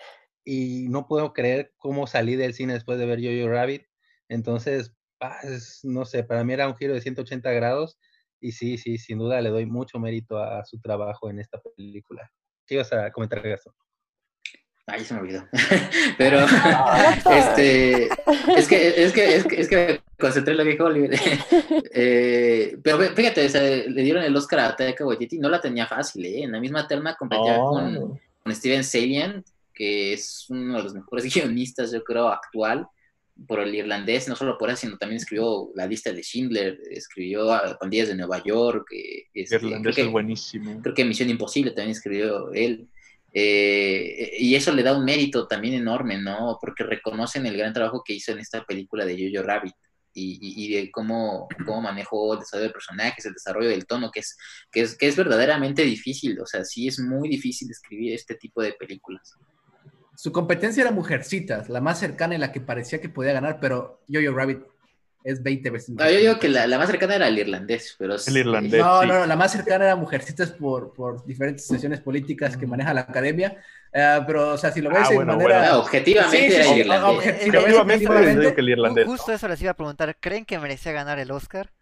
[0.47, 3.83] y no puedo creer cómo salí del cine después de ver Jojo Rabbit.
[4.29, 7.99] Entonces, pues, no sé, para mí era un giro de 180 grados
[8.41, 12.31] y sí, sí, sin duda le doy mucho mérito a su trabajo en esta película.
[12.65, 13.75] ¿Qué ibas a comentar, Gastón?
[14.87, 15.45] Ay, se me olvidó.
[16.19, 16.39] Pero,
[17.33, 18.05] este,
[18.57, 21.11] es que, es que, es que, es que me concentré en lo que dijo Oliver.
[21.93, 25.89] eh, pero fíjate, o sea, le dieron el Oscar a Taika Waititi, no la tenía
[25.89, 26.45] fácil, ¿eh?
[26.45, 27.71] En la misma terna competía oh.
[27.71, 29.45] con, con Steven Sabian,
[29.77, 32.89] que es uno de los mejores guionistas, yo creo, actual,
[33.47, 37.49] por el irlandés, no solo por eso, sino también escribió La lista de Schindler, escribió
[37.79, 38.87] Pandillas de Nueva York.
[39.35, 40.81] Este, irlandés que, es buenísimo.
[40.83, 42.89] Creo que Misión Imposible también escribió él.
[43.33, 46.57] Eh, y eso le da un mérito también enorme, ¿no?
[46.59, 49.75] Porque reconocen el gran trabajo que hizo en esta película de Jojo Rabbit.
[50.15, 54.11] Y, y, y, de cómo, cómo manejó el desarrollo de personajes, el desarrollo del tono,
[54.11, 54.35] que es,
[54.73, 56.41] que, es, que es verdaderamente difícil.
[56.41, 59.35] O sea, sí es muy difícil escribir este tipo de películas.
[60.17, 64.01] Su competencia era Mujercitas, la más cercana en la que parecía que podía ganar, pero
[64.11, 64.61] Jojo Rabbit
[65.23, 66.07] es 20 veces más.
[66.07, 68.15] No, yo digo que la, la, más cercana era el irlandés, pero...
[68.27, 69.09] El irlandés, No, sí.
[69.09, 73.03] no, no, la más cercana era Mujercitas por, por diferentes sesiones políticas que maneja la
[73.03, 73.57] academia,
[73.93, 75.59] uh, pero, o sea, si lo ves ah, de bueno, manera...
[75.59, 75.79] Bueno.
[75.81, 77.17] objetivamente sí, sí, era el irlandés.
[77.17, 79.07] Objetivamente, objetivamente, digo que el irlandés.
[79.07, 81.73] Justo eso les iba a preguntar, ¿creen que merecía ganar el Oscar?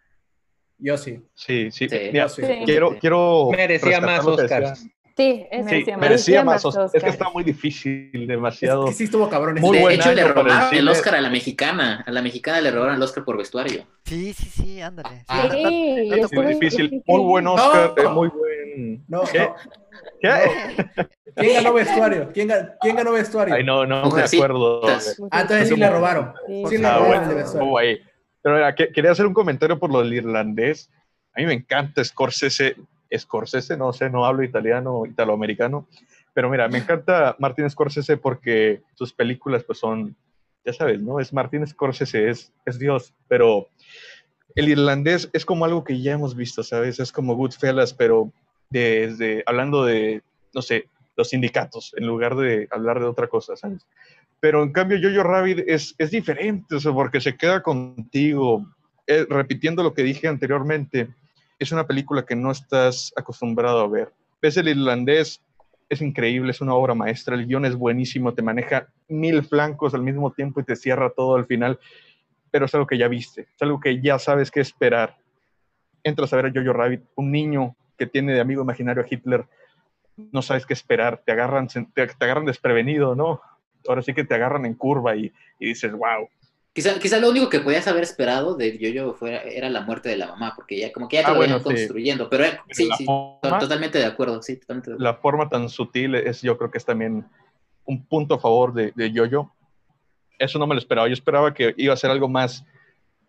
[0.77, 1.21] Yo sí.
[1.35, 1.87] Sí, sí.
[1.87, 2.41] Sí, Mira, sí.
[2.65, 4.85] Quiero, quiero Merecía más Oscars.
[5.17, 6.65] Sí, es Sí, Merecía más.
[6.93, 8.85] Es que está muy difícil, Es demasiado.
[8.85, 9.55] que sí estuvo cabrón.
[9.61, 9.77] Muy este.
[9.77, 10.87] de buen hecho, le el robaron el.
[10.89, 12.03] Oscar a la mexicana.
[12.05, 13.85] A la mexicana le robaron el Oscar por vestuario.
[14.03, 15.19] Sí, sí, sí, ándale.
[15.19, 17.01] Sí, Ah, Sí, Muy difícil.
[17.07, 17.93] Muy buen Oscar.
[18.03, 18.11] No.
[18.11, 19.05] muy buen.
[19.07, 19.39] No, ¿Qué?
[19.39, 19.55] no.
[20.21, 21.07] ¿Qué?
[21.35, 22.31] ¿Quién ganó vestuario?
[22.33, 23.55] ¿Quién, ga- quién ganó vestuario?
[23.55, 24.43] Ay, no, no me Mujercitas.
[24.45, 24.81] acuerdo.
[25.31, 26.33] Ah, entonces sí le robaron.
[26.69, 27.77] Sí le Ah, robaron bueno, vestuario.
[27.77, 27.99] ahí.
[28.41, 30.89] Pero mira, que- quería hacer un comentario por lo del irlandés.
[31.33, 32.75] A mí me encanta Scorsese.
[33.17, 35.87] Scorsese, no sé, no hablo italiano, italoamericano.
[36.33, 40.15] Pero mira, me encanta Martin Scorsese porque sus películas pues son,
[40.65, 41.19] ya sabes, ¿no?
[41.19, 43.13] Es Martin Scorsese, es, es Dios.
[43.27, 43.67] Pero
[44.55, 46.99] el irlandés es como algo que ya hemos visto, ¿sabes?
[46.99, 48.31] Es como Goodfellas, pero
[48.69, 50.21] desde, hablando de,
[50.53, 50.87] no sé,
[51.17, 53.85] los sindicatos, en lugar de hablar de otra cosa, ¿sabes?
[54.39, 58.65] Pero en cambio, Jojo Rabbit es, es diferente, o porque se queda contigo.
[59.07, 61.09] Eh, repitiendo lo que dije anteriormente,
[61.59, 64.13] es una película que no estás acostumbrado a ver.
[64.41, 65.41] Ves el irlandés,
[65.89, 70.01] es increíble, es una obra maestra, el guion es buenísimo, te maneja mil flancos al
[70.01, 71.79] mismo tiempo y te cierra todo al final,
[72.51, 75.17] pero es algo que ya viste, es algo que ya sabes qué esperar.
[76.03, 79.45] Entras a ver a Jojo Rabbit, un niño que tiene de amigo imaginario a Hitler,
[80.17, 83.41] no sabes qué esperar, te agarran, te, te agarran desprevenido, ¿no?
[83.87, 86.27] Ahora sí que te agarran en curva y, y dices, wow.
[86.75, 90.17] Quizá, quizá lo único que podías haber esperado de Yo-Yo fuera, era la muerte de
[90.17, 91.83] la mamá, porque ya como que ya te Ah, lo bueno, venían sí.
[91.85, 92.29] construyendo.
[92.29, 95.13] Pero sí, sí, forma- totalmente de acuerdo, sí, totalmente de acuerdo.
[95.13, 97.25] la forma tan sutil es yo creo que es también
[97.85, 99.49] un punto a favor de, de Yoyo.
[100.37, 101.07] Eso no me lo esperaba.
[101.07, 102.65] Yo esperaba que iba a ser algo más,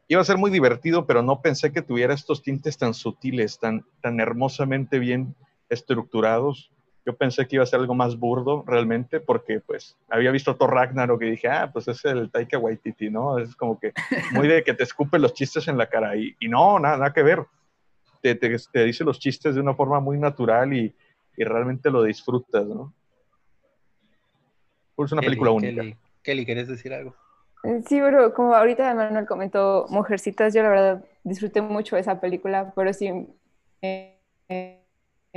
[0.08, 3.86] iba a ser muy divertido, pero no pensé que tuviera estos tintes tan sutiles, tan,
[4.02, 5.36] tan hermosamente bien
[5.68, 6.72] estructurados.
[7.06, 10.74] Yo pensé que iba a ser algo más burdo realmente, porque pues había visto Thor
[10.74, 13.38] Ragnarok y dije, ah, pues es el Taika Waititi, ¿no?
[13.38, 13.92] Es como que
[14.32, 16.16] muy de que te escupe los chistes en la cara.
[16.16, 17.46] Y, y no, nada, nada que ver.
[18.20, 20.92] Te, te, te dice los chistes de una forma muy natural y,
[21.36, 22.92] y realmente lo disfrutas, ¿no?
[24.98, 25.82] Es una Kelly, película única.
[25.82, 27.14] Kelly, Kelly, ¿querés decir algo?
[27.86, 32.92] Sí, pero como ahorita Manuel comentó Mujercitas, yo la verdad disfruté mucho esa película, pero
[32.92, 33.28] sí
[33.82, 34.18] eh,
[34.48, 34.85] eh,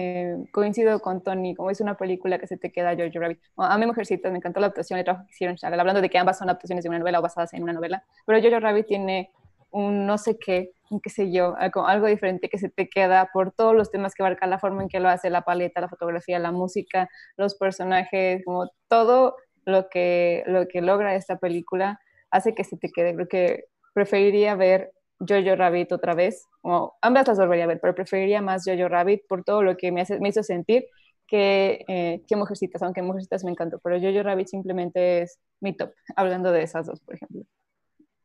[0.02, 3.40] eh, coincido con Tony, como es una película que se te queda Jojo Rabbit.
[3.58, 6.38] A mí Mujercitas me encantó la adaptación, el trabajo que hicieron, hablando de que ambas
[6.38, 9.32] son adaptaciones de una novela o basadas en una novela, pero Jojo Rabbit tiene
[9.72, 13.30] un no sé qué, un qué sé yo, algo, algo diferente que se te queda
[13.34, 15.90] por todos los temas que abarca, la forma en que lo hace, la paleta, la
[15.90, 19.36] fotografía, la música, los personajes, como todo
[19.66, 22.00] lo que, lo que logra esta película
[22.32, 23.16] hace que se te quede.
[23.16, 27.94] Creo que preferiría ver Jojo Rabbit otra vez, o ambas las volvería a ver, pero
[27.96, 30.86] preferiría más Jojo Rabbit por todo lo que me, hace, me hizo sentir
[31.28, 35.92] que, eh, que Mujercitas, aunque Mujercitas me encantó, pero Jojo Rabbit simplemente es mi top,
[36.16, 37.44] hablando de esas dos, por ejemplo.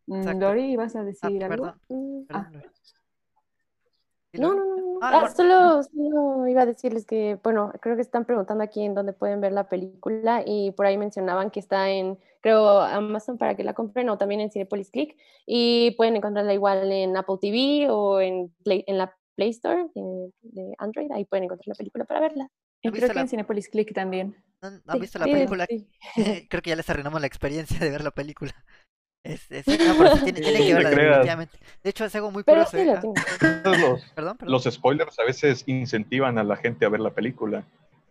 [0.07, 0.41] Mm, Exacto.
[0.41, 1.65] Lori, ¿ibas a Ah, decir algo?
[1.65, 2.69] perdón, Mm, perdón, Ah.
[4.39, 4.41] Lore.
[4.41, 5.07] ¿Y No, no, no.
[5.11, 8.95] Ah, Ah, solo, solo iba a decirles que, bueno, creo que están preguntando aquí en
[8.95, 13.55] dónde pueden ver la película y por ahí mencionaban que está en, creo, Amazon para
[13.57, 15.17] que la compren o también en Cinepolis Click
[15.47, 20.31] y pueden encontrarla igual en Apple TV o en, Play- en la Play Store de,
[20.43, 22.49] de Android, ahí pueden encontrar la película para verla.
[22.83, 24.37] Y ¿Has creo que la- en Cinepolis Click también.
[24.61, 25.69] ¿Han, han Sí, visto la película?
[25.69, 25.87] sí.
[26.49, 28.53] Creo que ya les arruinamos la experiencia de ver la película.
[29.25, 31.59] Es, es- no, pero sí tienen, tienen Sí, que verla definitivamente.
[31.83, 32.77] De hecho, es algo muy Pero curioso.
[32.77, 33.65] sí ¿eh?
[33.65, 33.71] lo.
[33.71, 34.53] Los, Perdón, perdón.
[34.53, 37.65] los spoilers a veces incentivan a la gente a ver la película.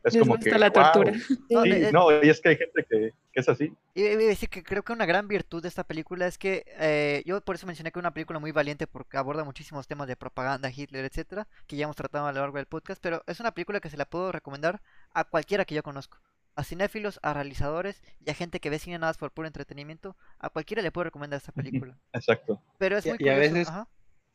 [0.03, 0.59] Es Les como gusta que.
[0.59, 0.83] la "Wow".
[0.83, 1.13] tortura.
[1.49, 3.71] No, Sí, no, y es que hay gente que, que es así.
[3.93, 7.39] Y decir que creo que una gran virtud de esta película es que eh, yo
[7.41, 10.69] por eso mencioné que es una película muy valiente porque aborda muchísimos temas de propaganda,
[10.75, 13.79] Hitler, etcétera, que ya hemos tratado a lo largo del podcast, pero es una película
[13.79, 14.81] que se la puedo recomendar
[15.13, 16.17] a cualquiera que yo conozco.
[16.55, 20.15] A cinéfilos, a realizadores y a gente que ve cine nada más por puro entretenimiento,
[20.39, 21.97] a cualquiera le puedo recomendar esta película.
[22.13, 22.61] Exacto.
[22.77, 23.87] Pero es Y- muy y a curioso, veces- ajá,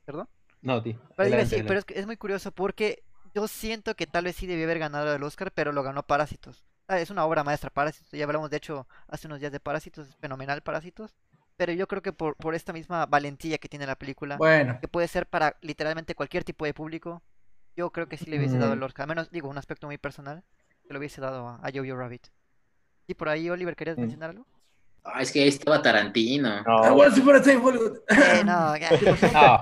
[0.05, 0.29] ¿Perdón?
[0.63, 0.95] No, ti.
[1.17, 3.05] Pero, adelante, pero es, que es muy curioso porque
[3.35, 6.65] yo siento que tal vez sí debió haber ganado el Oscar, pero lo ganó Parásitos.
[6.89, 8.11] Ah, es una obra maestra, Parásitos.
[8.11, 11.15] Ya hablamos, de hecho, hace unos días de Parásitos, es fenomenal Parásitos.
[11.57, 14.89] Pero yo creo que por, por esta misma valentía que tiene la película, Bueno, que
[14.89, 17.23] puede ser para literalmente cualquier tipo de público,
[17.77, 18.85] yo creo que sí le hubiese dado el Mm.
[18.85, 19.03] Oscar.
[19.05, 20.43] Al menos, digo, un aspecto muy personal,
[20.89, 22.27] que lo hubiese dado a, a Jojo Rabbit.
[23.07, 24.01] Y por ahí, Oliver, ¿querías Mm.
[24.01, 24.47] mencionar algo?
[25.05, 26.59] Ah, es que ahí estaba Tarantino.
[26.61, 27.99] I No, Hollywood.
[28.09, 28.91] Eh, no, ya.
[29.33, 29.61] No,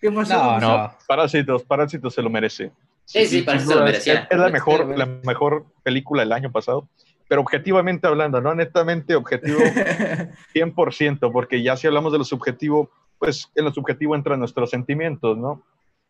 [0.00, 0.34] ¿Qué pasó?
[0.34, 0.94] no, no, no.
[1.08, 2.70] Parásitos, Parásitos se lo merece.
[3.04, 4.14] Sí, sí, sin Parásitos lo duda, merecía.
[4.20, 6.88] Es, es la mejor, que- la mejor película del año pasado.
[7.28, 9.58] Pero objetivamente hablando, no netamente objetivo
[10.54, 15.38] 100%, porque ya si hablamos de lo subjetivo, pues en lo subjetivo entran nuestros sentimientos,
[15.38, 15.62] ¿no?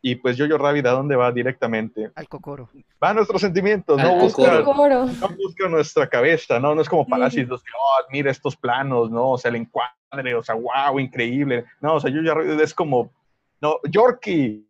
[0.05, 2.11] Y pues Jojo Rabbit, ¿a dónde va directamente?
[2.15, 2.69] Al Cocoro.
[3.01, 5.05] Va a nuestros sentimientos, no busca, cocoro.
[5.05, 6.75] No busca nuestra cabeza, ¿no?
[6.75, 9.31] No es como Parásitos que, oh, mira estos planos, ¿no?
[9.31, 11.63] O sea, el encuadre, o sea, wow, increíble.
[11.79, 13.13] No, o sea, Jojo Rabbit es como,
[13.61, 14.67] no, Yorkie,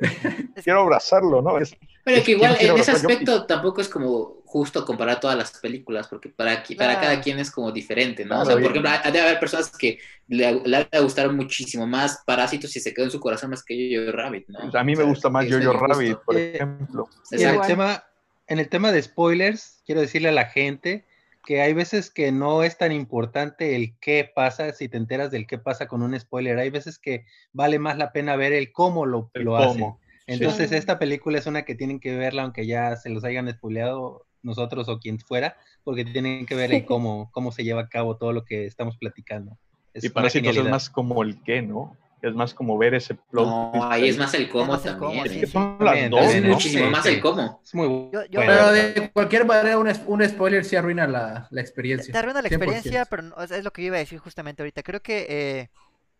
[0.64, 1.58] quiero abrazarlo, ¿no?
[2.02, 6.28] pero que igual en ese aspecto tampoco es como justo comparar todas las películas, porque
[6.28, 8.42] para, para cada quien es como diferente, ¿no?
[8.42, 9.98] o sea, por ejemplo, debe haber personas que
[10.28, 13.90] le, le a gustar muchísimo más Parásitos y se quedó en su corazón más que
[13.90, 14.70] Yo-Yo Rabbit, ¿no?
[14.72, 17.08] a mí me gusta más Yo-Yo Rabbit, por ejemplo.
[17.32, 18.04] en, el tema,
[18.46, 21.04] en el tema de spoilers, quiero decirle a la gente
[21.44, 25.48] que hay veces que no es tan importante el qué pasa, si te enteras del
[25.48, 29.04] qué pasa con un spoiler, hay veces que vale más la pena ver el cómo
[29.04, 29.96] lo, lo hacen.
[30.28, 34.24] Entonces, esta película es una que tienen que verla, aunque ya se los hayan spoileado
[34.44, 38.16] nosotros o quien fuera, porque tienen que ver el cómo, cómo se lleva a cabo
[38.16, 39.58] todo lo que estamos platicando.
[39.92, 41.96] Es y para eso es más como el qué, ¿no?
[42.24, 43.46] Es más como ver ese plot.
[43.46, 45.26] No, ahí es más el cómo también.
[45.26, 47.60] es que son las dos, es muchísimo más el cómo.
[47.62, 52.12] Es muy Pero de cualquier manera, un, un spoiler sí arruina la, la experiencia.
[52.12, 54.82] Te arruina la experiencia, pero es lo que iba a decir justamente ahorita.
[54.82, 55.68] Creo que eh,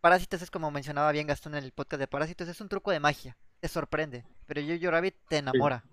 [0.02, 3.00] Parásitos es como mencionaba bien Gastón en el podcast de Parásitos, es un truco de
[3.00, 3.38] magia.
[3.60, 4.26] Te sorprende.
[4.44, 5.84] Pero Yo-Yo Rabbit te enamora.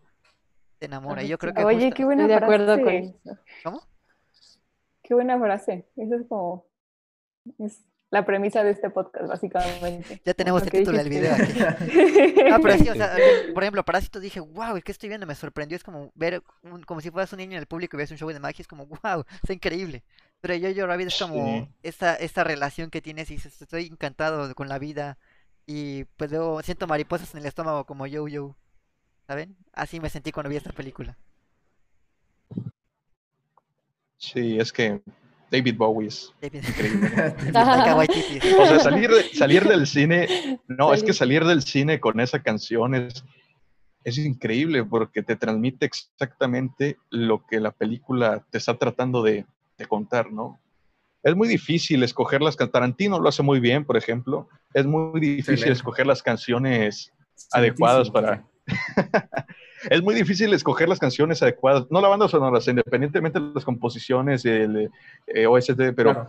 [0.81, 1.21] Te enamora.
[1.21, 1.63] Y yo creo que.
[1.63, 2.43] Oye, qué buena de frase.
[2.43, 3.37] acuerdo con eso.
[3.63, 3.83] ¿Cómo?
[5.03, 5.87] Qué buena frase.
[5.95, 6.65] Eso es como.
[7.59, 10.19] Es la premisa de este podcast, básicamente.
[10.25, 11.59] Ya tenemos el título del video aquí.
[12.51, 13.15] ah, pero sí, o sea,
[13.53, 15.27] por ejemplo, Parásitos dije, wow, ¿qué estoy viendo?
[15.27, 15.75] Me sorprendió.
[15.75, 16.41] Es como ver,
[16.87, 18.63] como si fueras un niño en el público y ves un show de magia.
[18.63, 20.03] Es como, wow, está increíble.
[20.39, 24.55] Pero yo, yo, Rabbit es como esta, esta relación que tienes y dices, estoy encantado
[24.55, 25.19] con la vida.
[25.67, 28.55] Y pues luego siento mariposas en el estómago como yo, yo.
[29.27, 29.55] ¿Saben?
[29.73, 31.17] Así me sentí cuando vi esta película.
[34.17, 35.01] Sí, es que
[35.51, 37.09] David Bowie es increíble.
[38.59, 42.95] o sea, salir, salir del cine, no, es que salir del cine con esa canción
[42.95, 43.25] es,
[44.03, 49.45] es increíble porque te transmite exactamente lo que la película te está tratando de,
[49.89, 50.59] contar, ¿no?
[51.23, 54.47] Es muy difícil escoger las Tarantino lo hace muy bien, por ejemplo.
[54.75, 57.11] Es muy difícil escoger las canciones
[57.51, 58.45] adecuadas para,
[59.89, 64.45] es muy difícil escoger las canciones adecuadas, no la banda sonora, independientemente de las composiciones,
[64.45, 64.89] el
[65.27, 66.27] eh, OST, pero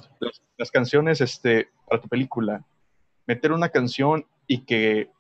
[0.59, 2.64] las, canciones este, para tu película.
[3.27, 5.10] Meter una canción y que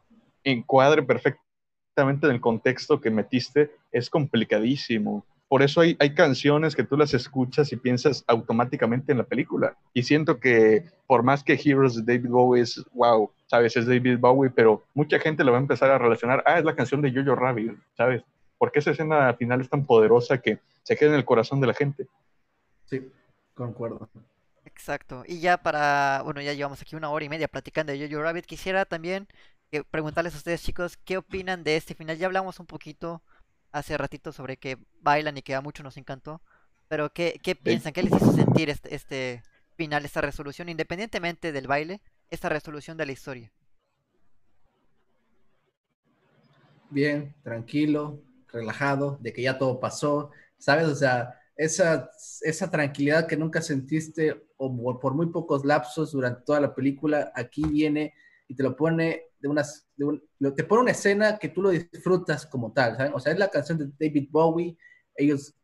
[0.44, 6.82] encuadre perfectamente en el contexto que metiste es complicadísimo por eso hay, hay, canciones que
[6.82, 9.76] tú las escuchas y piensas automáticamente en la película.
[9.92, 14.16] Y siento que por más que Heroes de David Bowie es, wow, sabes, es David
[14.18, 17.12] Bowie, pero mucha gente lo va a empezar a relacionar, ah, es la canción de
[17.12, 18.22] Jojo Rabbit, ¿sabes?
[18.56, 21.74] Porque esa escena final es tan poderosa que se queda en el corazón de la
[21.74, 22.06] gente.
[22.86, 23.12] Sí,
[23.52, 24.08] concuerdo.
[24.64, 25.22] Exacto.
[25.26, 28.46] Y ya para, bueno, ya llevamos aquí una hora y media platicando de Jojo Rabbit.
[28.46, 29.28] Quisiera también
[29.70, 32.16] eh, preguntarles a ustedes, chicos, ¿qué opinan de este final?
[32.16, 33.20] Ya hablamos un poquito
[33.72, 36.40] hace ratito sobre que bailan y que a muchos nos encantó.
[36.88, 37.92] Pero ¿qué, qué piensan?
[37.92, 39.42] ¿Qué les hizo sentir este, este
[39.76, 42.00] final, esta resolución, independientemente del baile,
[42.30, 43.52] esta resolución de la historia?
[46.90, 50.86] Bien, tranquilo, relajado, de que ya todo pasó, ¿sabes?
[50.86, 52.10] O sea, esa,
[52.42, 57.62] esa tranquilidad que nunca sentiste o por muy pocos lapsos durante toda la película, aquí
[57.64, 58.14] viene
[58.48, 59.88] y te lo pone de unas,
[60.54, 63.12] te pone una escena que tú lo disfrutas como tal.
[63.14, 64.76] O sea, es la canción de David Bowie,
[65.16, 65.54] ellos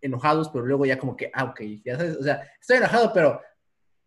[0.00, 3.40] enojados, pero luego ya como que, ah, ok, ya sabes, o sea, estoy enojado, pero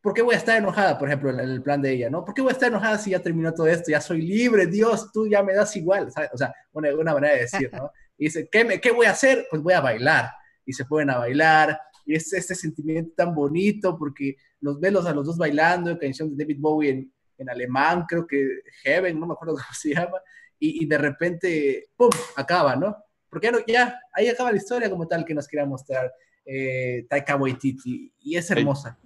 [0.02, 2.26] ¿por qué voy a estar enojada, por ejemplo, en el plan de ella, ¿no?
[2.26, 3.92] ¿Por qué voy a estar enojada si ya terminó todo esto?
[3.92, 6.32] Ya soy libre, Dios, tú ya me das igual, ¿sabes?
[6.34, 7.92] O sea, una, una manera de decir, ¿no?
[8.16, 9.48] Y dice, ¿qué, me, ¿qué voy a hacer?
[9.50, 10.30] Pues voy a bailar.
[10.66, 15.14] Y se pueden a bailar, y es este sentimiento tan bonito porque los velos a
[15.14, 19.34] los dos bailando, canción de David Bowie en, en alemán, creo que Heaven, no me
[19.34, 20.20] acuerdo cómo se llama,
[20.60, 22.96] y, de repente, ¡pum!, acaba, ¿no?
[23.30, 26.14] Porque ya, ahí acaba la historia como tal que nos quería mostrar
[26.46, 28.98] eh, Taika Waititi, y es hermosa,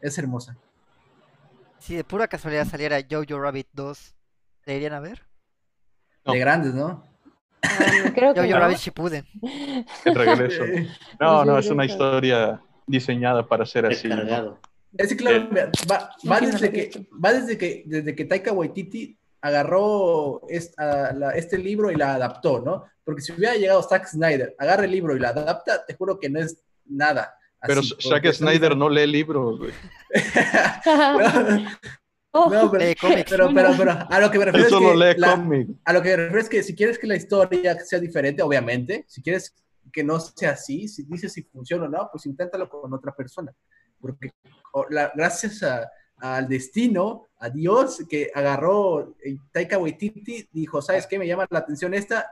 [0.00, 0.56] es hermosa.
[1.78, 4.14] Si de pura casualidad saliera Jojo Rabbit 2,
[4.66, 5.22] ¿le irían a ver?
[6.24, 7.04] De grandes, ¿no?
[7.62, 9.26] Ah, creo que Jojo Rabbit Shippuden.
[10.04, 10.64] El regreso.
[11.20, 14.08] No, no, es una historia diseñada para ser así.
[14.98, 15.48] Es claro,
[15.90, 22.14] va, desde que, va desde que, desde que Taika Waititi agarró este libro y la
[22.14, 22.84] adaptó, ¿no?
[23.04, 26.28] Porque si hubiera llegado Zack Snyder, agarra el libro y la adapta, te juro que
[26.28, 27.34] no es nada.
[27.66, 29.72] pero Zack Snyder no lee libros, güey.
[32.34, 32.94] no, pero,
[33.28, 34.66] pero, pero, a lo que me refiero
[35.04, 37.98] es que a lo que me refiero es que si quieres que la historia sea
[37.98, 39.54] diferente, obviamente, si quieres
[39.90, 43.54] que no sea así, si dices si funciona o no, pues inténtalo con otra persona
[44.02, 44.32] porque
[45.14, 45.64] gracias
[46.18, 51.18] al destino, a Dios, que agarró eh, Taika Waititi, dijo, ¿sabes qué?
[51.18, 52.30] Me llama la atención esta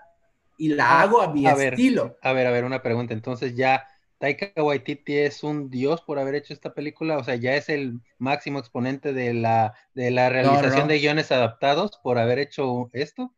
[0.56, 2.16] y la ah, hago a mi estilo.
[2.22, 3.14] a ver, a ver, una pregunta.
[3.14, 3.86] Entonces ya
[4.18, 8.00] Taika Waititi es un dios por haber hecho esta película, o sea, ya es el
[8.18, 13.32] máximo exponente de la, de la realización de guiones adaptados por haber hecho esto.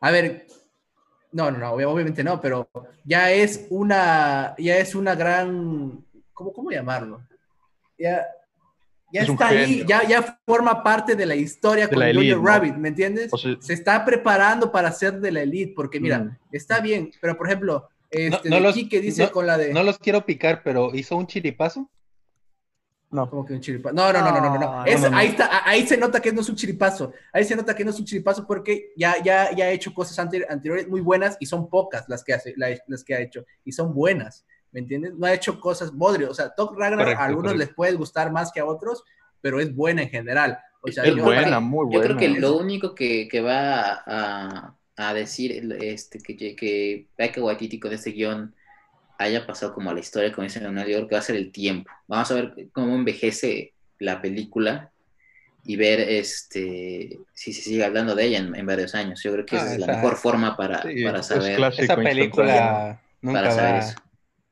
[0.00, 0.48] A ver,
[1.30, 2.68] no, no, no, obviamente no, pero
[3.04, 7.22] ya es una, ya es una gran, ¿cómo, cómo llamarlo?
[7.98, 8.26] Ya,
[9.12, 13.30] ya está ahí, ya, ya forma parte de la historia con Jojo Rabbit, ¿me entiendes?
[13.60, 16.38] Se está preparando para ser de la elite, porque mira, mm.
[16.52, 19.72] está bien, pero por ejemplo, este, no, los, dice con la de...
[19.72, 21.90] No los quiero picar, pero ¿hizo un chiripazo?
[23.10, 23.30] No.
[23.30, 23.94] Como que un chiripazo.
[23.94, 25.16] No, no, no, no, no, no.
[25.16, 27.12] ahí, está, ahí se nota que no es un chiripazo.
[27.32, 30.18] Ahí se nota que no es un chiripazo porque ya, ya, ya ha hecho cosas
[30.18, 33.44] anteriores muy buenas y son pocas las que, hace, las que ha hecho.
[33.64, 34.44] Y son buenas.
[34.76, 35.14] ¿Me entiendes?
[35.14, 36.28] No ha hecho cosas bodrios.
[36.28, 39.04] O sea, Top Ragnarok a algunos les puede gustar más que a otros,
[39.40, 40.58] pero es buena en general.
[40.82, 41.94] O sea, es buena, muy buena.
[41.94, 47.40] Yo creo que lo único que, que va a, a, decir este, que, que Taika
[47.40, 48.54] Waititi con este guion
[49.16, 51.36] haya pasado como a la historia, como dice Leonardo, yo creo que va a ser
[51.36, 51.90] el tiempo.
[52.06, 54.90] Vamos a ver cómo envejece la película
[55.64, 59.22] y ver este si se sigue hablando de ella en, varios años.
[59.22, 61.58] Yo creo que esa es la mejor forma para, para saber.
[61.78, 64.05] Esa película nunca para saber eso.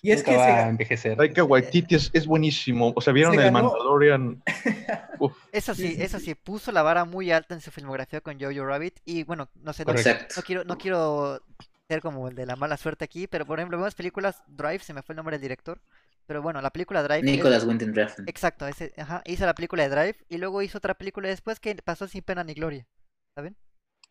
[0.05, 1.17] Y es que va a envejecer.
[1.17, 2.93] Taika Waititi es, es, buenísimo.
[2.95, 4.43] O sea, vieron el Mandalorian.
[5.51, 9.01] Eso sí, eso sí, puso la vara muy alta en su filmografía con Jojo Rabbit.
[9.07, 11.41] Y bueno, no sé, no, no, quiero, no quiero
[11.89, 14.93] ser como el de la mala suerte aquí, pero por ejemplo, vemos películas Drive, se
[14.93, 15.81] me fue el nombre del director,
[16.27, 17.23] pero bueno, la película Drive.
[17.23, 18.25] Nicholas Winding Refn.
[18.27, 21.75] Exacto, ese, ajá, hizo la película de Drive y luego hizo otra película después que
[21.77, 22.87] pasó sin pena ni gloria,
[23.35, 23.57] ¿saben?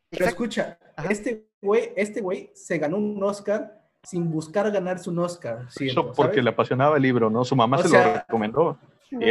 [0.09, 5.67] Pero escucha, este güey, este güey se ganó un Oscar sin buscar ganarse un Oscar.
[5.80, 7.43] Eso porque le apasionaba el libro, ¿no?
[7.43, 8.77] Su mamá se lo recomendó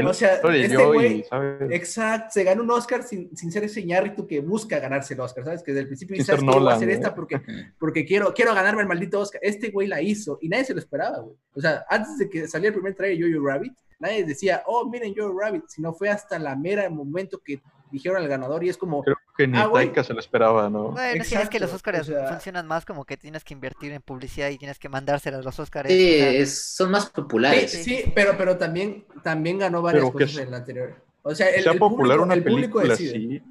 [0.06, 1.24] o sea, este güey,
[1.70, 5.44] exacto, se gana un Oscar sin, sin ser ese ñarrito que busca ganarse el Oscar,
[5.44, 5.62] ¿sabes?
[5.62, 7.40] Que desde el principio dice, que voy a hacer esta porque,
[7.78, 9.40] porque quiero, quiero ganarme el maldito Oscar.
[9.42, 11.36] Este güey la hizo y nadie se lo esperaba, güey.
[11.54, 14.88] O sea, antes de que saliera el primer trailer de Jojo Rabbit, nadie decía, oh,
[14.88, 18.76] miren Jojo Rabbit, sino fue hasta la mera momento que dijeron al ganador y es
[18.76, 19.02] como...
[19.02, 20.90] Creo que ni ah, Taika se lo esperaba, ¿no?
[20.90, 24.58] Bueno, es que los Oscars funcionan más como que tienes que invertir en publicidad y
[24.58, 25.88] tienes que mandárselas a los Oscars.
[25.88, 27.70] Sí, son más populares.
[27.70, 30.94] Sí, pero, pero también, también ganó varias cosas en el anterior.
[31.22, 33.42] O sea, el, sea popular una película así,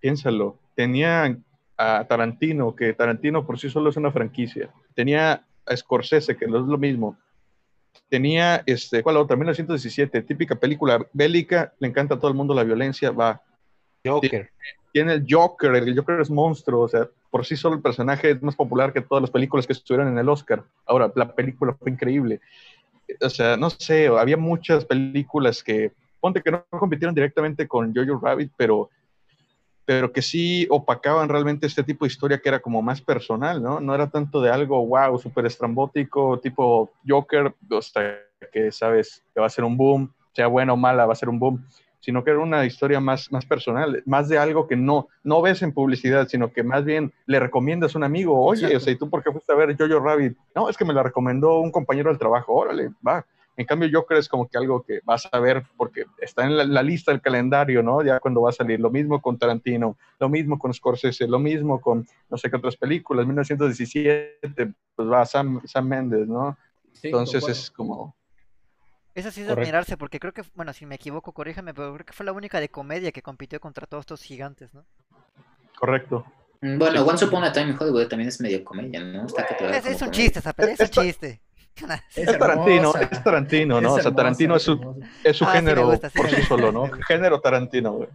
[0.00, 0.58] piénsalo.
[0.74, 1.36] Tenía
[1.76, 4.70] a Tarantino, que Tarantino por sí solo es una franquicia.
[4.94, 7.16] Tenía a Scorsese, que no es lo mismo.
[8.08, 9.36] Tenía, este, ¿cuál otra?
[9.36, 13.42] 1917, típica película bélica, le encanta a todo el mundo la violencia, va
[14.04, 14.50] Joker.
[14.92, 18.42] Tiene el Joker, el Joker es monstruo, o sea, por sí solo el personaje es
[18.42, 20.64] más popular que todas las películas que estuvieron en el Oscar.
[20.84, 22.40] Ahora, la película fue increíble.
[23.20, 28.20] O sea, no sé, había muchas películas que, ponte que no compitieron directamente con Jojo
[28.20, 28.90] Rabbit, pero,
[29.86, 33.80] pero que sí opacaban realmente este tipo de historia que era como más personal, ¿no?
[33.80, 38.18] No era tanto de algo, wow, súper estrambótico, tipo Joker, o sea,
[38.52, 41.28] que sabes que va a ser un boom, sea buena o mala, va a ser
[41.28, 41.64] un boom
[42.02, 45.62] sino que era una historia más, más personal, más de algo que no, no ves
[45.62, 48.96] en publicidad, sino que más bien le recomiendas a un amigo, oye, o sea, ¿y
[48.96, 50.36] tú por qué fuiste a ver Jojo Rabbit?
[50.54, 53.24] No, es que me la recomendó un compañero del trabajo, órale, va.
[53.56, 56.74] En cambio, yo creo es como que algo que vas a ver porque está en
[56.74, 58.02] la, lista del calendario, ¿no?
[58.02, 58.80] Ya cuando va a salir.
[58.80, 62.76] Lo mismo con Tarantino, lo mismo con Scorsese, lo mismo con no sé qué otras
[62.76, 63.26] películas.
[63.26, 66.56] 1917, pues va Sam, Sam Mendes, ¿no?
[67.02, 68.16] Entonces es como,
[69.14, 72.06] eso sí es de admirarse, porque creo que, bueno, si me equivoco, corríjame, pero creo
[72.06, 74.84] que fue la única de comedia que compitió contra todos estos gigantes, ¿no?
[75.78, 76.24] Correcto.
[76.60, 79.26] Mm, bueno, Once Upon a Time in Hollywood también es medio comedia, ¿no?
[79.26, 81.40] Está que es, es un chiste, esa pelea es un chiste.
[82.14, 83.94] Es, Tarantino, es Tarantino, ¿no?
[83.94, 86.90] o sea, Tarantino es su, es su ah, género por sí solo, ¿no?
[87.08, 88.08] Género Tarantino, güey.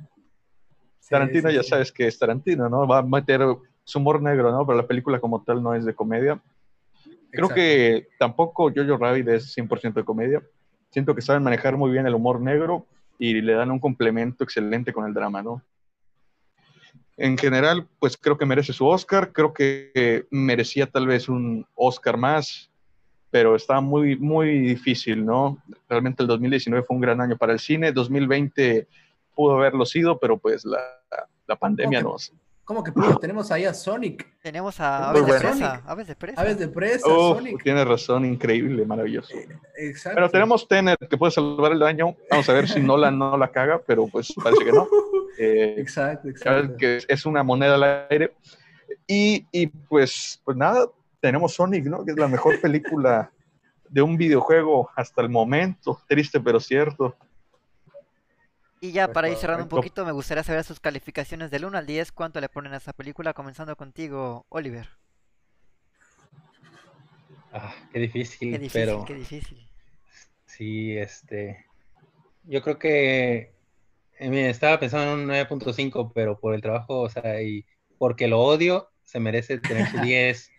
[1.09, 2.87] Tarantino ya sabes que es Tarantino, ¿no?
[2.87, 3.41] Va a meter
[3.83, 4.65] su humor negro, ¿no?
[4.65, 6.39] Pero la película como tal no es de comedia.
[7.31, 10.41] Creo que tampoco Jojo Rabbit es 100% de comedia.
[10.89, 12.85] Siento que saben manejar muy bien el humor negro
[13.19, 15.61] y le dan un complemento excelente con el drama, ¿no?
[17.17, 22.15] En general, pues creo que merece su Oscar, creo que merecía tal vez un Oscar
[22.15, 22.69] más,
[23.31, 25.57] pero está muy, muy difícil, ¿no?
[25.89, 28.87] Realmente el 2019 fue un gran año para el cine, 2020
[29.35, 30.79] pudo haberlo sido, pero pues la,
[31.47, 32.33] la pandemia nos,
[32.67, 33.17] ¿Cómo que pudo?
[33.17, 34.27] Tenemos ahí a Sonic.
[34.41, 36.41] Tenemos a Aves de, presa, Aves de Presa.
[36.41, 37.63] Aves de Presa, Sonic.
[37.63, 39.33] Tienes razón, increíble, maravilloso.
[39.37, 40.17] Eh, exacto.
[40.17, 42.17] Pero tenemos Tenet que puede salvar el daño.
[42.29, 44.87] Vamos a ver si Nolan no la caga, pero pues parece que no.
[45.39, 46.77] Eh, exacto, exacto.
[46.77, 48.33] Que es una moneda al aire.
[49.05, 50.87] Y, y pues, pues nada,
[51.21, 52.03] tenemos Sonic, ¿no?
[52.03, 53.31] Que es la mejor película
[53.87, 56.01] de un videojuego hasta el momento.
[56.07, 57.15] Triste, pero cierto.
[58.79, 61.85] Y ya para ir cerrando un poquito, me gustaría saber sus calificaciones del 1 al
[61.85, 64.89] 10, cuánto le ponen a esa película, comenzando contigo, Oliver.
[67.51, 69.05] Ah, qué difícil, qué difícil pero...
[69.05, 69.67] Qué difícil.
[70.45, 71.65] Sí, este...
[72.43, 73.55] Yo creo que...
[74.19, 77.65] Eh, estaba pensando en un 9.5, pero por el trabajo, o sea, y
[77.97, 80.51] porque lo odio, se merece tener su 10,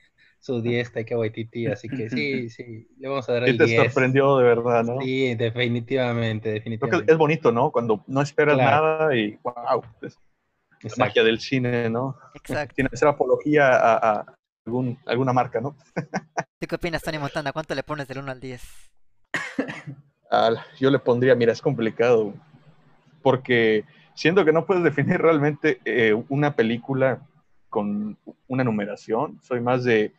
[0.48, 4.38] su 10 Taika Waititi, así que sí, sí, le vamos a dar el te sorprendió
[4.38, 4.98] de verdad, ¿no?
[5.02, 6.88] Sí, definitivamente, definitivamente.
[6.88, 7.70] Creo que es bonito, ¿no?
[7.70, 10.16] Cuando no esperas nada y wow, es
[10.96, 12.16] la magia del cine, ¿no?
[12.34, 12.74] Exacto.
[12.74, 14.24] Tiene que ser apología a,
[14.64, 15.76] algún, alguna marca, ¿no?
[16.58, 17.52] qué opinas, Tony Montana?
[17.52, 18.62] ¿Cuánto le pones del 1 al 10?
[20.80, 22.32] yo le pondría, mira, es complicado,
[23.22, 23.84] porque
[24.14, 27.20] siento que no puedes definir realmente eh, una película
[27.68, 28.16] con
[28.46, 29.38] una numeración.
[29.42, 30.14] Soy más de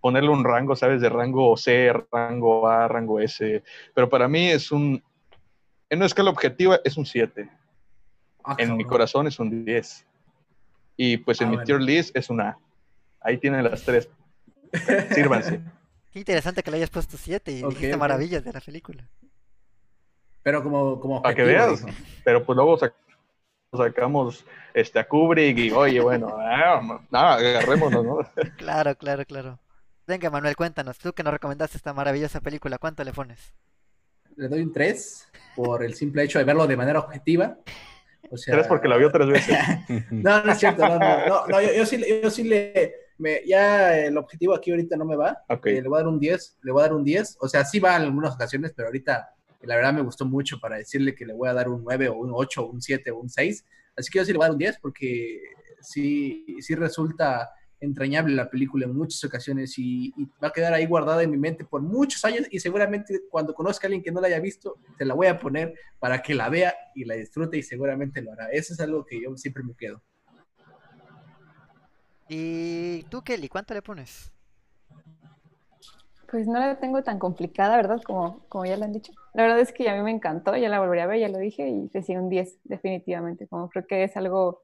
[0.00, 1.00] ponerle un rango, ¿sabes?
[1.00, 3.62] De rango C, rango A, rango S.
[3.94, 5.02] Pero para mí es un,
[5.90, 7.50] en una escala objetiva es un 7.
[8.44, 10.06] Ah, en mi corazón es un 10.
[10.96, 12.58] Y pues en ah, mi tier list es una A.
[13.20, 14.08] Ahí tienen las tres.
[15.14, 15.60] Sírvanse.
[16.12, 19.06] Qué interesante que le hayas puesto 7 y dijiste maravillas de la película.
[20.42, 21.84] Pero como, como Para que veas.
[22.24, 22.78] Pero pues luego
[23.76, 24.44] sacamos
[24.74, 26.80] este, a Kubrick y, oye, bueno, ah,
[27.12, 28.18] agarrémonos, ¿no?
[28.56, 29.58] Claro, claro, claro.
[30.10, 33.54] Venga, Manuel, cuéntanos, tú que nos recomendaste esta maravillosa película, ¿cuánto le pones?
[34.34, 37.56] Le doy un 3 por el simple hecho de verlo de manera objetiva.
[38.28, 39.56] O sea, ¿Tres porque la vio tres veces?
[40.10, 44.18] no, no es cierto, no, no, no, yo, sí, yo sí le, me, ya el
[44.18, 45.44] objetivo aquí ahorita no me va.
[45.48, 47.36] Eh, le voy a dar un 10, le voy a dar un 10.
[47.42, 50.78] O sea, sí va en algunas ocasiones, pero ahorita la verdad me gustó mucho para
[50.78, 53.18] decirle que le voy a dar un 9 o un 8 o un 7 o
[53.18, 53.64] un 6.
[53.96, 55.40] Así que yo sí le voy a dar un 10 porque
[55.80, 57.48] sí, sí resulta
[57.80, 60.12] entrañable la película en muchas ocasiones y,
[60.42, 63.86] va a quedar ahí guardada en mi mente por muchos años y seguramente cuando conozca
[63.86, 66.48] a alguien que no la haya visto, te la voy a poner para que la
[66.48, 68.50] vea y la disfrute y seguramente lo hará.
[68.50, 70.02] Eso es algo que yo siempre me quedo.
[72.28, 74.30] ¿Y tú, Kelly, cuánto le pones?
[76.30, 78.00] Pues no la tengo tan complicada, ¿verdad?
[78.04, 79.12] Como, como ya lo han dicho.
[79.34, 81.38] La verdad es que a mí me encantó, ya la volvería a ver, ya lo
[81.38, 83.48] dije, y decía un 10, definitivamente.
[83.48, 84.62] Como creo que es algo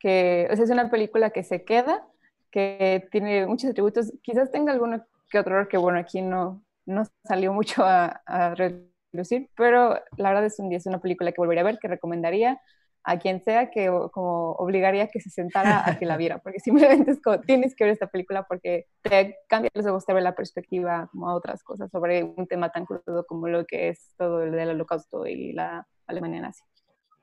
[0.00, 2.04] que, o sea, es una película que se queda,
[2.52, 7.02] que tiene muchos atributos, quizás tenga alguno que otro error que, bueno, aquí no, no
[7.24, 11.40] salió mucho a, a relucir, pero la verdad es un 10, es una película que
[11.40, 12.60] volvería a ver, que recomendaría
[13.04, 16.60] a quien sea que como obligaría a que se sentara a que la viera, porque
[16.60, 20.20] simplemente es como, tienes que ver esta película porque te cambia los ojos, te ve
[20.20, 24.14] la perspectiva como a otras cosas sobre un tema tan crudo como lo que es
[24.16, 26.62] todo el del holocausto y la Alemania nazi.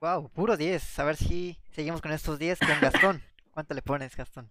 [0.02, 1.00] Wow, puro 10.
[1.00, 3.22] A ver si seguimos con estos 10 con Gastón.
[3.54, 4.50] ¿Cuánto le pones, Gastón?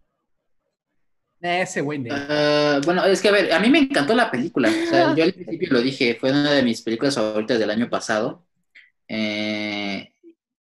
[1.40, 2.00] Ese güey.
[2.00, 4.68] Uh, bueno, es que a ver, a mí me encantó la película.
[4.68, 7.88] O sea, yo al principio lo dije, fue una de mis películas favoritas del año
[7.88, 8.44] pasado.
[9.06, 10.12] Eh,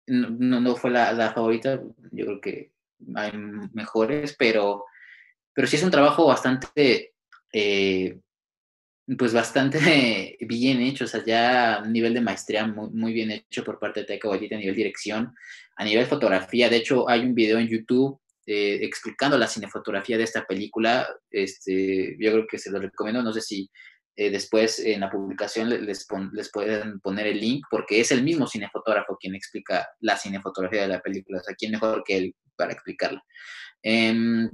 [0.07, 1.81] no, no fue la, la, favorita,
[2.13, 2.73] yo creo que
[3.15, 3.33] hay
[3.73, 4.85] mejores, pero,
[5.55, 7.15] pero sí es un trabajo bastante,
[7.53, 8.21] eh,
[9.17, 13.65] pues bastante bien hecho, o sea, ya a nivel de maestría muy, muy bien hecho
[13.65, 15.35] por parte de Taika Waititi a nivel dirección,
[15.77, 20.25] a nivel fotografía, de hecho hay un video en YouTube eh, explicando la cinefotografía de
[20.25, 23.71] esta película, este, yo creo que se lo recomiendo, no sé si
[24.17, 28.47] eh, después en la publicación les, les pueden poner el link porque es el mismo
[28.47, 32.73] cinefotógrafo quien explica la cinefotografía de la película, o sea, quién mejor que él para
[32.73, 33.23] explicarla.
[33.83, 34.51] Em,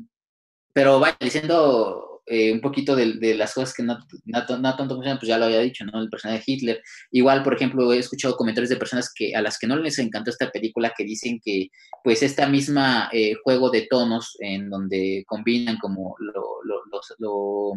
[0.72, 3.98] pero vaya, diciendo eh, un poquito de, las cosas que no,
[4.46, 6.00] tanto funcionan, pues ya lo había dicho, ¿no?
[6.00, 6.82] El personaje de Hitler.
[7.10, 10.30] Igual, por ejemplo, he escuchado comentarios de personas que a las que no les encantó
[10.30, 11.68] esta película que dicen que,
[12.04, 16.82] pues, esta misma eh, juego de tonos en donde combinan como lo, lo,
[17.18, 17.74] lo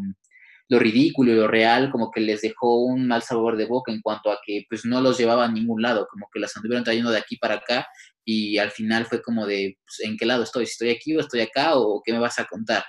[0.70, 4.02] lo ridículo y lo real como que les dejó un mal sabor de boca en
[4.02, 7.12] cuanto a que pues no los llevaba a ningún lado, como que las anduvieron trayendo
[7.12, 7.88] de aquí para acá
[8.26, 11.42] y al final fue como de pues, en qué lado estoy, estoy aquí o estoy
[11.42, 12.84] acá o qué me vas a contar.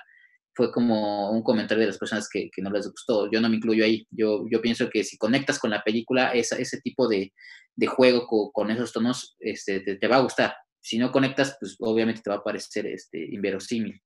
[0.55, 3.29] Fue como un comentario de las personas que, no les gustó.
[3.29, 4.07] Yo no me incluyo ahí.
[4.09, 7.33] Yo, pienso que si conectas con la película, esa, ese tipo de,
[7.87, 10.55] juego con, esos tonos este, te, va a gustar.
[10.79, 14.01] Si no conectas, pues obviamente te va a parecer este, inverosímil.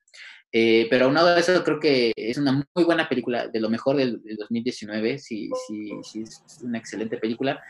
[0.52, 3.98] Eh, pero aunado a eso, creo que es una muy buena película, de lo mejor
[3.98, 7.62] del, 2019, sí, sí, sí, es una excelente película.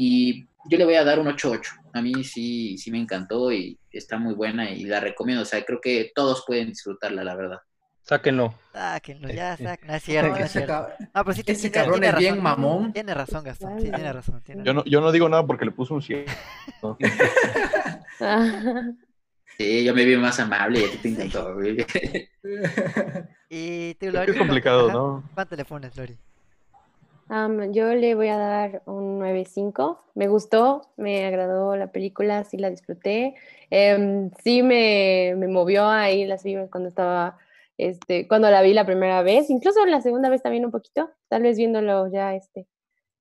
[0.00, 1.60] Y yo le voy a dar un 8-8.
[1.92, 5.42] A mí sí, sí me encantó y está muy buena y la recomiendo.
[5.42, 7.58] O sea, creo que todos pueden disfrutarla, la verdad.
[8.02, 8.54] Sáquenlo.
[8.72, 9.94] Sáquenlo, ya, sáquenlo.
[9.94, 10.86] es cierto, es cierto.
[11.12, 12.92] Ah, pues sí, Ese cabrón es bien mamón.
[12.92, 13.80] Tiene razón, Gastón.
[13.80, 14.40] Sí, tiene razón.
[14.46, 16.24] yo, no, yo no digo nada porque le puso un 100.
[19.58, 21.56] Sí, yo me vi más amable y a ti te encantó.
[23.50, 24.30] y tú, Lori.
[24.30, 25.28] Es complicado, ¿no?
[25.34, 26.16] ¿Cuánto le pones, Lori?
[27.72, 29.98] Yo le voy a dar un 9.5.
[30.14, 33.34] Me gustó, me agradó la película, sí la disfruté.
[33.70, 37.38] Em, sí me, me, movió ahí las vibras cuando estaba,
[37.76, 41.42] este, cuando la vi la primera vez, incluso la segunda vez también un poquito, tal
[41.42, 42.66] vez viéndolo ya este,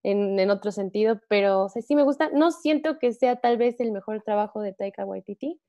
[0.04, 2.30] en, en otro sentido, pero sí me gusta.
[2.34, 5.60] No siento que sea tal vez el mejor trabajo de Taika Waititi,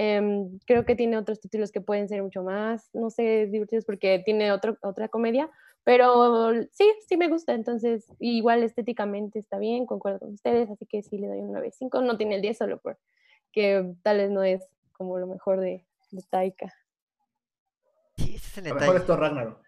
[0.00, 4.22] Em, creo que tiene otros títulos que pueden ser mucho más, no sé, divertidos porque
[4.24, 5.50] tiene otro, otra comedia,
[5.88, 11.02] pero sí, sí me gusta, entonces igual estéticamente está bien, concuerdo con ustedes, así que
[11.02, 14.62] sí le doy un 9.5, no tiene el 10 solo porque tal vez no es
[14.92, 16.74] como lo mejor de, de Taika.
[18.18, 18.98] Sí, ese es el A lo mejor detalle.
[18.98, 19.62] esto es Ragnarok.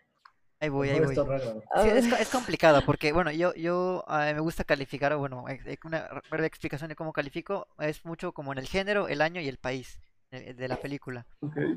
[0.61, 1.09] Ahí voy, ahí voy.
[1.09, 1.65] esto es Ragnarok.
[1.81, 5.47] Sí, es, es complicado porque, bueno, yo, yo ah, me gusta calificar, o bueno,
[5.87, 9.49] una breve explicación de cómo califico es mucho como en el género, el año y
[9.49, 9.99] el país
[10.31, 11.27] de la película.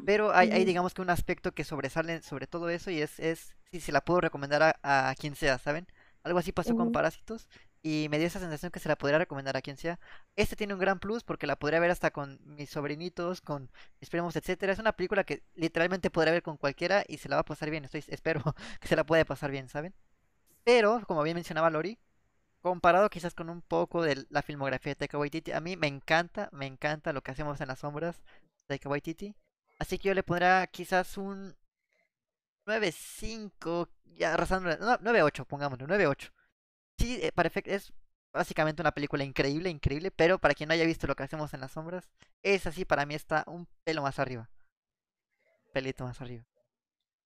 [0.05, 3.55] Pero hay, hay digamos que un aspecto que sobresale sobre todo eso y es, es
[3.71, 5.87] si se la puedo recomendar a, a quien sea, ¿saben?
[6.23, 6.91] Algo así pasó con.
[6.91, 7.47] Parásitos
[7.85, 9.99] y me dio esa sensación que se la podría recomendar a quien sea.
[10.37, 13.69] Este tiene un gran plus porque la podría ver hasta con mis sobrinitos, con
[13.99, 14.71] mis primos, etcétera.
[14.71, 17.69] Es una película que literalmente podría ver con cualquiera y se la va a pasar
[17.69, 17.83] bien.
[17.83, 18.41] Estoy, espero
[18.79, 19.93] que se la pueda pasar bien, ¿saben?
[20.63, 21.99] Pero, como bien mencionaba Lori,
[22.61, 26.49] comparado quizás con un poco de la filmografía de Taika Waititi, a mí me encanta,
[26.53, 28.21] me encanta lo que hacemos en las sombras
[28.67, 29.35] Taika Waititi.
[29.79, 31.55] Así que yo le pondría quizás un
[32.65, 36.31] 9.5, ya arrasando, no, 9.8, pongámoslo, 9.8.
[36.97, 37.91] Sí, eh, para efect- es
[38.31, 41.59] básicamente una película increíble, increíble, pero para quien no haya visto lo que hacemos en
[41.59, 42.09] las sombras,
[42.41, 44.49] es así, para mí está un pelo más arriba.
[45.73, 46.43] Pelito más arriba.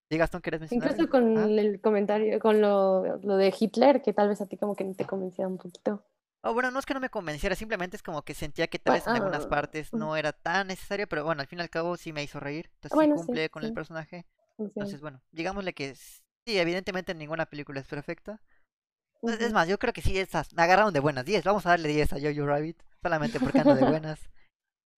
[0.09, 0.89] ¿Sí, Gastón, quieres mencionar?
[0.91, 1.45] Incluso con Ah.
[1.45, 4.95] el comentario, con lo, lo de Hitler, que tal vez a ti como que no
[4.95, 6.03] te convencía un poquito.
[6.47, 8.93] Oh, bueno, no es que no me convenciera, simplemente es como que sentía que tal
[8.93, 11.69] vez en algunas ah, partes no era tan necesario, pero bueno, al fin y al
[11.69, 14.25] cabo sí me hizo reír, entonces sí bueno, sí, cumple con el personaje.
[14.73, 18.39] Entonces, bueno, digámosle que sí, evidentemente ninguna película es perfecta.
[19.25, 21.25] Es- Es más, yo creo que sí, esas me agarraron de buenas.
[21.25, 24.19] 10, vamos a darle 10 a Jojo Rabbit, solamente porque ando de buenas.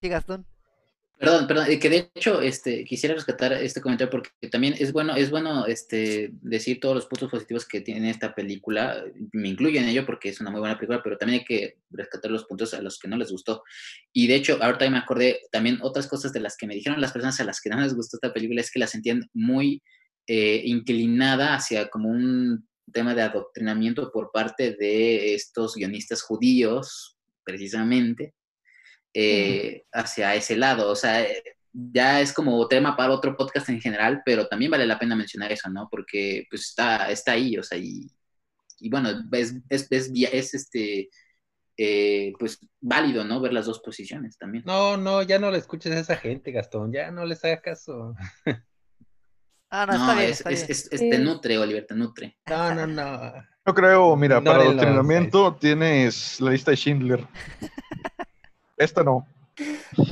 [0.02, 0.48] Sí, Gastón.
[1.20, 5.18] Perdón, perdón, eh, que de hecho este, quisiera rescatar este comentario porque también es bueno,
[5.18, 9.04] es bueno este, decir todos los puntos positivos que tiene esta película.
[9.34, 12.32] Me incluyo en ello porque es una muy buena película, pero también hay que rescatar
[12.32, 13.64] los puntos a los que no les gustó.
[14.14, 17.12] Y de hecho, ahorita me acordé también otras cosas de las que me dijeron las
[17.12, 19.84] personas a las que no les gustó esta película es que la sentían muy
[20.26, 28.36] eh, inclinada hacia como un tema de adoctrinamiento por parte de estos guionistas judíos, precisamente
[29.14, 30.90] eh, hacia ese lado.
[30.91, 34.86] O sea, eh, ya es como tema para otro podcast en general, pero también vale
[34.88, 35.88] la pena mencionar eso, ¿no?
[35.90, 38.07] Porque pues está, está ahí, o sea, y,
[38.80, 41.10] y bueno, es, es, es, este,
[41.77, 43.40] eh, pues válido, ¿no?
[43.40, 44.64] Ver las dos posiciones también.
[44.65, 48.14] No, no, ya no le escuches a esa gente, Gastón, ya no les hagas caso.
[49.72, 50.72] Ah, no, No, está bien, es, está es, bien.
[50.72, 51.10] es- es- Sí.
[51.11, 52.38] te nutre, Oliver, te nutre.
[52.49, 53.34] No, no, no.
[53.68, 57.27] Yo creo, mira, para Ignórenlos, adoctrinamiento tienes la lista de Schindler.
[58.80, 59.28] Esta no.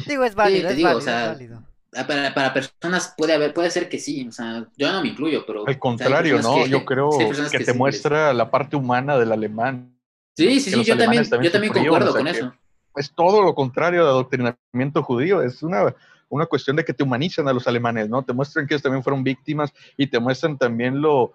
[0.06, 1.64] Digo, es válido, te es digo, o válido, es sea, válido.
[2.06, 5.46] Para, para personas puede haber, puede ser que sí, o sea, yo no me incluyo,
[5.48, 5.64] pero...
[5.64, 6.64] o Al contrario, ¿no?
[6.64, 9.98] que- Yo creo que te sí les- muestra la parte humana del alemán.
[10.36, 12.54] Sí, sí, sí, yo también, yo también sufrieron, concuerdo o sea, con eso.
[12.96, 15.42] Es todo lo contrario de adoctrinamiento judío.
[15.42, 15.96] Es una,
[16.30, 18.22] una cuestión de que te humanizan a los alemanes, ¿no?
[18.24, 21.34] Te muestran que ellos también fueron víctimas y te muestran también lo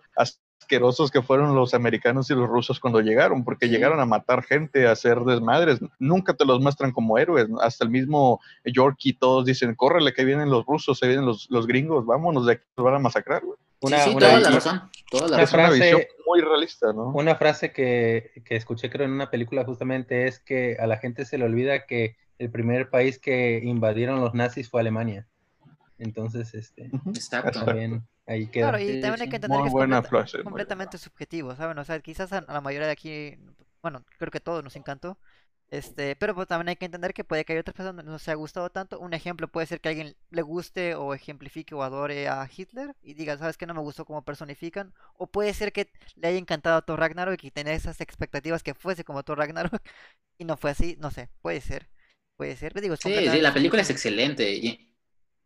[0.63, 3.73] asquerosos que fueron los americanos y los rusos cuando llegaron, porque Sí.
[3.73, 5.81] llegaron a matar gente, a hacer desmadres.
[5.99, 7.49] Nunca te los muestran como héroes.
[7.61, 11.67] Hasta el mismo Yorkie, todos dicen, córrele, que vienen los rusos, se vienen los, los
[11.67, 13.45] gringos, vámonos de aquí, nos van a masacrar.
[13.45, 13.59] güey".
[13.81, 16.93] Una, sí, sí, una- toda la razón, toda la una una frase- visión muy realista,
[16.93, 17.09] ¿no?
[17.09, 21.25] Una frase que, que escuché creo en una película justamente es que a la gente
[21.25, 25.27] se le olvida que el primer país que invadieron los nazis fue Alemania.
[25.99, 26.91] Entonces, este.
[27.07, 27.65] Exacto.
[27.65, 28.03] también
[28.33, 28.71] ahí queda.
[28.71, 31.79] Claro, y también hay que entender Muy que es buena completa- completamente subjetivo, ¿saben?
[31.79, 33.39] O sea, quizás a, la mayoría de aquí,
[33.83, 35.19] bueno, creo que a todos nos encantó,
[35.71, 38.19] este, pero pues también hay que entender que puede que haya otras personas que no
[38.19, 39.01] se ha gustado tanto.
[39.01, 43.15] Un ejemplo puede ser que alguien le guste o ejemplifique o adore a Hitler y
[43.15, 43.67] diga, ¿sabes qué?
[43.67, 44.93] No me gustó cómo personifican.
[45.17, 48.63] O puede ser que le haya encantado a Thor Ragnarok y que tenía esas expectativas
[48.63, 49.81] que fuese como Thor Ragnarok
[50.39, 51.89] y no fue así, no sé, puede ser,
[52.37, 52.73] puede ser.
[52.75, 54.92] Pero digo, Sí, sí, la película es excelente y,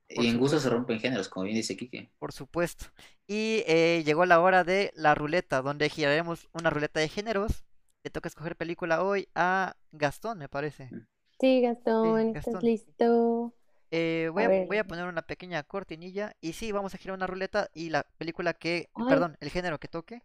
[0.08, 2.10] y en gusto se rompen géneros, como bien dice Kike.
[2.18, 2.86] Por supuesto.
[3.26, 7.64] Y eh, llegó la hora de la ruleta, donde giraremos una ruleta de géneros.
[8.04, 10.94] Le toca escoger película hoy a Gastón, me parece.
[11.40, 12.54] Sí, Gastón, Gastón.
[12.54, 13.54] ¿estás listo?
[13.90, 16.36] Eh, voy, A voy a poner una pequeña cortinilla.
[16.40, 18.90] Y sí, vamos a girar una ruleta y la película que...
[18.94, 19.04] Ay.
[19.08, 20.22] Perdón, el género que toque.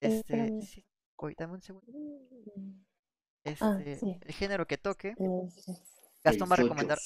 [0.00, 0.60] Este...
[0.62, 0.84] sí,
[1.36, 1.86] dame un segundo.
[3.60, 4.16] Ah, Este, sí.
[4.20, 5.14] el género que toque.
[5.50, 5.72] Sé.
[6.24, 6.98] Gastón va a recomendar,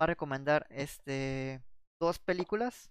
[0.00, 1.60] va a recomendar este
[2.00, 2.90] dos películas.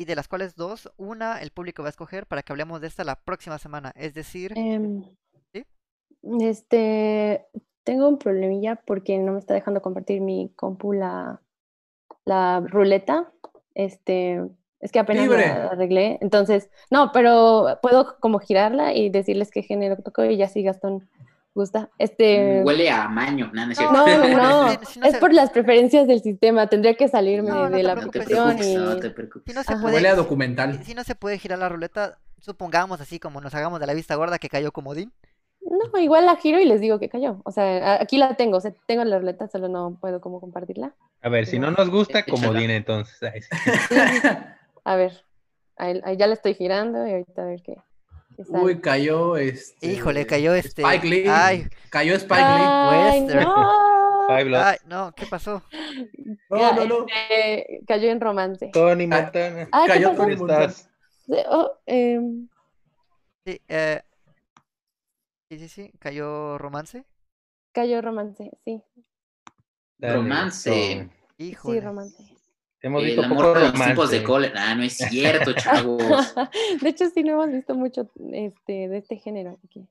[0.00, 2.86] Y de las cuales dos, una el público va a escoger para que hablemos de
[2.86, 3.92] esta la próxima semana.
[3.96, 5.02] Es decir, Em,
[5.52, 5.64] ¿Sí?
[6.40, 7.46] Este,
[7.84, 11.42] tengo un problemilla porque no me está dejando compartir mi compu la,
[12.24, 13.32] la ruleta.
[13.74, 14.40] Este,
[14.80, 15.46] es que apenas Libre.
[15.48, 16.18] la arreglé.
[16.20, 21.08] Entonces, no, pero puedo como girarla y decirles qué género tocó y ya si Gastón
[21.58, 21.90] gusta.
[21.98, 22.62] Este...
[22.64, 26.68] Huele a maño, no, no es No, no, es por las preferencias del sistema.
[26.68, 28.62] Tendría que salirme de la aplicación.
[28.62, 28.76] Y...
[28.76, 29.44] No te preocupes.
[29.46, 30.82] Si no se puede, Huele a documental.
[30.84, 34.14] Si no se puede girar la ruleta, supongamos así como nos hagamos de la vista
[34.14, 35.12] gorda que cayó comodín.
[35.60, 37.40] No, igual la giro y les digo que cayó.
[37.44, 40.94] O sea, aquí la tengo, o sea, tengo la ruleta, solo no puedo como compartirla.
[41.20, 43.48] A ver, si no nos gusta, comodín entonces.
[43.88, 43.94] Sí.
[44.84, 45.12] A ver,
[45.76, 47.76] ahí, ahí ya la estoy girando y ahorita a ver qué.
[48.46, 49.86] Uy, cayó este.
[49.86, 50.82] Híjole, cayó este.
[50.82, 51.24] Spike Lee.
[51.28, 52.64] Ay, Cayó Spike Lee.
[52.64, 53.42] Ay, Western.
[53.44, 54.30] no.
[54.30, 55.62] Ay, no, ¿qué pasó?
[56.50, 57.06] No, no, no.
[57.08, 58.70] Este, cayó en romance.
[58.72, 59.68] Tony Montana.
[59.72, 60.22] Ah, ¿qué Cayó pasó?
[60.22, 60.64] Tony ¿Cómo Montana.
[60.66, 60.90] estás?
[61.48, 62.48] Oh, em,
[63.46, 64.02] Sí, eh,
[65.50, 67.04] sí, sí, sí, cayó romance.
[67.72, 68.82] cayó romance, sí.
[69.98, 71.08] Dale, Romance.
[71.38, 71.80] Híjole.
[71.80, 72.37] Sí, romance.
[72.80, 73.90] Hemos El visto amor poco de los romance.
[73.92, 74.70] tipos de cólera.
[74.70, 76.34] Ah, no es cierto, chavos.
[76.82, 79.86] de hecho, sí, no hemos visto mucho este, de este género aquí.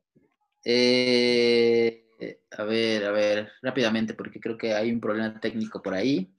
[0.64, 2.06] Eh,
[2.58, 6.34] a ver, a ver, rápidamente, porque creo que hay un problema técnico por ahí.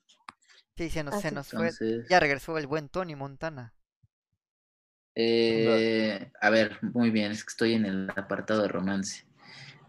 [0.76, 1.70] Sí, se nos, Ah, se nos fue.
[2.08, 3.74] Ya regresó el buen Tony Montana.
[5.14, 9.24] eh, a ver, muy bien, es que estoy en el apartado de romance.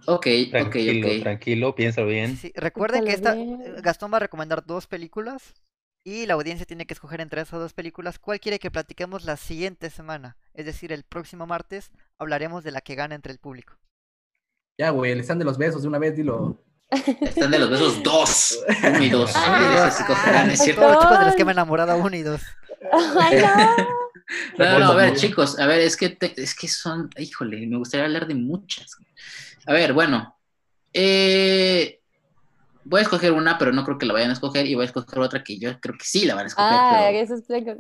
[0.07, 1.21] Ok, ok, Tranquilo, ok.
[1.21, 2.35] tranquilo, piénsalo bien.
[2.37, 3.35] Sí, recuerden que esta.
[3.81, 5.53] Gastón va a recomendar dos películas
[6.03, 9.37] y la audiencia tiene que escoger entre esas dos películas cuál quiere que platiquemos la
[9.37, 10.37] siguiente semana.
[10.53, 13.77] Es decir, el próximo martes hablaremos de la que gana entre el público.
[14.77, 16.63] Ya, güey, el stand de los besos, de una vez dilo.
[17.21, 19.31] Están de los besos dos, uno y dos.
[19.35, 19.71] Ah.
[19.75, 20.81] Esas se cogerán, es cierto.
[20.87, 22.41] Los chicos de los que me he enamorado uno y dos.
[23.19, 23.89] Ay, no.
[24.59, 27.77] No, no, a ver, chicos, a ver, es que te- es que son, híjole, me
[27.77, 28.95] gustaría hablar de muchas.
[29.65, 30.37] A ver, bueno,
[30.93, 31.98] eh,
[32.89, 34.87] voy a escoger una, pero no creo que la vayan a escoger, y voy a
[34.87, 36.69] escoger otra que yo creo que sí la van a escoger.
[36.71, 37.79] Ah, pero- eso es plan-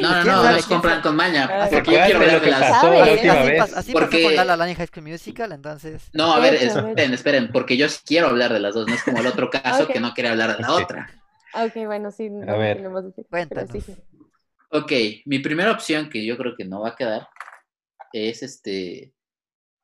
[0.00, 2.38] No, no, ¿Quién no, los ¿Quién compran con maña, Ah, porque yo quiero hablar lo
[2.40, 2.60] de que las...
[2.70, 3.60] pasó la Así última Así, vez.
[3.60, 6.08] pas- así pasó con La High School Musical, entonces...
[6.12, 9.02] No, a ver, esperen, esperen, porque yo sí quiero hablar de las dos, no es
[9.02, 11.10] como el otro caso que no quiere hablar de la otra.
[11.52, 12.30] Ah, Ok, bueno, sí.
[12.30, 12.76] no ver.
[12.78, 13.70] pero Cuéntanos.
[13.84, 13.96] sí.
[14.70, 14.92] Ok,
[15.26, 17.28] mi primera opción, que yo creo que no va a quedar,
[18.12, 19.12] es este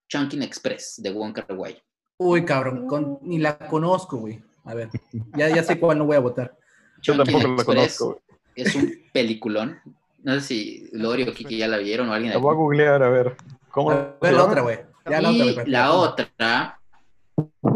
[0.08, 1.82] Chunkin Express de Wong Kar Wai.
[2.18, 4.40] Uy, cabrón, con- ni la conozco, güey.
[4.64, 4.88] A ver,
[5.36, 6.54] ya, ya sé cuál no voy a votar.
[7.00, 8.20] Yo tampoco la conozco.
[8.54, 9.78] Es un peliculón.
[10.22, 12.32] No sé si Lori o Kiki ya la vieron o alguien.
[12.32, 13.36] La voy a googlear, a ver.
[13.70, 14.78] ¿Cómo A se ver, la otra, güey.
[15.08, 15.66] Ya la otra, y güey.
[15.66, 16.80] la otra,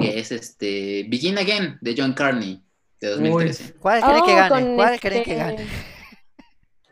[0.00, 2.62] que es este Begin Again de John Carney
[3.00, 3.74] de 2013.
[3.74, 4.74] ¿Cuál creen que Oh, gane?
[4.76, 5.66] ¿Cuál creen que este- gane?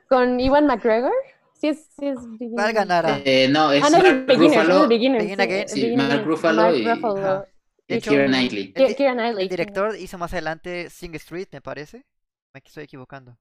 [0.08, 1.12] ¿Con Iwan McGregor?
[1.60, 1.86] Sí, es.
[1.98, 2.54] Sí es beginner.
[2.54, 3.20] ¿Cuál ganará?
[3.24, 5.22] Eh, no, es Ah, no, es Mark Beginner, Ruffalo es Beginner.
[5.22, 5.96] Begin Again, sí.
[5.96, 7.46] Mark Ruffalo Mark y- Ruffalo
[7.86, 8.72] y hecho, Keira Knightley.
[8.76, 12.06] El, el director hizo más adelante Sing Street, me parece.
[12.54, 13.36] Me estoy equivocando.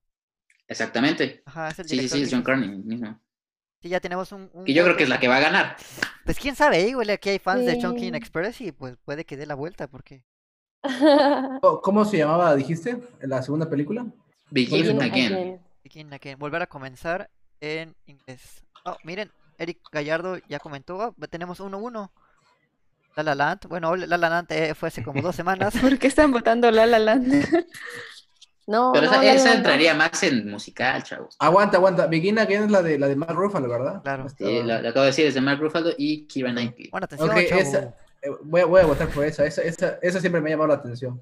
[0.68, 1.42] Exactamente.
[1.46, 3.20] Ajá, es el Sí, sí, sí, que es John Carney mismo.
[3.82, 4.50] Sí, ya tenemos un...
[4.54, 5.78] un Y yo creo que es la que va a ganar.
[6.26, 8.18] Pues quién sabe, igual aquí hay fans de Chunkin Sí.
[8.18, 10.24] Express y pues puede que dé la vuelta porque...
[11.84, 12.98] ¿Cómo se llamaba, dijiste?
[13.22, 14.06] ¿En la segunda película?
[14.50, 15.34] Begin Begin Again.
[15.34, 15.62] Again.
[15.84, 17.30] Begin Again, volver a comenzar
[17.62, 18.64] en inglés.
[18.86, 22.10] Oh, miren, Eric Gallardo ya comentó, oh, tenemos 1-1.
[23.16, 25.74] La La Land, bueno, La La Land eh, fue hace como dos semanas.
[25.82, 27.34] ¿Por qué están votando La La Land?
[28.68, 29.54] No, Pero no, esa, La La esa no.
[29.56, 31.36] entraría más en musical, chavos.
[31.40, 32.06] Aguanta, aguanta.
[32.06, 34.04] Begin Again es la de, la de Mark Ruffalo, ¿verdad?
[34.04, 34.30] Claro.
[34.30, 36.88] Sí, la, la acabo de decir, es de Mark Ruffalo y Keira Knightley.
[36.92, 37.62] Bueno, atención, Ok, chavo.
[37.62, 39.44] esa- eh, voy, a, voy a votar por esa.
[39.44, 39.98] Esa, esa.
[40.04, 41.20] esa siempre me ha llamado la atención.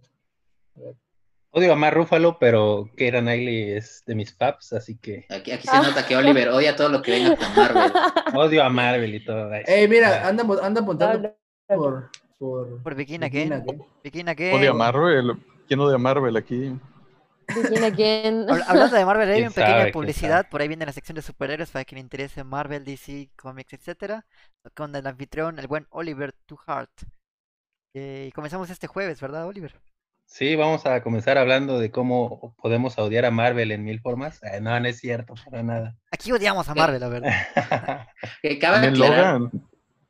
[1.51, 5.67] Odio a Mar Rúfalo, pero Keira Knightley es de mis paps, así que Aquí, aquí
[5.67, 7.91] se nota que Oliver odia todo lo que venga con Marvel.
[8.35, 9.71] odio a Marvel y todo eso.
[9.71, 11.33] Ey, mira, anda, anda apuntando
[11.67, 13.63] por, por, Por Again.
[14.03, 14.55] Begin Again.
[14.55, 15.33] Odia a Marvel.
[15.67, 16.77] ¿Quién odia a Marvel aquí?
[17.55, 18.47] Begin Again.
[18.47, 20.49] Hab- Hablando de Marvel, hay ¿Quién una pequeña publicidad.
[20.49, 24.25] Por ahí viene la sección de superhéroes para le interese Marvel, DC, Comics, etcétera.
[24.75, 26.91] Con el anfitrión, el buen Oliver Tuhart.
[27.95, 29.79] Eh, y comenzamos este jueves, ¿verdad, Oliver?
[30.29, 34.39] Sí, vamos a comenzar hablando de cómo podemos odiar a Marvel en mil formas.
[34.43, 35.95] Eh, no, no es cierto, para nada.
[36.11, 37.31] Aquí odiamos a Marvel, la verdad.
[38.41, 39.51] Que cabe aclarar, Logan.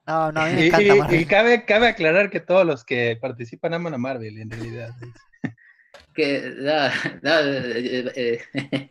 [0.08, 1.22] No, no, a mí me Y, encanta y- Marvel.
[1.22, 4.90] y cabe, cabe aclarar que todos los que participan aman a Marvel, en realidad.
[6.16, 6.88] que no,
[7.22, 8.90] no, eh, eh,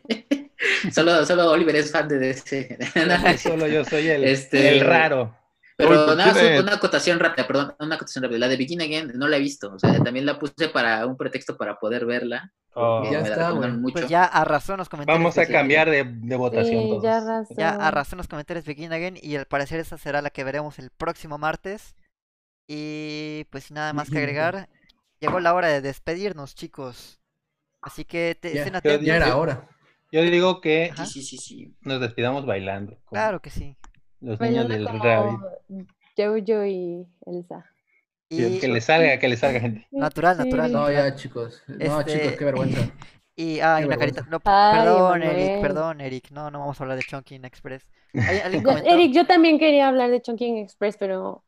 [0.91, 2.77] solo, solo Oliver es fan de DC.
[3.37, 5.35] Solo yo soy el, Este- el raro.
[5.77, 8.39] Pero Uy, pues nada, más tiene- una acotación rápida, perdón, una acotación rápida.
[8.39, 11.15] La de Begin Again no la he visto, o sea, también la puse para un
[11.15, 12.51] pretexto para poder verla.
[12.73, 13.07] Oh.
[13.11, 13.71] Ya está, güey.
[13.71, 13.93] mucho.
[13.93, 15.19] Pues ya arrasó en los comentarios.
[15.19, 17.03] Vamos a sí, cambiar de, de votación Sí, todos.
[17.03, 17.57] ya razón.
[17.57, 20.77] Ya arrasó en los comentarios Begin Again y al parecer esa será la que veremos
[20.79, 21.95] el próximo martes.
[22.67, 24.69] Y pues nada más que agregar,
[25.19, 27.19] llegó la hora de despedirnos, chicos.
[27.81, 29.05] Así que te, Ya, estén yo- atentos.
[29.05, 29.69] Ya era hora.
[30.11, 30.91] Yo digo que.
[30.97, 31.75] Sí, sí, sí, sí.
[31.81, 32.93] nos despidamos bailando.
[33.05, 33.75] como Claro que sí.
[34.21, 35.87] Los niños Bailando del Rabbit.
[36.17, 37.65] Jojo y Elsa.
[38.29, 38.59] Y...
[38.59, 39.87] Que le salga, que le salga, gente.
[39.91, 40.71] Natural, natural.
[40.71, 41.63] No, ya, chicos.
[41.67, 42.81] No, este, chicos, qué vergüenza.
[43.39, 44.25] Y, ah, una carita.
[44.31, 46.31] No, perdón, Eric, perdón, Eric.
[46.31, 47.87] No, no vamos a hablar de Chunking Express.
[48.13, 51.43] Eric, yo también quería hablar de Chunking Express, pero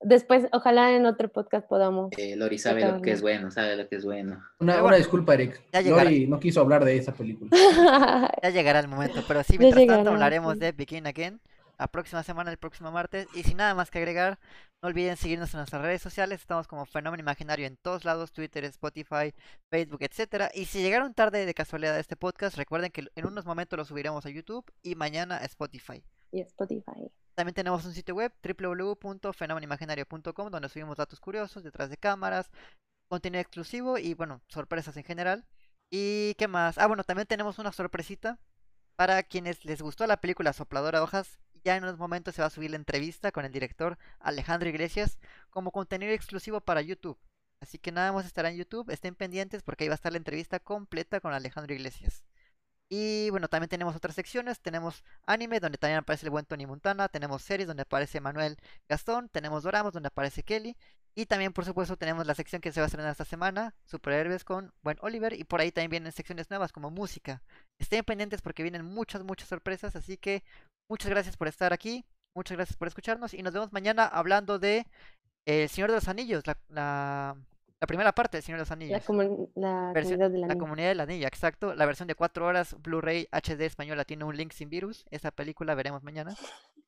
[0.00, 2.10] después, ojalá en otro podcast podamos.
[2.16, 4.42] Eh, Lori sabe lo que es bueno, sabe lo que es bueno.
[4.60, 5.62] Una, una disculpa, Eric.
[5.84, 7.50] Lori no quiso hablar de esa película.
[8.42, 11.38] ya llegará el momento, pero sí, mientras tanto hablaremos de Begin Again
[11.78, 13.28] la próxima semana, el próximo martes.
[13.34, 14.38] Y sin nada más que agregar,
[14.82, 16.40] no olviden seguirnos en nuestras redes sociales.
[16.40, 19.34] Estamos como Fenómeno Imaginario en todos lados: Twitter, Spotify,
[19.70, 20.50] Facebook, etcétera.
[20.54, 23.84] Y si llegaron tarde de casualidad a este podcast, recuerden que en unos momentos lo
[23.84, 26.02] subiremos a YouTube y mañana a Spotify.
[26.32, 27.10] Y Spotify.
[27.34, 32.50] También tenemos un sitio web www.fenomenimaginario.com donde subimos datos curiosos, detrás de cámaras,
[33.08, 35.44] contenido exclusivo y bueno, sorpresas en general.
[35.90, 36.78] ¿Y qué más?
[36.78, 38.38] Ah, bueno, también tenemos una sorpresita
[38.96, 42.46] para quienes les gustó la película Sopladora de Hojas ya en unos momentos se va
[42.46, 45.18] a subir la entrevista con el director Alejandro Iglesias
[45.50, 47.18] como contenido exclusivo para YouTube.
[47.60, 50.18] Así que nada más estará en YouTube, estén pendientes porque ahí va a estar la
[50.18, 52.24] entrevista completa con Alejandro Iglesias.
[52.88, 54.60] Y bueno, también tenemos otras secciones.
[54.60, 57.08] Tenemos anime, donde también aparece el buen Tony Montana.
[57.08, 59.28] Tenemos series, donde aparece Manuel Gastón.
[59.28, 60.76] Tenemos doramas, donde aparece Kelly.
[61.16, 64.44] Y también, por supuesto, tenemos la sección que se va a estrenar esta semana, Superhéroes
[64.44, 65.32] con Buen Oliver.
[65.32, 67.42] Y por ahí también vienen secciones nuevas como música.
[67.78, 69.96] Estén pendientes porque vienen muchas, muchas sorpresas.
[69.96, 70.44] Así que
[70.88, 72.04] muchas gracias por estar aquí.
[72.34, 73.32] Muchas gracias por escucharnos.
[73.32, 74.86] Y nos vemos mañana hablando de
[75.46, 77.36] El Señor de los Anillos, la
[77.80, 78.98] la primera parte del Señor de los Anillos.
[78.98, 81.74] La, comunidad de la, la comunidad del anillo, exacto.
[81.74, 85.04] La versión de 4 horas Blu-ray HD española tiene un link sin virus.
[85.10, 86.34] Esa película veremos mañana.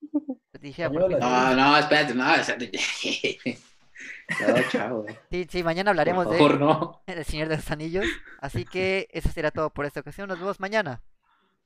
[0.60, 1.08] Dije, no,
[1.54, 2.24] no, espérate, no.
[4.48, 5.06] no chao.
[5.30, 7.02] Sí, sí, mañana hablaremos por favor, de no.
[7.06, 8.06] El Señor de los Anillos.
[8.40, 10.28] Así que eso será todo por esta ocasión.
[10.28, 11.02] Nos vemos mañana.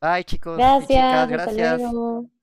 [0.00, 0.56] Bye, chicos.
[0.58, 0.88] Gracias.
[0.88, 1.72] chicas, gracias.
[1.72, 2.41] Hasta luego.